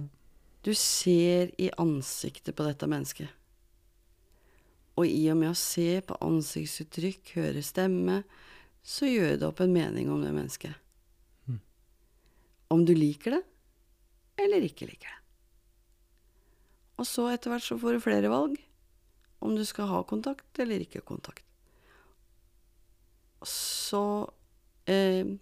[0.67, 3.31] Du ser i ansiktet på dette mennesket.
[4.99, 8.25] Og i og med å se på ansiktsuttrykk, høre stemme,
[8.83, 10.75] så gjør det opp en mening om det mennesket.
[11.49, 11.61] Mm.
[12.75, 13.43] Om du liker det,
[14.39, 15.19] eller ikke liker det.
[16.99, 18.57] Og så etter hvert så får du flere valg.
[19.39, 21.45] Om du skal ha kontakt eller ikke kontakt.
[23.47, 24.27] Så
[24.91, 25.37] eh,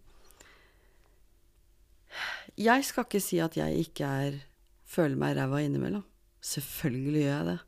[2.60, 4.36] Jeg skal ikke si at jeg ikke er
[4.86, 6.04] føler meg ræva innimellom.
[6.44, 7.58] Selvfølgelig gjør jeg det.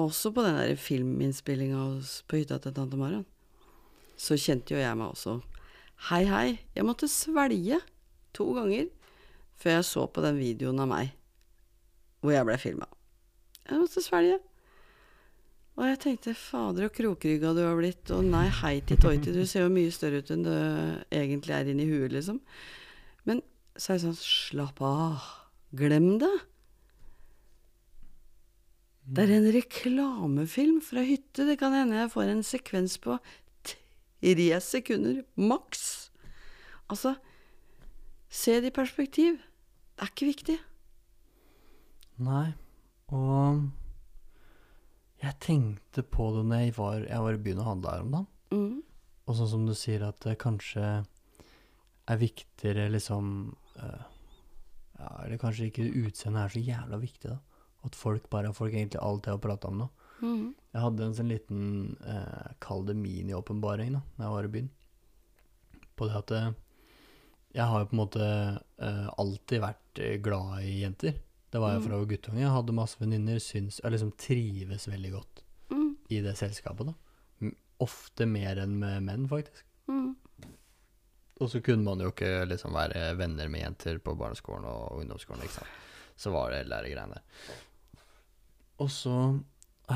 [0.00, 1.80] Også på den der filminnspillinga
[2.28, 3.26] på hytta til tante Marion.
[4.20, 5.38] Så kjente jo jeg meg også
[6.10, 6.58] Hei, hei.
[6.76, 7.80] Jeg måtte svelge
[8.36, 8.88] to ganger
[9.60, 11.10] før jeg så på den videoen av meg
[12.20, 12.86] hvor jeg ble filma.
[13.64, 14.38] Jeg måtte svelge.
[15.80, 19.46] Og jeg tenkte fader og krokrygga du har blitt, og nei, hei til Toiti, du
[19.48, 22.40] ser jo mye større ut enn du egentlig er inni huet, liksom.
[23.28, 23.40] Men
[23.76, 25.28] så er jeg sånn, slapp av,
[25.80, 26.32] glem det.
[29.08, 33.16] Det er en reklamefilm fra hytte, det kan hende jeg får en sekvens på
[34.20, 36.10] tre sekunder, maks.
[36.90, 37.14] Altså,
[38.28, 39.40] se det i perspektiv.
[39.96, 40.58] Det er ikke viktig.
[42.20, 42.52] Nei,
[43.16, 43.62] og
[45.20, 48.14] jeg tenkte på det når jeg var, jeg var i byen og handla her om
[48.14, 48.30] dagen.
[48.50, 48.78] Mm.
[49.28, 50.84] Og sånn som du sier, at det kanskje
[52.10, 54.06] er viktigere liksom uh,
[55.00, 57.38] Ja, eller kanskje ikke utseendet er så jævla viktig, da.
[57.88, 59.99] At folk bare folk egentlig alltid har prata om noe.
[60.22, 60.54] Mm.
[60.72, 61.62] Jeg hadde en sånn liten
[62.06, 64.70] eh, kall det mini-åpenbaring da når jeg var i byen.
[65.96, 66.50] På det at eh,
[67.56, 68.26] jeg har jo på en måte
[68.78, 71.16] eh, alltid vært eh, glad i jenter.
[71.50, 71.84] Det var jeg Mm.
[71.86, 72.40] fra jeg var guttunge.
[72.44, 73.40] Jeg hadde masse venninner.
[73.42, 75.96] Jeg liksom trives veldig godt Mm.
[76.10, 77.50] i det selskapet, da.
[77.80, 79.64] Ofte mer enn med menn, faktisk.
[79.88, 80.14] Mm.
[81.40, 85.42] Og så kunne man jo ikke liksom være venner med jenter på barneskolen og ungdomsskolen,
[85.42, 85.78] ikke sant.
[86.20, 87.22] Så var det hele de greiene der.
[88.78, 89.14] Og så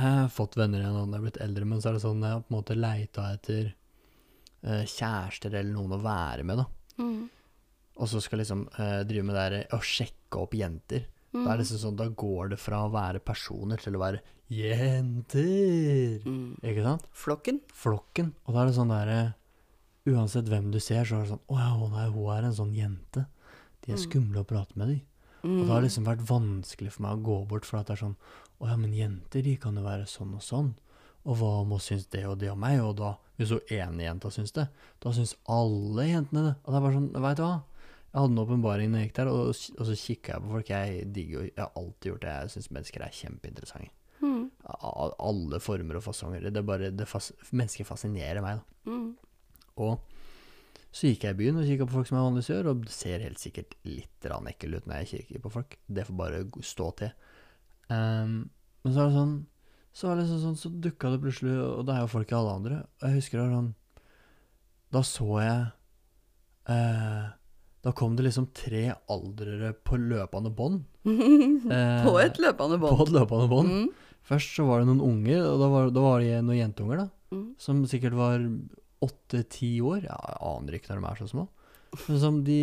[0.02, 2.32] har fått venner igjen når jeg er blitt eldre, men så er det sånn jeg
[2.36, 3.70] har på en måte leita etter
[4.64, 6.66] eh, kjærester eller noen å være med, da.
[6.98, 7.24] Mm.
[7.94, 11.04] Og så skal liksom eh, drive med det der å sjekke opp jenter.
[11.34, 14.20] Da er det liksom sånn, da går det fra å være personer til å være
[14.54, 16.20] jenter.
[16.26, 16.56] Mm.
[16.62, 17.06] Ikke sant?
[17.16, 17.60] Flokken.
[17.74, 18.32] flokken.
[18.46, 19.22] Og da er det sånn derre
[20.04, 22.74] Uansett hvem du ser, så er det sånn Å ja, nei, hun er en sånn
[22.76, 23.22] jente.
[23.80, 24.02] De er Mm.
[24.04, 24.98] skumle å prate med, de.
[25.44, 25.60] Mm.
[25.60, 28.02] Og det har liksom vært vanskelig for meg å gå bort, for at det er
[28.04, 28.16] sånn
[28.64, 30.72] Å ja, men jenter, de kan jo være sånn og sånn.
[31.28, 32.78] Og hva om hun syns det og det om meg?
[32.80, 34.64] Og da, hvis hun ene jenta syns det,
[35.04, 36.54] da syns alle jentene det.
[36.62, 37.58] Og det er bare sånn, veit du hva?
[38.14, 40.72] Jeg hadde en åpenbaring når jeg gikk der, og, og så kikka jeg på folk.
[40.72, 42.34] Jeg digger jo Jeg har alltid gjort det.
[42.38, 43.92] Jeg syns mennesker er kjempeinteressante.
[44.24, 44.44] Mm.
[45.28, 46.48] Alle former og fasonger.
[46.48, 48.92] Det er bare det fas Mennesker fascinerer meg, da.
[48.94, 49.08] Mm.
[49.84, 52.82] Og så gikk jeg i byen og kikka på folk som jeg vanligvis gjør, og
[52.86, 55.76] det ser helt sikkert litt ekkel ut når jeg kikker på folk.
[55.90, 57.10] Det får bare stå til.
[57.93, 58.36] Ehm,
[58.85, 59.35] men så er det sånn
[59.94, 62.78] Så liksom sånn, så dukka det plutselig, og det er jo folk i alle andre.
[62.98, 63.73] Og jeg husker det var sånn
[64.97, 65.66] Da så jeg
[66.74, 67.27] eh,
[67.85, 70.85] Da kom det liksom tre aldrere på løpende bånd.
[71.65, 72.97] Eh, På et løpende bånd.
[72.98, 73.70] På et løpende bånd.
[73.73, 73.86] Mm.
[74.24, 77.06] Først så var det noen unger, og da var, da var det noen jentunger, da.
[77.32, 77.47] Mm.
[77.61, 78.43] Som sikkert var
[79.05, 80.02] åtte-ti år.
[80.09, 81.44] Ja, jeg aner ikke når de er så små.
[82.09, 82.59] Men som de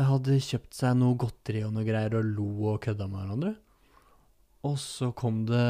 [0.00, 3.52] hadde kjøpt seg noe godteri og noe greier og lo og kødda med hverandre.
[4.68, 5.60] Og så kom det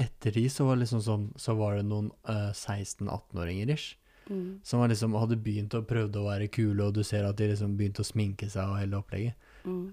[0.00, 3.96] Etter de så var, liksom sånn, så var det noen uh, 16-18-åringer ish.
[4.30, 4.58] Mm.
[4.66, 7.50] Som var liksom, hadde begynt å prøvde å være kule, og du ser at de
[7.52, 9.36] liksom begynte å sminke seg og hele opplegget.
[9.68, 9.92] Mm.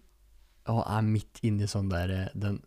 [0.73, 2.61] Og er midt inni sånn der eh, den,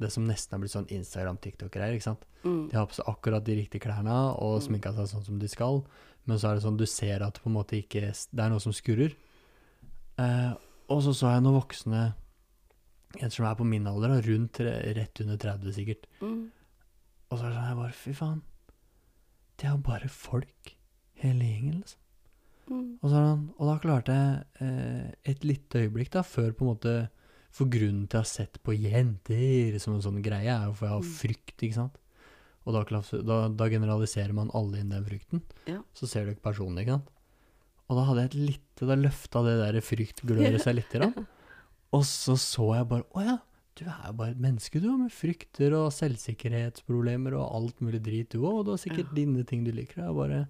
[0.00, 2.22] Det som nesten har blitt sånn Instagram-TikTok-greier, ikke sant.
[2.44, 2.62] Mm.
[2.70, 4.64] De har på seg akkurat de riktige klærne og Mm.
[4.68, 5.82] sminka seg sånn som de skal,
[6.24, 8.60] men så er det sånn du ser at på en måte ikke Det er noe
[8.62, 9.12] som skurrer.
[10.18, 10.54] Uh,
[10.88, 12.14] og så så jeg noen voksne
[13.18, 14.60] jenter som er på min alder, da, rundt
[14.96, 16.06] rett under 30 sikkert.
[16.22, 16.44] Mm.
[17.30, 18.42] Og så er det sånn jeg bare Fy faen.
[19.60, 20.74] Det er jo bare folk,
[21.20, 21.98] hele gjengen, liksom.
[22.70, 22.84] Mm.
[23.02, 26.70] Og, så han, og da klarte jeg eh, et lite øyeblikk, da, før på en
[26.70, 26.92] måte
[27.50, 30.86] For grunnen til å ha sett på jenter som en sånn greie, er jo for
[30.86, 31.14] jeg har Mm.
[31.18, 31.96] frykt, ikke sant.
[32.62, 32.84] Og da,
[33.26, 35.42] da, da generaliserer man alle inn den frykten.
[35.66, 35.80] Ja.
[35.92, 37.08] Så ser du ikke personen, ikke sant.
[37.90, 41.26] Og da hadde jeg et lite Da løfta det der fryktgløret seg lite grann.
[41.96, 43.38] Og så så jeg bare Å ja,
[43.80, 48.28] du er jo bare et menneske, du, med frykter og selvsikkerhetsproblemer og alt mulig drit,
[48.34, 48.60] du òg.
[48.60, 49.16] Og du har sikkert Ja.
[49.16, 50.02] dine ting du liker.
[50.04, 50.40] Jeg bare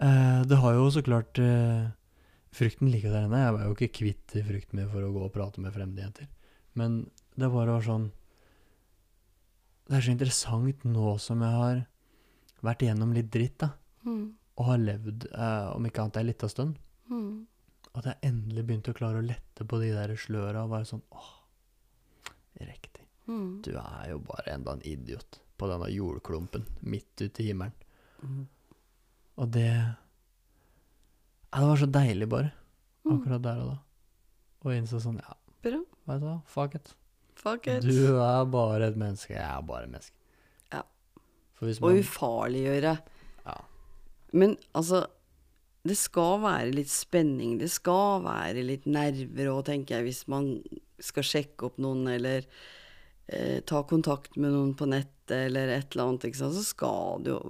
[0.00, 1.88] eh, Det har jo så klart eh,
[2.54, 3.42] Frykten ligger der inne.
[3.44, 6.28] Jeg var jo ikke kvitt frykten min for å gå og prate med fremmede jenter.
[6.74, 8.10] Men det bare var sånn
[9.88, 11.82] Det er så interessant nå som jeg har
[12.64, 13.70] vært igjennom litt dritt, da.
[14.04, 14.32] Mm.
[14.58, 16.76] Og har levd, eh, om ikke annet, ei lita stund.
[17.10, 17.46] Mm.
[17.96, 21.02] At jeg endelig begynte å klare å lette på de der sløra og være sånn
[21.14, 21.30] Åh,
[22.60, 23.04] riktig.
[23.28, 23.60] Mm.
[23.64, 27.74] Du er jo bare enda en idiot på denne jordklumpen midt ute i himmelen.
[28.22, 28.44] Mm.
[29.38, 29.68] Og det
[31.48, 32.52] Ja, det var så deilig, bare.
[33.06, 33.12] Mm.
[33.16, 33.78] Akkurat der og da.
[34.66, 35.34] Og innså sånn Ja,
[35.64, 35.80] Bra.
[36.10, 36.94] vet du hva, fuck it.
[37.38, 37.82] Fuck it.
[37.86, 39.32] Du er bare et menneske.
[39.34, 40.14] Jeg er bare et menneske.
[40.74, 40.82] Ja.
[41.60, 42.96] Hvis Og man ufarliggjøre.
[43.46, 43.54] Ja.
[44.32, 45.06] Men altså
[45.86, 47.56] Det skal være litt spenning.
[47.60, 50.56] Det skal være litt nerver òg, tenker jeg, hvis man
[51.02, 52.46] skal sjekke opp noen eller
[53.30, 57.24] eh, ta kontakt med noen på nettet eller et eller annet, ikke sant, så skal
[57.24, 57.42] det jo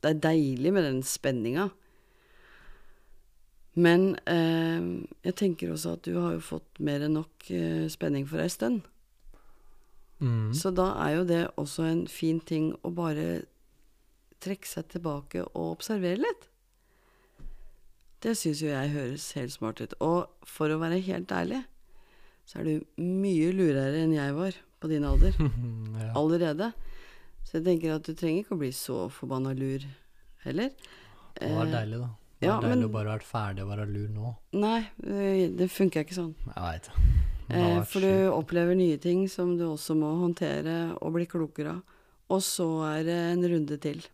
[0.00, 1.68] Det er deilig med den spenninga.
[3.80, 8.26] Men eh, jeg tenker også at du har jo fått mer enn nok eh, spenning
[8.28, 8.82] for ei stund.
[10.18, 10.52] mm.
[10.56, 13.44] Så da er jo det også en fin ting å bare
[14.40, 16.49] trekke seg tilbake og observere litt.
[18.20, 19.94] Det syns jo jeg høres helt smart ut.
[20.04, 21.62] Og for å være helt ærlig,
[22.44, 26.10] så er du mye lurere enn jeg var på din alder ja.
[26.18, 26.72] allerede.
[27.44, 29.86] Så jeg tenker at du trenger ikke å bli så forbanna lur
[30.44, 30.70] heller.
[31.40, 32.10] Det var Eh, deilig, da.
[32.40, 34.34] Det ja, var deilig men- å bare være ferdig og være lur nå.
[34.60, 36.34] Nei, eh, det funker ikke sånn.
[36.46, 36.90] Jeg veit.
[37.50, 41.72] Det Eh, for du opplever nye ting som du også må håndtere og bli klokere
[41.72, 41.82] av.
[42.30, 44.04] Og så er det en runde til.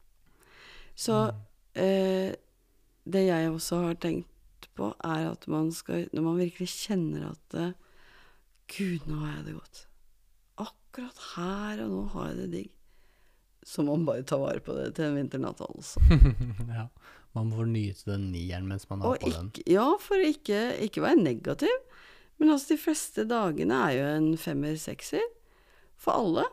[0.97, 1.37] Så Mm.
[1.75, 2.35] eh,
[3.07, 7.55] det jeg også har tenkt på, er at man skal Når man virkelig kjenner at
[7.57, 7.75] eh,
[8.73, 9.83] Gud, nå har jeg det godt.
[10.65, 12.73] Akkurat her og nå har jeg det digg.
[13.67, 16.03] Så må man bare ta vare på det til en vinternatt, altså.
[16.79, 16.89] ja.
[17.37, 19.51] Man får nyte den nieren mens man har Og på den.
[19.69, 21.73] ja, for ikke, ikke være negativ.
[22.41, 25.23] Men altså, de fleste dagene er jo en femmer-sekser.
[26.01, 26.47] For alle.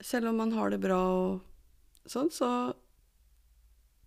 [0.00, 2.48] Selv om man har det bra og sånn, så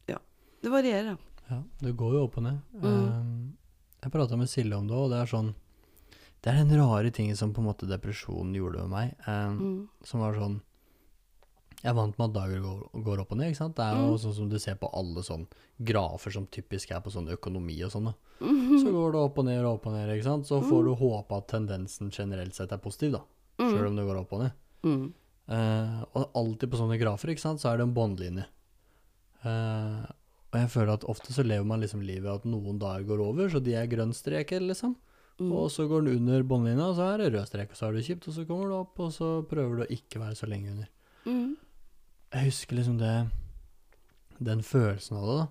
[0.10, 0.18] Ja.
[0.64, 1.31] Det varierer, da.
[1.52, 2.60] Ja, det går jo opp og ned.
[2.80, 2.86] Mm.
[2.88, 3.58] Um,
[4.02, 5.52] jeg prata med Silje om det, og det er sånn
[6.42, 9.16] Det er den rare tingen som på en måte depresjonen gjorde med meg.
[9.28, 9.88] Um, Mm.
[10.04, 10.62] Som var sånn
[11.84, 13.76] Jeg er vant med at dager går, går opp og ned, ikke sant.
[13.76, 14.20] Det er jo Mm.
[14.22, 15.48] sånn som du ser på alle sånn
[15.84, 18.14] grafer som typisk er på sånn økonomi og sånn.
[18.40, 18.78] Mhm.
[18.84, 20.46] Så går det opp og ned og opp og ned, ikke sant.
[20.46, 23.22] Så får du håpe at tendensen generelt sett er positiv, da.
[23.58, 24.52] Sjøl om det går opp og ned.
[24.84, 25.14] Mm.
[25.50, 28.46] Eh, og alltid på sånne grafer, ikke sant, så er det en båndlinje.
[29.44, 30.06] Eh,
[30.52, 33.50] og jeg føler at ofte så lever man liksom livet at noen dager går over,
[33.50, 34.96] så de er grønn strek, liksom.
[35.40, 35.52] Mm.
[35.58, 37.94] Og så går den under båndlinja, og så er det rød strek, og så er
[37.94, 40.50] det kjipt, og så kommer du opp, og så prøver du å ikke være så
[40.52, 40.90] lenge under.
[41.26, 41.56] Mm.
[42.34, 43.16] Jeg husker liksom det
[44.42, 45.48] Den følelsen av det, da.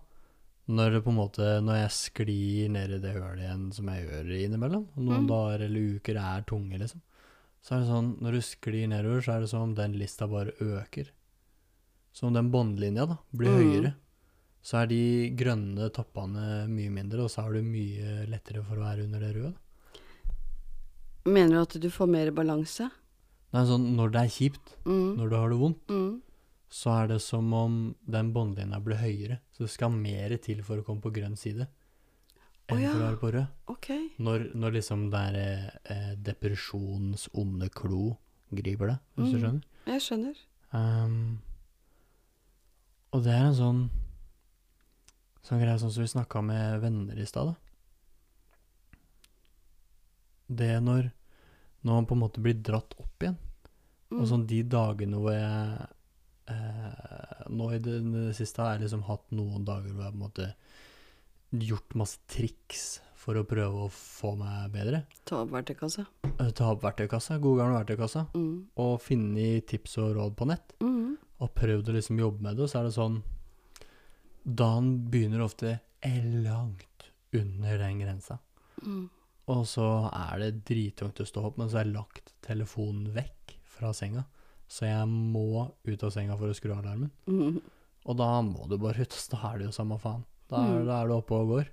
[0.70, 4.06] Når det på en måte Når jeg sklir ned i det hølet igjen, som jeg
[4.08, 5.28] gjør innimellom, og noen Mm.
[5.28, 7.00] dager eller uker er tunge, liksom,
[7.62, 10.26] så er det sånn Når du sklir nedover, så er det som om den lista
[10.26, 11.10] bare øker.
[12.12, 13.60] Som om den båndlinja, da, blir Mm.
[13.62, 13.94] høyere.
[14.62, 15.02] Så er de
[15.40, 19.34] grønne toppene mye mindre, og så har du mye lettere for å være under det
[19.36, 19.54] røde.
[21.26, 22.90] Mener du at du får mer balanse?
[23.50, 25.16] Det er sånn, når det er kjipt, Mm.
[25.18, 26.20] når du har det vondt, Mm.
[26.70, 29.40] så er det som om den båndlinja blir høyere.
[29.52, 31.66] Så det skal mer til for å komme på grønn side
[32.68, 32.92] enn oh, ja.
[32.92, 33.46] for å være på rød.
[33.68, 34.08] Okay.
[34.20, 38.16] Når, når liksom det er eh, depresjonens onde klo
[38.54, 39.42] griper deg, hvis du Mm.
[39.42, 39.62] skjønner.
[39.86, 40.36] Jeg skjønner.
[40.72, 41.42] Um,
[43.12, 43.90] og det er en sånn
[45.46, 47.46] sånn greie sånn som vi snakka med venner i stad.
[47.52, 47.56] da.
[50.50, 51.10] Det er når,
[51.86, 53.36] når man på en måte blir dratt opp igjen.
[54.10, 54.18] Mm.
[54.20, 55.86] Og sånn de dagene hvor jeg
[56.50, 60.18] eh, Nå i det, det siste har jeg liksom hatt noen dager hvor jeg på
[60.18, 60.48] en måte
[61.66, 62.82] gjort masse triks
[63.20, 65.00] for å prøve å få meg bedre.
[65.28, 66.04] Ta opp verktøykassa.
[66.30, 68.54] Eh, Ta opp verktøykassa, god gammel verktøykassa, Mm.
[68.80, 70.72] og finne tips og råd på nett.
[70.80, 71.16] Mm.
[71.40, 73.18] Og prøvd å liksom jobbe med det, og så er det sånn
[74.44, 75.78] Dagen begynner ofte
[76.44, 78.38] langt under den grensa.
[78.82, 79.08] Mm.
[79.50, 83.56] Og så er det drittungt å stå opp, men så har jeg lagt telefonen vekk
[83.76, 84.24] fra senga.
[84.70, 87.10] Så jeg må ut av senga for å skru av alarmen.
[87.26, 87.58] Mm.
[88.06, 89.12] Og da må du bare ut.
[89.12, 90.24] så Da er det jo samme faen.
[90.48, 90.86] Da er, Mm.
[90.86, 91.66] da er du oppe og går.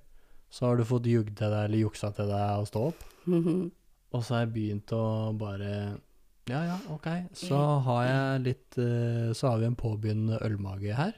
[0.50, 3.04] Så har du fått jugd til deg eller juksa til deg å stå opp.
[3.26, 3.70] Mm.
[4.12, 6.00] Og så har jeg begynt å bare
[6.48, 7.06] Ja, ja, ok.
[7.36, 11.12] Så har jeg litt eh, Så har vi en påbegynnende ølmage her.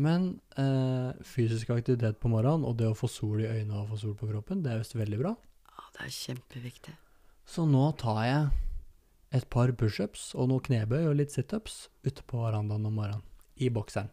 [0.00, 3.98] Men eh, fysisk aktivitet på morgenen og det å få sol i øynene og få
[4.00, 5.34] sol på kroppen, det er visst veldig bra.
[5.68, 6.94] Ja, det er kjempeviktig.
[7.50, 8.46] Så nå tar jeg
[9.36, 13.26] et par pushups og noen knebøy og litt situps ute på verandaen om morgenen.
[13.60, 14.08] I bokseren.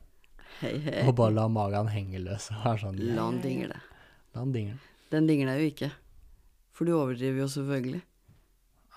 [0.60, 1.06] Hei, hei.
[1.08, 2.50] Og bare la magen henge løs.
[2.82, 3.80] Sånn, La den dingle.
[4.36, 4.78] La den dingle.
[5.14, 5.92] Den dingler jo ikke.
[6.76, 8.02] For du overdriver jo selvfølgelig.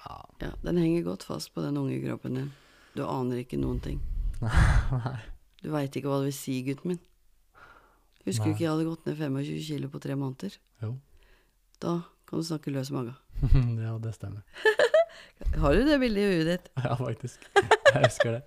[0.01, 0.17] Ja.
[0.43, 2.51] Ja, Den henger godt fast på den unge kroppen din.
[2.97, 4.01] Du aner ikke noen ting.
[4.43, 5.21] Nei.
[5.61, 7.03] Du veit ikke hva det vil si, gutten min.
[8.27, 10.57] Husker du ikke jeg hadde gått ned 25 kilo på tre måneder?
[10.85, 10.95] Jo.
[11.81, 13.15] Da kan du snakke løs mage.
[13.87, 14.45] ja, det stemmer.
[15.63, 16.73] Har du det bildet i huet ditt?
[16.85, 17.47] Ja, faktisk.
[17.57, 18.43] Jeg husker det.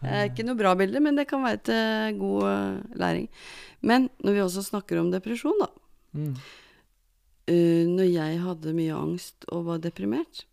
[0.00, 3.26] Det er ikke noe bra bilde, men det kan være til eh, god eh, læring.
[3.84, 5.68] Men når vi også snakker om depresjon, da.
[6.16, 6.34] Mm.
[7.50, 10.44] Uh, når jeg hadde mye angst og var deprimert,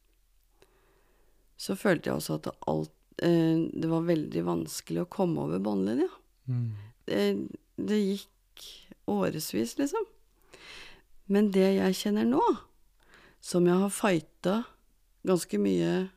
[1.58, 6.10] så følte jeg også at alt, det var veldig vanskelig å komme over båndlinja.
[6.46, 6.68] Mm.
[7.08, 7.22] Det,
[7.76, 8.66] det gikk
[9.10, 10.06] årevis, liksom.
[11.28, 12.44] Men det jeg kjenner nå,
[13.44, 14.56] som jeg har fighta
[15.28, 16.08] ganske mye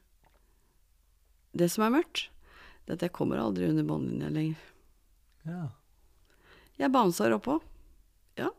[1.51, 2.29] Det som er mørkt,
[2.87, 4.61] det er at jeg kommer aldri under båndlinja lenger.
[5.49, 5.65] Ja.
[6.79, 7.57] Jeg bouncer oppå.
[8.39, 8.53] Ja.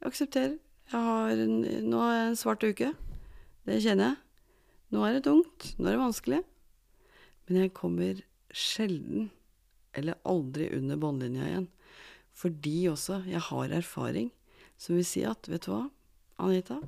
[0.00, 0.56] Jeg aksepterer.
[0.90, 2.90] Jeg har en, nå er jeg en svart uke.
[3.66, 4.18] Det kjenner jeg.
[4.94, 5.68] Nå er det tungt.
[5.78, 6.42] Nå er det vanskelig.
[7.46, 9.30] Men jeg kommer sjelden,
[9.96, 11.68] eller aldri, under båndlinja igjen.
[12.36, 14.32] Fordi også jeg har erfaring
[14.76, 15.86] som vil si at Vet du hva,
[16.42, 16.80] Anita?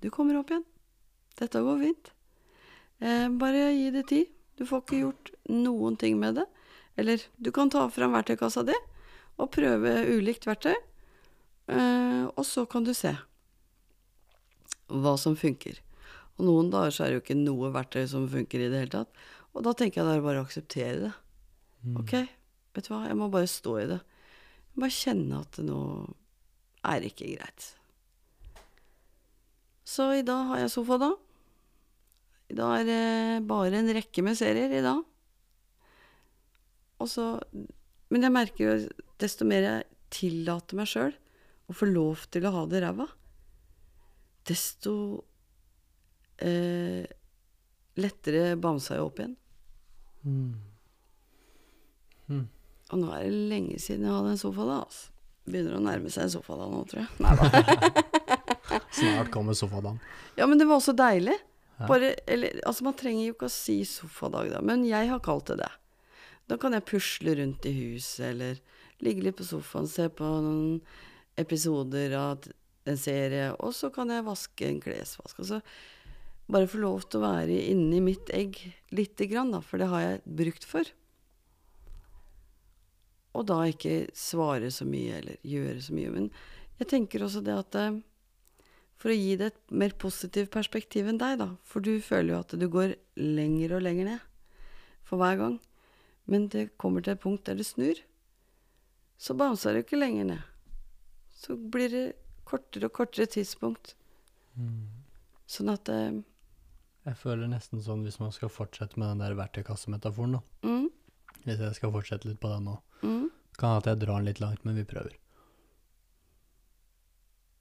[0.00, 0.66] Du kommer opp igjen.
[1.40, 2.12] Dette går fint.
[3.00, 4.28] Eh, bare gi det tid.
[4.60, 6.46] Du får ikke gjort noen ting med det.
[7.00, 8.76] Eller du kan ta fram verktøykassa di
[9.40, 10.74] og prøve ulikt verktøy.
[11.70, 13.14] Eh, og så kan du se
[14.90, 15.78] hva som funker.
[16.36, 18.94] Og noen dager så er det jo ikke noe verktøy som funker i det hele
[18.98, 19.24] tatt.
[19.56, 21.12] Og da tenker jeg det er bare å akseptere det.
[21.82, 21.96] Mm.
[22.02, 22.14] Ok,
[22.76, 24.00] vet du hva, jeg må bare stå i det.
[24.78, 25.80] Bare kjenne at det nå
[26.90, 27.72] er ikke greit.
[29.90, 31.10] Så i dag har jeg sofa, da.
[32.50, 35.02] I dag er det bare en rekke med serier i dag.
[37.00, 37.40] Og så
[38.10, 38.72] Men jeg merker jo
[39.22, 41.12] desto mer jeg tillater meg sjøl
[41.70, 43.04] å få lov til å ha det ræva,
[44.50, 44.94] desto
[46.42, 47.06] eh,
[48.00, 49.36] lettere bamsa jeg opp igjen.
[50.24, 50.54] Mm.
[52.30, 52.46] Mm.
[52.90, 55.06] Og nå er det lenge siden jeg hadde en sofa da, altså.
[55.50, 57.10] Begynner å nærme seg en sofa da nå, tror jeg.
[57.24, 58.00] Nei da.
[59.00, 59.98] Snart kommer sofadagen.
[60.36, 61.36] Ja, men det var også deilig.
[61.88, 65.48] Bare, eller, altså Man trenger jo ikke å si sofadag, da, men jeg har kalt
[65.48, 65.70] det det.
[66.50, 68.60] Da kan jeg pusle rundt i huset, eller
[69.00, 70.80] ligge litt på sofaen, se på noen
[71.40, 72.50] episoder av
[72.90, 75.40] en serie, og så kan jeg vaske en klesvask.
[75.40, 75.60] Altså,
[76.52, 78.58] bare få lov til å være inni mitt egg
[78.94, 80.90] lite grann, da, for det har jeg brukt for.
[83.38, 86.12] Og da ikke svare så mye, eller gjøre så mye.
[86.14, 86.30] Men
[86.80, 88.00] jeg tenker også det at eh,
[89.00, 91.52] for å gi det et mer positivt perspektiv enn deg, da.
[91.64, 94.26] For du føler jo at du går lenger og lenger ned
[95.08, 95.56] for hver gang.
[96.30, 98.02] Men det kommer til et punkt der det snur.
[99.20, 100.42] Så bouncer du ikke lenger ned.
[101.40, 102.04] Så blir det
[102.48, 103.94] kortere og kortere tidspunkt.
[105.50, 106.20] Sånn at eh,
[107.06, 110.40] Jeg føler nesten sånn hvis man skal fortsette med den der verktøykassemetaforen, da.
[110.68, 110.88] mm,
[111.46, 112.74] Hvis jeg skal fortsette litt på den nå.
[113.02, 115.14] mm, Kan hende jeg drar den litt langt, men vi prøver.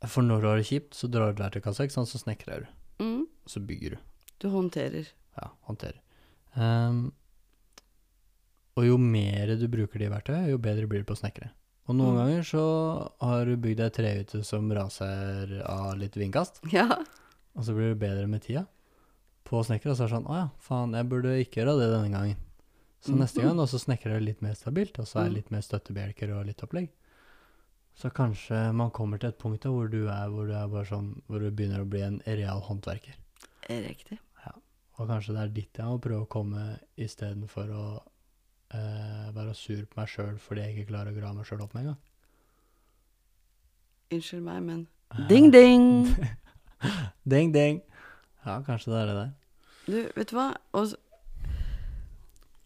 [0.08, 2.70] For når du har det kjipt, så drar du verktøykassa, ikke sant, så snekrer du.
[3.04, 3.24] Mm.
[3.46, 4.04] Og så bygger du.
[4.40, 5.10] Du håndterer.
[5.40, 6.00] Ja, håndterer.
[6.56, 7.02] Um,
[8.80, 11.52] og jo mer du bruker de verktøyene, jo bedre blir det på å snekre.
[11.90, 12.20] Og noen Mm.
[12.22, 12.64] ganger så
[13.20, 16.86] har du bygd ei trehytte som raser av litt vindkast, Ja.
[17.56, 18.68] og så blir det bedre med tida
[19.50, 21.90] på snekker, og så er det sånn, å ja, faen, jeg burde ikke gjøre det
[21.96, 22.38] denne gangen.
[23.02, 25.36] Så neste gang, og så snekrer jeg litt mer stabilt, og så er det Mm.
[25.40, 26.90] litt mer støttebjelker og litt opplegg.
[27.96, 30.86] Så kanskje man kommer til et punkt da hvor du er, hvor du er bare
[30.86, 33.16] sånn, hvor du begynner å bli en real håndverker.
[33.70, 34.20] Riktig.
[35.00, 37.84] Og kanskje det er ditt jeg må prøve å komme istedenfor å
[38.76, 41.74] eh, være sur på meg sjøl fordi jeg ikke klarer å grave meg sjøl opp
[41.74, 42.00] med en gang.
[44.12, 44.88] Unnskyld meg, men
[45.30, 45.86] Ding, ding!
[47.32, 47.82] Ding, ding.
[48.46, 49.32] Ja, kanskje det er det der.
[49.90, 50.52] Du, vet du hva?
[50.78, 50.94] Og,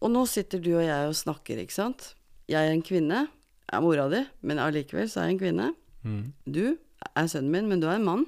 [0.04, 2.10] og nå sitter du og jeg og snakker, ikke sant?
[2.50, 3.24] Jeg er en kvinne.
[3.64, 5.68] Jeg er mora di, men allikevel så er jeg en kvinne.
[6.04, 6.24] Mm.
[6.44, 8.26] Du er sønnen min, men du er en mann.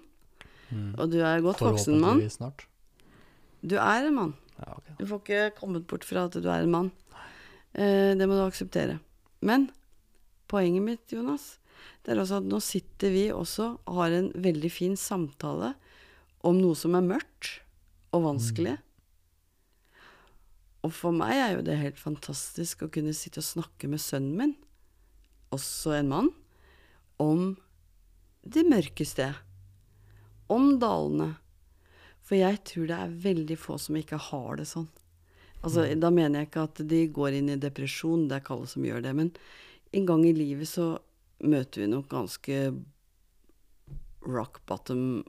[0.71, 0.95] Mm.
[0.97, 2.23] Og du er godt voksen mann.
[2.33, 2.65] Snart.
[3.61, 4.33] Du er en mann.
[4.57, 4.97] Ja, okay.
[4.97, 6.91] Du får ikke kommet bort fra at du er en mann.
[7.77, 8.97] Eh, det må du akseptere.
[9.45, 9.69] Men
[10.49, 11.59] poenget mitt, Jonas,
[12.07, 15.75] det er også at nå sitter vi også og har en veldig fin samtale
[16.47, 17.59] om noe som er mørkt
[18.17, 18.79] og vanskelig.
[20.87, 24.37] Og for meg er jo det helt fantastisk å kunne sitte og snakke med sønnen
[24.39, 24.53] min,
[25.55, 26.29] også en mann,
[27.23, 27.57] om
[28.47, 29.35] det mørke sted.
[30.53, 31.33] Om dalene.
[32.27, 34.87] For jeg tror det er veldig få som ikke har det sånn.
[35.63, 38.71] Altså, Da mener jeg ikke at de går inn i depresjon, det er ikke alle
[38.71, 39.33] som gjør det, men
[39.97, 40.99] en gang i livet så
[41.43, 42.61] møter vi nok ganske
[44.27, 45.25] rock bottom,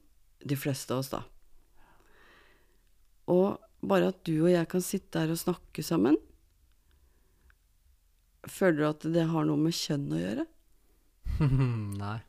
[0.46, 1.24] de fleste av oss, da.
[3.28, 3.58] Og
[3.90, 6.18] bare at du og jeg kan sitte her og snakke sammen
[8.48, 10.44] Føler du at det har noe med kjønn å gjøre?
[12.02, 12.20] Nei,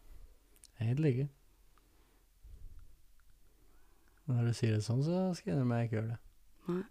[0.83, 1.27] egentlig ikke.
[4.29, 6.17] Når du sier det sånn, så skal jeg innrømme jeg ikke gjør det.
[6.69, 6.83] Nei.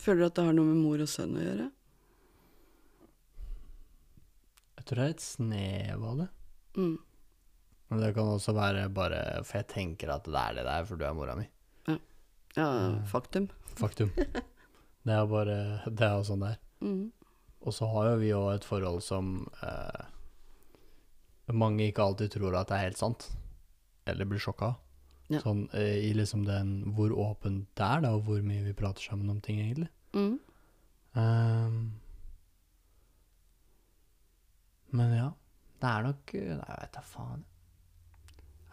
[0.00, 1.66] Føler du at det har noe med mor og sønn å gjøre?
[4.78, 6.28] Jeg tror det er et snev av det.
[6.78, 6.94] Mm.
[7.92, 10.98] Men det kan også være bare For jeg tenker at det er det der, for
[10.98, 11.44] du er mora mi.
[12.56, 12.68] Ja,
[13.06, 13.48] faktum.
[13.76, 14.10] Faktum.
[15.02, 15.56] Det er bare
[15.90, 16.58] Det er jo sånn det er.
[16.86, 17.06] Mm.
[17.66, 20.04] Og så har jo vi òg et forhold som eh,
[21.54, 23.26] mange ikke alltid tror at det er helt sant.
[24.06, 24.78] Eller blir sjokka av.
[25.32, 25.40] Ja.
[25.42, 29.02] Sånn eh, i liksom den hvor åpent det er, da, og hvor mye vi prater
[29.02, 29.90] sammen om ting, egentlig.
[30.14, 30.34] Mm.
[31.12, 31.78] Um,
[34.92, 35.28] men ja,
[35.82, 37.46] det er nok Nei, jeg vet da faen.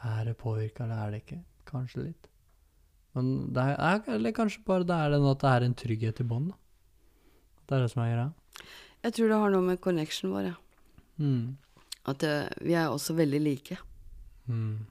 [0.09, 1.41] Er det påvirka, eller er det ikke?
[1.69, 2.29] Kanskje litt.
[3.19, 6.21] Men det er, er, eller kanskje bare det er den at det er en trygghet
[6.23, 6.53] i bånd.
[7.67, 8.29] Det er det som er greia.
[9.05, 10.55] Jeg tror det har noe med connection vår, ja.
[11.19, 11.57] Mm.
[12.09, 13.77] At eh, vi er også veldig like.
[14.47, 14.87] Mm.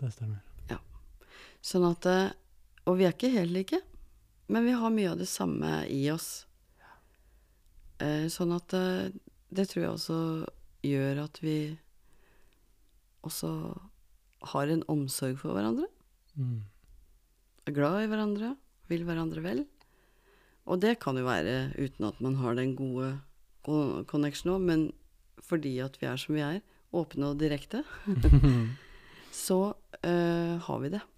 [0.00, 0.46] Det stemmer.
[1.60, 2.30] Sånn at eh,
[2.88, 3.80] Og vi er ikke helt like,
[4.50, 6.46] men vi har mye av det samme i oss.
[8.00, 9.12] Eh, sånn at eh,
[9.52, 10.18] det tror jeg også
[10.88, 11.58] gjør at vi
[13.28, 13.52] også
[14.42, 15.86] har en omsorg for hverandre.
[16.36, 16.62] Mm.
[17.68, 18.54] Er glad i hverandre,
[18.88, 19.64] vil hverandre vel.
[20.70, 23.20] Og det kan jo være uten at man har den gode
[23.66, 24.92] con- connection òg, men
[25.42, 26.60] fordi at vi er som vi er,
[26.92, 27.84] åpne og direkte,
[29.32, 31.00] så eh, har vi det.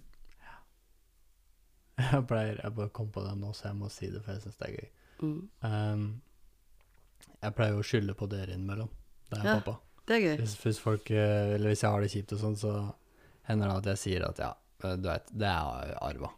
[2.02, 4.42] Jeg pleier Jeg bare kom på det nå, så jeg må si det, for jeg
[4.46, 4.88] syns det er gøy.
[5.22, 5.40] Mm.
[5.62, 6.04] Um,
[7.42, 8.88] jeg pleier jo å skylde på dere innimellom.
[9.30, 9.54] Det er Ja.
[9.60, 9.76] pappa.
[10.08, 10.36] Det er gøy.
[10.40, 12.72] Hvis, hvis folk eh, Eller hvis jeg har det kjipt og sånn, så
[13.48, 14.52] hender det at jeg sier at ja,
[14.82, 16.30] du veit, det er arva.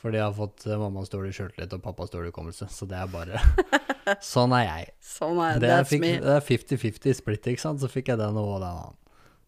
[0.00, 3.10] Fordi jeg har fått eh, mammas dårlige sjøltillit og pappas dårlige hukommelse, så det er
[3.12, 3.40] bare
[4.24, 4.86] Sånn er jeg.
[5.04, 7.82] Sånn er Det jeg fikk- det er 50-50 split, ikke sant?
[7.82, 8.96] Så fikk jeg den og den annen.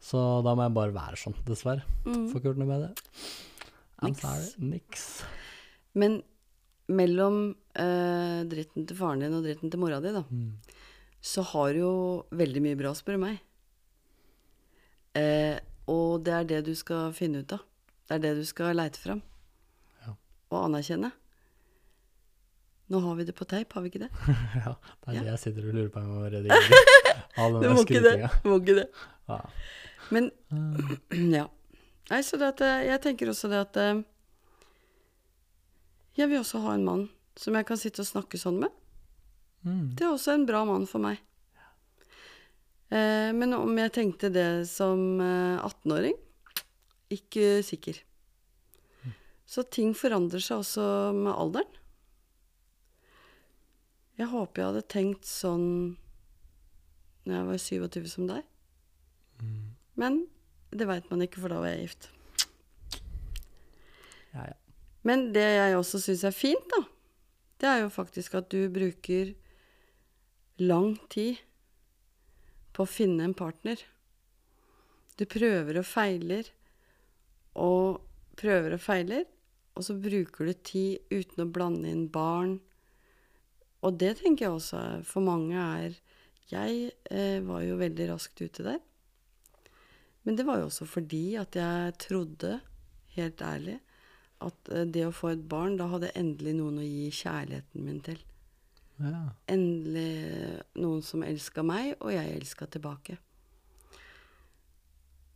[0.02, 1.86] Så da må jeg bare være sånn, dessverre.
[2.04, 2.26] Mm.
[2.28, 2.92] Får ikke gjort noe med det.
[4.02, 4.52] Niks.
[4.58, 5.06] Niks.
[5.96, 6.18] Men
[6.92, 7.36] mellom
[7.78, 10.50] uh, dritten til faren din og dritten til mora di, da, Mm.
[11.22, 11.92] så har du jo
[12.34, 13.40] veldig mye bra, spør du meg.
[15.16, 15.56] Eh,
[15.90, 17.62] og det er det du skal finne ut av.
[18.08, 19.22] Det er det du skal leite fram.
[20.04, 20.14] Ja.
[20.52, 21.12] Og anerkjenne.
[22.92, 24.10] Nå har vi det på teip, har vi ikke det?
[24.64, 25.20] ja, det er Ja.
[25.22, 26.82] det jeg sitter og lurer på om å redigere.
[27.40, 28.28] All den skrytinga.
[28.42, 28.86] Du må ikke det.
[29.30, 29.38] Ja.
[30.12, 30.30] Men
[31.38, 31.46] ja.
[32.10, 34.02] Nei, så det at eh, jeg tenker også det at eh,
[36.18, 37.04] Jeg vil også ha en mann
[37.40, 38.74] som jeg kan sitte og snakke sånn med.
[39.64, 39.94] Mm.
[39.96, 41.22] Det er også en bra mann for meg.
[42.92, 46.18] Eh, men om jeg tenkte det som eh, 18-åring
[47.12, 48.00] ikke sikker.
[49.48, 50.84] Så ting forandrer seg også
[51.16, 51.78] med alderen.
[54.20, 55.68] Jeg håper jeg hadde tenkt sånn
[57.24, 57.60] når jeg var
[57.98, 58.48] 27 som deg.
[59.98, 60.24] Men
[60.72, 62.08] det veit man ikke, for da var jeg gift.
[64.32, 64.56] Ja, ja.
[65.04, 66.82] Men det jeg også syns er fint, da,
[67.60, 69.34] det er jo faktisk at du bruker
[70.62, 71.40] lang tid
[72.72, 73.80] på å finne en partner.
[75.18, 76.48] Du prøver og feiler
[77.58, 78.00] og
[78.40, 79.26] prøver og feiler,
[79.76, 82.58] og så bruker du tid uten å blande inn barn.
[83.82, 86.00] Og det tenker jeg også for mange er
[86.52, 88.80] Jeg eh, var jo veldig raskt ute der.
[90.22, 92.58] Men det var jo også fordi at jeg trodde,
[93.16, 93.78] helt ærlig,
[94.44, 97.86] at eh, det å få et barn, da hadde jeg endelig noen å gi kjærligheten
[97.86, 98.20] min til.
[99.04, 99.20] Ja.
[99.52, 103.18] Endelig noen som elska meg, og jeg elska tilbake.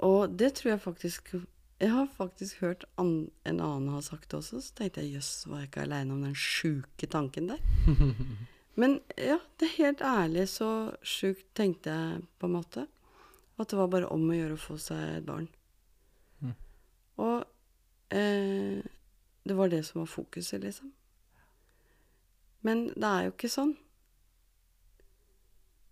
[0.04, 1.30] Og det tror jeg faktisk
[1.80, 5.44] Jeg har faktisk hørt an, en annen ha sagt det også, så tenkte jeg jøss,
[5.44, 7.60] var jeg ikke aleine om den sjuke tanken der?
[8.80, 10.70] Men ja, det er helt ærlig så
[11.04, 12.86] sjukt tenkte jeg på en måte.
[13.60, 15.46] At det var bare om å gjøre å få seg et barn.
[16.40, 16.54] Mm.
[17.24, 18.80] Og eh,
[19.48, 20.92] det var det som var fokuset, liksom.
[22.66, 23.74] Men det er jo ikke sånn.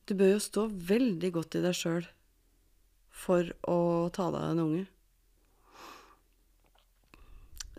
[0.08, 2.06] Du bør jo stå veldig godt i deg sjøl
[3.14, 3.78] for å
[4.12, 4.84] ta deg av en unge.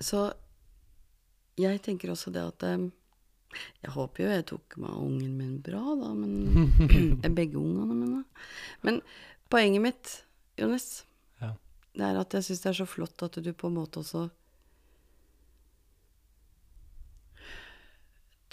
[0.02, 0.22] Så
[1.60, 5.84] jeg tenker også det at Jeg håper jo jeg tok meg av ungen min bra,
[6.02, 8.24] da, men Begge ungene mine.
[8.84, 9.02] Men
[9.52, 10.16] poenget mitt,
[10.60, 11.04] Jonis,
[11.42, 11.54] Ja.
[11.96, 14.26] det er at jeg syns det er så flott at du på en måte også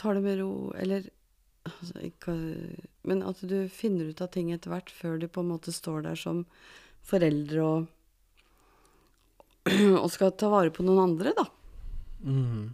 [0.03, 1.07] tar det med ro, eller
[1.69, 2.37] altså, ikke,
[3.07, 6.03] Men at du finner ut av ting etter hvert, før du på en måte står
[6.09, 6.45] der som
[7.07, 7.91] foreldre og
[10.03, 11.45] og skal ta vare på noen andre, da.
[12.27, 12.73] Mm.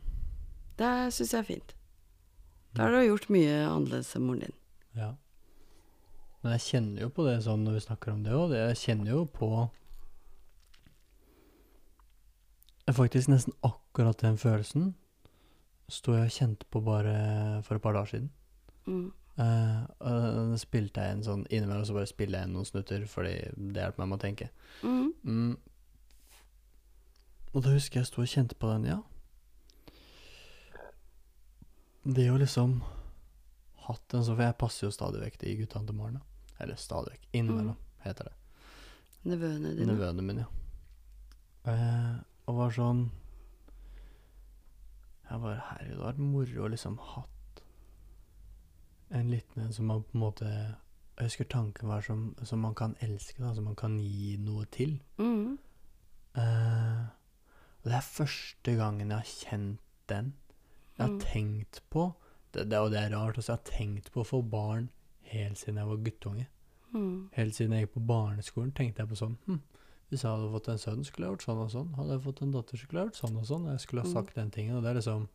[0.78, 1.74] Det syns jeg er fint.
[2.76, 4.54] Da har du gjort mye annerledes enn moren din.
[4.96, 5.10] Ja.
[6.40, 8.54] Men jeg kjenner jo på det sånn når vi snakker om det òg.
[8.56, 9.50] Jeg kjenner jo på
[12.88, 14.94] Faktisk nesten akkurat den følelsen
[15.88, 17.14] sto jeg og kjente på bare
[17.66, 18.30] for et par dager siden.
[18.88, 19.08] Mm.
[19.38, 23.36] Uh, da spilte jeg en sånn Innimellom så bare spiller jeg inn noen snutter, fordi
[23.54, 24.48] det hjelper meg med å tenke.
[24.82, 25.12] Mm.
[25.22, 25.52] Mm.
[27.54, 28.98] Og da husker jeg sto og kjente på den, ja.
[32.08, 32.80] Det å liksom
[33.88, 36.20] hatt en sånn For jeg passer jo stadig vekk de guttene til Maren.
[36.58, 37.30] Eller stadig vekk.
[37.38, 38.34] Innimellom, heter det.
[39.28, 39.92] Nevøene dine.
[39.92, 40.54] Nevøene mine, ja.
[41.68, 42.16] Uh,
[42.48, 43.08] og var sånn
[45.30, 47.62] Jeg bare Herregud, det hadde vært moro å liksom hatt
[49.10, 52.74] en liten en som man på en måte Jeg husker tanken var som, som man
[52.78, 54.98] kan elske, da, som man kan gi noe til.
[55.18, 55.56] Mm.
[56.38, 57.06] Uh,
[57.82, 60.34] og det er første gangen jeg har kjent den.
[60.98, 61.20] Jeg har Mm.
[61.20, 62.12] tenkt på
[62.54, 64.88] det, det, Og det er rart, også, jeg har tenkt på å få barn
[65.22, 66.46] helt siden jeg var guttunge.
[66.94, 67.28] Mm.
[67.32, 69.58] Helt siden jeg gikk på barneskolen, tenkte jeg på sånn hm,
[70.08, 71.88] Hvis jeg hadde fått en sønn, skulle jeg gjort sånn og sånn.
[71.98, 73.66] Hadde jeg fått en datter, skulle jeg gjort sånn og sånn.
[73.72, 74.14] Jeg skulle ha Mm.
[74.14, 74.76] sagt den tingen.
[74.76, 75.28] Og det er liksom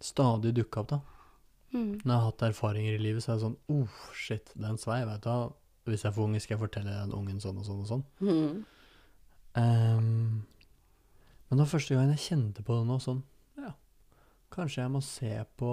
[0.00, 1.00] stadig dukka opp, da.
[1.72, 1.92] Mm.
[2.02, 5.04] Når jeg har hatt erfaringer i livet, så er det sånn oh, shit, den svei,
[5.06, 5.52] vet du.
[5.86, 8.04] Hvis jeg får unge, skal jeg fortelle den ungen sånn og sånn og sånn.
[8.20, 8.64] Mm.
[9.54, 10.46] Um,
[11.48, 13.22] men det var første gang jeg kjente på det nå, sånn
[13.58, 13.74] Ja,
[14.50, 15.72] kanskje jeg må se på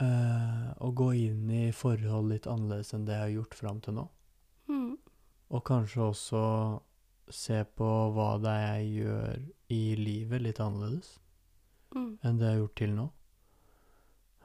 [0.00, 3.94] uh, å gå inn i forhold litt annerledes enn det jeg har gjort fram til
[4.00, 4.08] nå.
[5.50, 6.44] Og kanskje også
[7.30, 11.16] se på hva det er jeg gjør i livet litt annerledes
[11.90, 12.18] Mm.
[12.22, 13.04] enn det jeg har gjort til nå.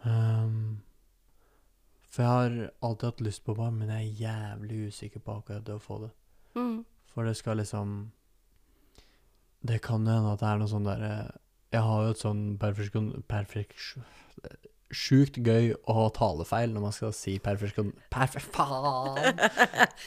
[0.05, 0.81] Um,
[2.09, 5.65] for jeg har alltid hatt lyst på barn, men jeg er jævlig usikker på akkurat
[5.67, 6.11] det å få det.
[6.55, 6.79] Mm.
[7.13, 8.11] For det skal liksom
[9.65, 11.11] Det kan jo hende at det er noe sånn derre
[11.73, 13.23] Jeg har jo et sånn perfeksjon...
[13.27, 14.05] Perfeksjon...
[14.93, 17.91] Sjukt gøy å ha talefeil når man skal si perfeksjon...
[18.13, 18.41] Perfe...
[18.55, 19.39] Faen!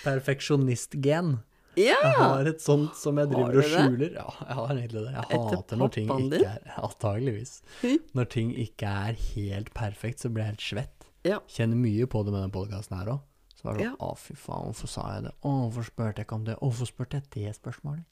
[0.05, 1.39] Perfeksjonistgen.
[1.79, 1.97] Ja!
[2.03, 4.13] Jeg har et sånt som jeg driver og skjuler.
[4.17, 5.13] Ja, jeg har egentlig det.
[5.15, 7.53] Jeg hater når ting ikke er Antageligvis.
[7.85, 7.99] Hm?
[8.19, 11.09] Når ting ikke er helt perfekt, så blir jeg helt svett.
[11.27, 11.39] Ja.
[11.51, 13.25] Kjenner mye på det med den podkasten her òg.
[13.59, 15.33] Så var det sånn Å, fy faen, hvorfor sa jeg det?
[15.43, 16.55] Å, hvorfor spurte jeg ikke om det?
[16.59, 18.07] Å, hvorfor spurte jeg det spørsmålet?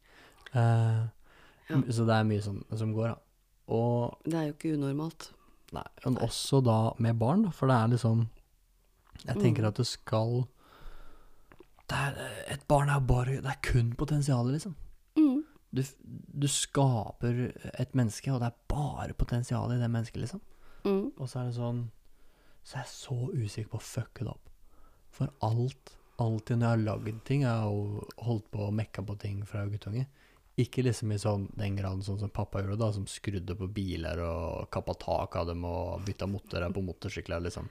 [0.50, 1.06] Uh,
[1.66, 1.80] Ja.
[1.90, 3.16] Så det er mye sånn som går, da.
[3.74, 5.32] Og Det er jo ikke unormalt.
[5.74, 8.28] Nei, men også da med barn, for det er liksom
[9.24, 9.68] Jeg tenker Mm.
[9.68, 10.46] at det skal
[11.88, 12.14] det er,
[12.52, 14.76] Et barn er bare Det er kun potensialet, liksom.
[15.16, 15.44] Mm.
[15.74, 15.82] Du,
[16.40, 20.40] du skaper et menneske, og det er bare potensial i det mennesket, liksom.
[20.84, 21.12] Mm.
[21.18, 21.90] Og så er det sånn
[22.64, 24.50] Så er jeg så usikker på å fucke det opp.
[25.10, 29.02] For alt Alltid når jeg har lagd ting Jeg har jo holdt på å mekka
[29.04, 30.06] på ting fra guttunge, guttunge.
[30.56, 34.22] Ikke liksom i sånn, den graden sånn som pappa gjorde, da, som skrudde på biler
[34.24, 37.68] og kappa tak av dem og bytta motorer på motorsykler, liksom.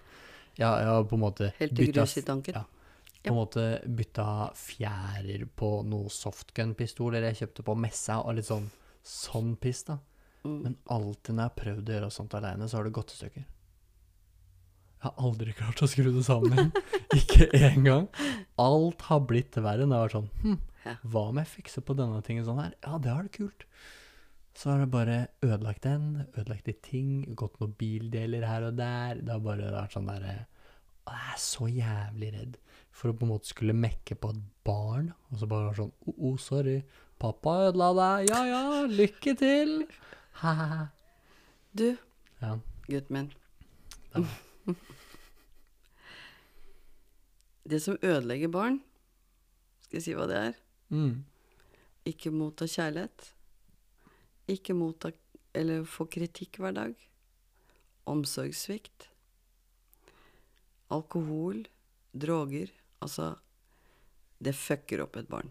[0.60, 2.56] Ja, har på en måte Helt til grus i tanken.
[2.56, 2.64] ja.
[3.26, 8.70] på en måte bytta fjærer på noen softgun-pistoler jeg kjøpte på messa, og litt sånn
[9.06, 9.98] sånn piss, da.
[10.46, 10.58] Mm.
[10.62, 13.20] Men alltid når jeg har prøvd å gjøre sånt aleine, så har det gått i
[13.20, 13.46] stykker.
[15.06, 16.72] Jeg har aldri klart å skru det sammen.
[17.20, 18.08] Ikke engang.
[18.58, 20.56] Alt har blitt verre når jeg har vært sånn hm,
[21.14, 22.72] hva om jeg fikser på denne tingen sånn her?
[22.82, 23.68] Ja, det har det kult.
[24.58, 29.20] Så har det bare ødelagt den, ødelagt de ting, gått noen bildeler her og der.
[29.22, 30.34] Det har bare vært sånn derre
[31.06, 32.58] Jeg er så jævlig redd
[32.96, 35.94] for å på en måte skulle mekke på et barn, og så bare være sånn
[35.94, 36.80] Å, oh, sorry.
[37.22, 38.32] Pappa ødela deg.
[38.32, 39.78] Ja ja, lykke til.
[40.42, 40.88] Ha-ha.
[41.76, 41.90] Du,
[42.40, 42.56] Ja.
[42.88, 43.30] gutten min.
[44.16, 44.22] Ja.
[47.66, 48.80] Det som ødelegger barn,
[49.82, 50.60] skal jeg si hva det er?
[50.94, 51.24] Mm.
[52.06, 53.32] Ikke motta kjærlighet.
[54.54, 55.10] Ikke motta
[55.56, 56.94] eller få kritikk hver dag.
[58.06, 59.10] Omsorgssvikt.
[60.94, 61.64] Alkohol,
[62.14, 62.70] droger.
[63.02, 63.36] Altså,
[64.38, 65.50] det fucker opp et barn.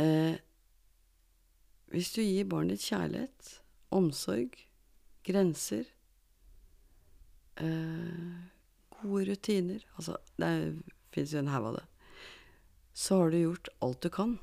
[0.00, 0.36] Eh,
[1.92, 3.48] hvis du gir barnet ditt kjærlighet,
[3.92, 4.56] omsorg,
[5.26, 5.86] grenser,
[7.56, 8.36] eh,
[9.02, 10.52] gode rutiner Altså, det
[11.14, 11.86] fins jo en haug av det
[12.92, 14.38] så har du gjort alt du kan.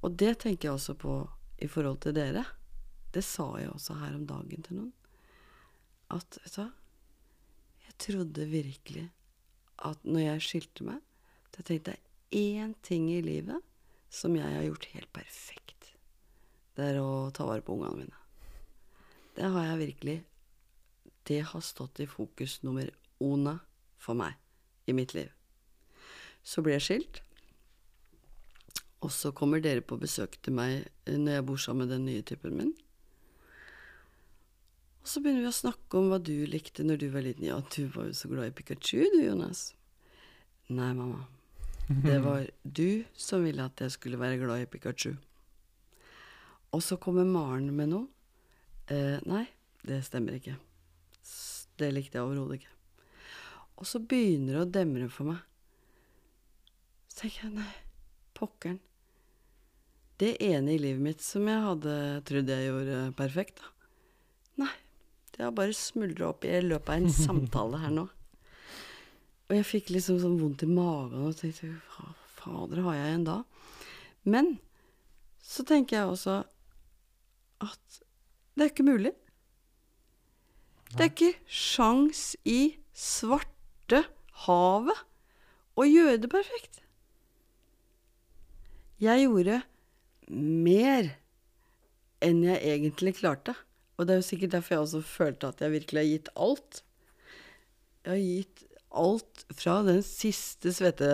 [0.00, 1.14] Og det tenker jeg også på
[1.62, 2.44] i forhold til dere.
[3.14, 4.92] Det sa jeg også her om dagen til noen.
[6.10, 6.70] At, vet du hva
[7.88, 9.08] Jeg trodde virkelig
[9.88, 11.02] at når jeg skilte meg
[11.54, 12.02] så tenkte jeg
[12.38, 13.64] én ting i livet
[14.10, 15.88] som jeg har gjort helt perfekt.
[16.76, 18.17] Det er å ta vare på ungene mine.
[19.38, 20.16] Det har jeg virkelig
[21.28, 22.88] Det har stått i fokus nummer
[23.22, 23.58] ona
[24.00, 24.34] for meg
[24.88, 25.28] i mitt liv.
[26.42, 27.20] Så ble jeg skilt.
[29.04, 32.06] Og så kommer dere på besøk til meg eh, når jeg bor sammen med den
[32.08, 32.72] nye typen min.
[35.04, 37.46] Og så begynner vi å snakke om hva du likte når du var liten.
[37.46, 39.68] Ja, du var jo så glad i Pikachu, du, Jonas.
[40.72, 41.28] Nei, mamma.
[41.88, 42.48] Det var
[42.80, 45.14] du som ville at jeg skulle være glad i Pikachu.
[46.72, 48.08] Og så kommer Maren med noe.
[48.88, 49.44] Eh, nei,
[49.84, 50.56] det stemmer ikke.
[51.78, 52.74] Det likte jeg overhodet ikke.
[53.78, 55.42] Og så begynner det å demre for meg.
[57.06, 57.72] Så tenker jeg, nei,
[58.38, 58.80] pokkeren.
[60.18, 61.94] Det ene i livet mitt som jeg hadde
[62.26, 63.74] trodd jeg gjorde perfekt, da.
[64.64, 64.72] Nei,
[65.36, 68.08] det har bare smuldra opp i løpet av en samtale her nå.
[69.48, 73.28] Og jeg fikk liksom sånn vondt i magen og tenkte hva fader har jeg igjen
[73.28, 73.38] da?
[74.28, 74.50] Men
[75.44, 76.34] så tenker jeg også
[77.64, 78.02] at
[78.58, 79.14] det er ikke mulig.
[80.94, 84.02] Det er ikke sjans i svarte
[84.46, 85.04] havet
[85.78, 86.80] å gjøre det perfekt.
[88.98, 89.60] Jeg gjorde
[90.28, 91.12] mer
[92.24, 93.54] enn jeg egentlig klarte.
[93.98, 96.80] Og det er jo sikkert derfor jeg også følte at jeg virkelig har gitt alt.
[98.06, 98.64] Jeg har gitt
[98.98, 101.08] alt fra den siste svette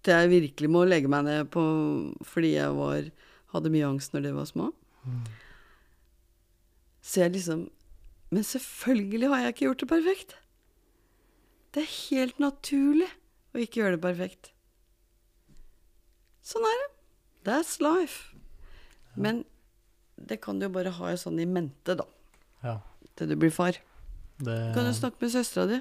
[0.00, 1.62] til jeg virkelig må legge meg ned på
[2.24, 3.08] fordi jeg var,
[3.52, 4.70] hadde mye angst når de var små.
[7.10, 7.66] Så jeg liksom
[8.30, 10.34] Men selvfølgelig har jeg ikke gjort det perfekt.
[11.74, 13.08] Det er helt naturlig
[13.54, 14.50] å ikke gjøre det perfekt.
[16.46, 16.86] Sånn er det.
[17.48, 18.36] That's life.
[19.18, 19.42] Men
[20.14, 22.06] det kan du jo bare ha sånn i mente, da,
[22.62, 22.76] ja.
[23.18, 23.78] til du blir far.
[24.38, 25.80] Det Kan du snakke med søstera di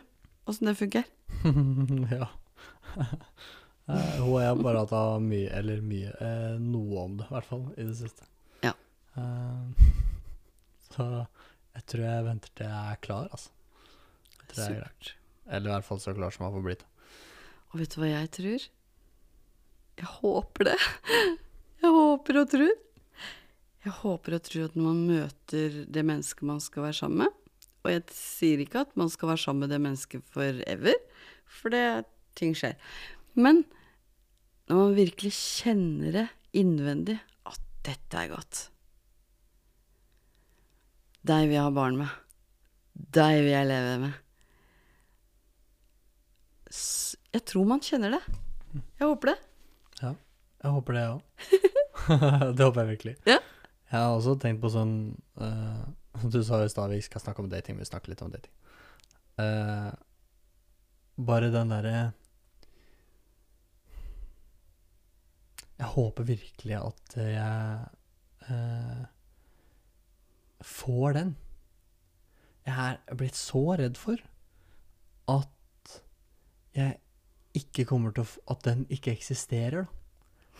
[0.49, 1.07] åssen det funker?
[2.17, 2.29] ja.
[3.89, 7.33] Eh, Hun og jeg har bare hatt mye, eller mye, eh, noe om det, i
[7.33, 8.27] hvert fall, i det siste.
[8.61, 8.75] Ja.
[9.17, 9.87] Eh,
[10.95, 11.05] så
[11.75, 13.51] jeg tror jeg venter til jeg er klar, altså.
[14.39, 15.11] Jeg tror jeg er greit.
[15.49, 16.85] Eller i hvert fall så klar som jeg får blitt.
[17.69, 18.65] Og vet du hva jeg tror?
[19.99, 20.79] Jeg håper det.
[21.79, 22.71] Jeg håper og tror.
[23.85, 27.37] Jeg håper og tror at når man møter det mennesket man skal være sammen med
[27.85, 30.97] Og jeg sier ikke at man skal være sammen med det mennesket forever,
[31.47, 32.03] for det
[32.35, 32.75] ting skjer.
[33.39, 33.63] Men
[34.67, 36.25] når man virkelig kjenner det
[36.59, 37.15] innvendig,
[37.47, 38.65] at dette er godt
[41.29, 42.09] Deg vil jeg ha barn med.
[43.13, 44.17] Deg vil jeg leve med.
[47.33, 48.21] Jeg tror man kjenner det.
[48.97, 49.37] Jeg håper det.
[50.01, 50.13] Ja,
[50.63, 51.21] jeg håper det, jeg òg.
[52.57, 53.15] det håper jeg virkelig.
[53.29, 53.39] Ja.
[53.89, 54.93] Jeg har også tenkt på sånn
[55.41, 55.85] uh,
[56.29, 57.77] Du sa i stad vi skal snakke om dating.
[57.81, 58.53] Vi snakker litt om dating.
[59.39, 59.89] Uh,
[61.19, 61.93] bare den derre
[65.79, 69.03] Jeg håper virkelig at jeg eh,
[70.65, 71.35] får den.
[72.67, 74.17] Jeg er blitt så redd for
[75.29, 75.95] at
[76.75, 76.97] jeg
[77.57, 79.95] ikke kommer til å At den ikke eksisterer, da.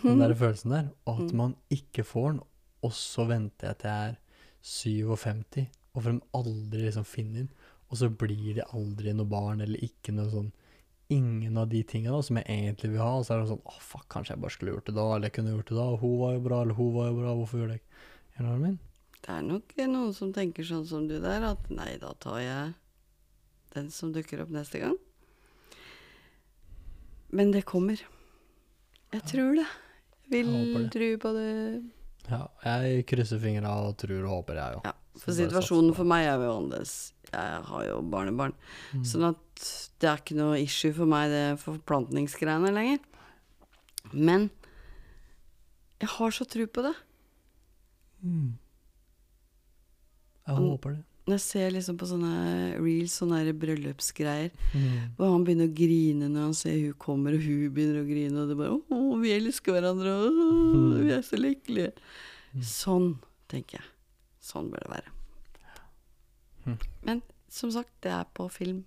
[0.02, 0.90] Den der følelsen der.
[1.06, 1.38] Og at Mm.
[1.38, 2.40] man ikke får den,
[2.84, 4.18] og så venter jeg til jeg er
[4.62, 7.50] 57, og for de aldri liksom finner den.
[7.92, 10.52] Og så blir det aldri noe barn, eller ikke noe sånn
[11.12, 13.18] Ingen av de tingene da, som jeg egentlig vil ha.
[13.18, 15.26] Og så er det sånn Å, fuck, kanskje jeg bare skulle gjort det da, eller
[15.26, 15.84] jeg kunne gjort det da.
[15.90, 17.90] Og hun var jo bra, eller hun var jo bra, hvorfor gjorde jeg ikke
[18.36, 18.78] Skjønner du hva jeg mener?
[19.20, 22.74] Det er nok noen som tenker sånn som du der, at nei, da tar jeg
[23.76, 24.96] den som dukker opp neste gang.
[27.36, 28.02] Men det kommer.
[29.14, 29.68] Jeg tror det.
[30.30, 30.86] Jeg vil det.
[30.94, 31.52] tro på det.
[32.30, 34.90] Ja, jeg krysser fingra og tror og håper, jeg òg.
[34.90, 36.96] Ja, for situasjonen for meg er jo annerledes.
[37.30, 38.56] Jeg har jo barnebarn.
[38.94, 39.04] Mm.
[39.06, 39.66] Sånn at
[40.02, 43.02] det er ikke noe issue for meg, det forplantningsgreiene lenger.
[44.14, 44.50] Men
[46.00, 46.96] jeg har så tro på det.
[48.24, 48.59] Mm.
[50.50, 51.04] Jeg håper det.
[51.30, 52.32] Jeg ser liksom på sånne
[52.82, 55.12] reels, sånne bryllupsgreier, Mm.
[55.20, 58.42] Og han begynner å grine når han ser hun kommer, og hun begynner å grine,
[58.42, 61.94] og det bare 'Å, vi elsker hverandre, å, vi er så lykkelige'.
[62.66, 63.86] Sånn, tenker jeg.
[64.42, 65.12] Sånn bør det være.
[66.66, 66.80] Mm.
[67.04, 68.86] Men som sagt, det er på film.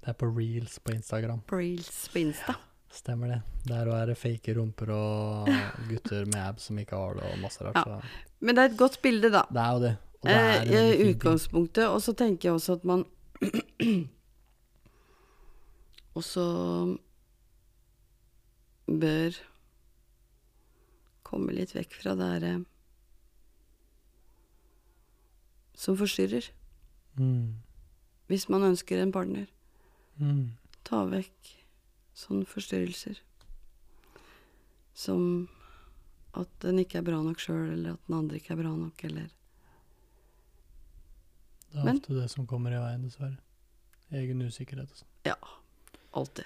[0.00, 1.42] Det er på reels på Instagram.
[1.46, 2.54] På reels på Insta.
[2.90, 3.42] Stemmer det.
[3.68, 5.50] Der òg er det fake rumper og
[5.90, 7.76] gutter med abs som ikke har det, og masse rart.
[7.86, 8.00] Ja.
[8.40, 9.44] Men det er et godt bilde, da.
[9.52, 9.92] det er jo det.
[10.24, 11.14] Eh, er I ting.
[11.14, 11.86] utgangspunktet.
[11.88, 13.04] Og så tenker jeg også at man
[16.18, 16.44] også
[18.90, 19.38] bør
[21.30, 22.52] komme litt vekk fra det herre
[25.80, 26.50] som forstyrrer.
[27.16, 27.54] Mm.
[28.28, 29.46] Hvis man ønsker en partner,
[30.20, 30.50] Mm.
[30.84, 31.54] ta vekk
[32.12, 33.16] sånne forstyrrelser.
[34.92, 35.48] Som
[36.36, 39.04] at den ikke er bra nok sjøl, eller at den andre ikke er bra nok,
[39.08, 39.30] eller
[41.70, 43.38] Det er Men- ofte det som kommer i veien, dessverre.
[44.12, 45.12] Egen usikkerhet og sånn.
[45.24, 45.36] Ja,
[46.18, 46.44] alltid.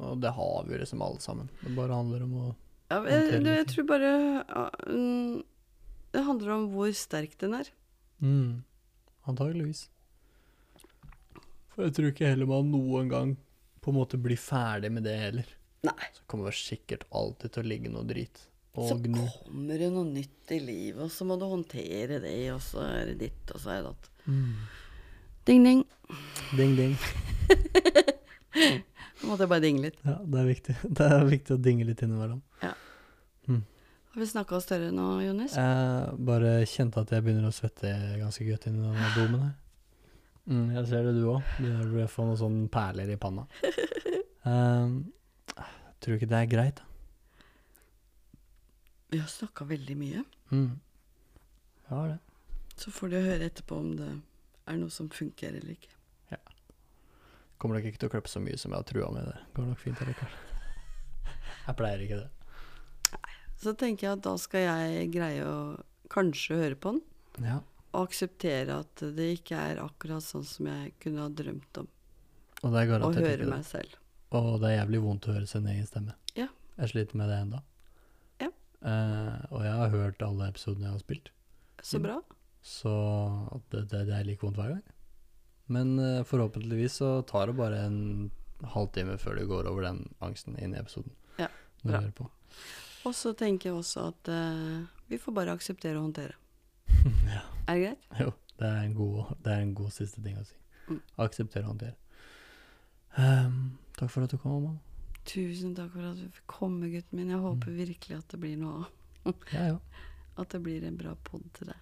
[0.00, 1.48] Og det har vi liksom alle sammen.
[1.62, 2.46] Det bare handler om å
[2.90, 4.10] Ja, jeg, det, jeg tror bare
[4.86, 5.42] mm,
[6.12, 7.68] Det handler om hvor sterk den er.
[8.22, 8.62] mm.
[9.26, 9.88] Antageligvis.
[11.74, 13.32] For jeg tror ikke heller man noen gang
[13.84, 15.48] på en måte blir ferdig med det heller.
[15.86, 16.08] Nei.
[16.16, 18.46] Så kommer det sikkert alltid til å ligge noe drit
[18.76, 19.18] og Så gnu.
[19.44, 23.06] kommer det noe nytt i livet, og så må du håndtere det, og så er
[23.12, 24.10] det ditt, og så er det datt.
[24.26, 24.54] Mm.
[25.46, 25.84] Ding, ding.
[26.56, 26.96] Ding, ding.
[29.16, 29.98] Nå måtte jeg bare dinge litt.
[30.04, 30.76] Ja, det er viktig.
[30.98, 32.42] Det er viktig å dinge litt innimellom.
[34.16, 35.52] Har vi snakka oss større nå, Jonis?
[35.60, 39.50] Jeg bare kjente at jeg begynner å svette ganske godt inni denne domen her.
[40.46, 41.50] Mm, jeg ser det du òg.
[41.58, 43.44] Begynner å få noen sånne perler i panna.
[44.48, 44.94] Um,
[46.00, 46.88] tror du ikke det er greit, da?
[49.12, 50.24] Vi har snakka veldig mye.
[50.48, 50.72] Mm.
[51.90, 52.16] Ja, det.
[52.76, 54.10] Så får du høre etterpå om det
[54.68, 55.92] er noe som funker eller ikke.
[56.32, 56.40] Ja.
[57.58, 59.36] Kommer nok ikke til å klippe så mye som jeg har trua med det.
[59.56, 60.34] Går nok fint, allikevel.
[61.66, 63.20] Jeg pleier ikke det.
[63.56, 65.58] Så tenker jeg at da skal jeg greie å
[66.12, 67.02] kanskje høre på den,
[67.46, 67.60] Ja.
[67.92, 71.88] og akseptere at det ikke er akkurat sånn som jeg kunne ha drømt om.
[72.62, 73.96] Og det er garantert Å høre meg selv.
[74.36, 76.14] Og det er jævlig vondt å høre sin egen stemme.
[76.36, 76.48] Ja.
[76.76, 77.62] Jeg sliter med det enda.
[78.40, 78.50] Ja.
[78.84, 81.30] Uh, og jeg har hørt alle episodene jeg har spilt.
[81.82, 82.20] Så bra.
[82.66, 82.90] Så
[83.70, 84.82] det, det, det er like vondt hver gang.
[85.70, 88.00] Men uh, forhåpentligvis så tar det bare en
[88.74, 91.12] halvtime før du går over den angsten inn i episoden.
[91.38, 91.48] Ja,
[91.84, 92.00] bra.
[93.06, 96.34] Og så tenker jeg også at uh, vi får bare akseptere og håndtere.
[97.36, 97.42] ja.
[97.68, 98.08] Er det greit?
[98.22, 100.56] Jo, det er, en god, det er en god siste ting å si.
[100.88, 101.00] Mm.
[101.26, 101.94] Akseptere og håndtere.
[103.16, 104.74] Um, takk for at du kom, mamma.
[105.26, 107.30] Tusen takk for at du fikk komme, gutten min.
[107.34, 107.78] Jeg håper Mm.
[107.84, 109.34] virkelig at det blir noe av.
[109.52, 109.78] Ja, ja.
[110.38, 111.78] At det blir en bra pod til deg.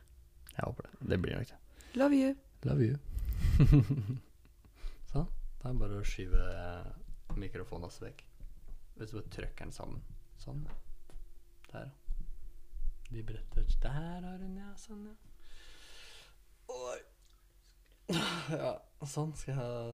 [0.56, 1.10] Jeg håper det.
[1.10, 1.58] Det blir nok det.
[1.94, 2.34] Love you.
[2.64, 2.98] Love you.
[5.12, 5.28] sånn.
[5.60, 6.46] Da er det bare å skyve
[7.38, 8.24] mikrofonen hans vekk.
[8.94, 10.02] Hvis du bare trykker den sammen.
[10.42, 10.62] Sånn.
[11.72, 11.90] Der.
[13.10, 14.70] De bretter Der har hun, ja.
[14.78, 15.16] Sånn, ja.
[16.74, 17.00] Oi.
[18.50, 18.74] Ja,
[19.08, 19.60] sånn skal jeg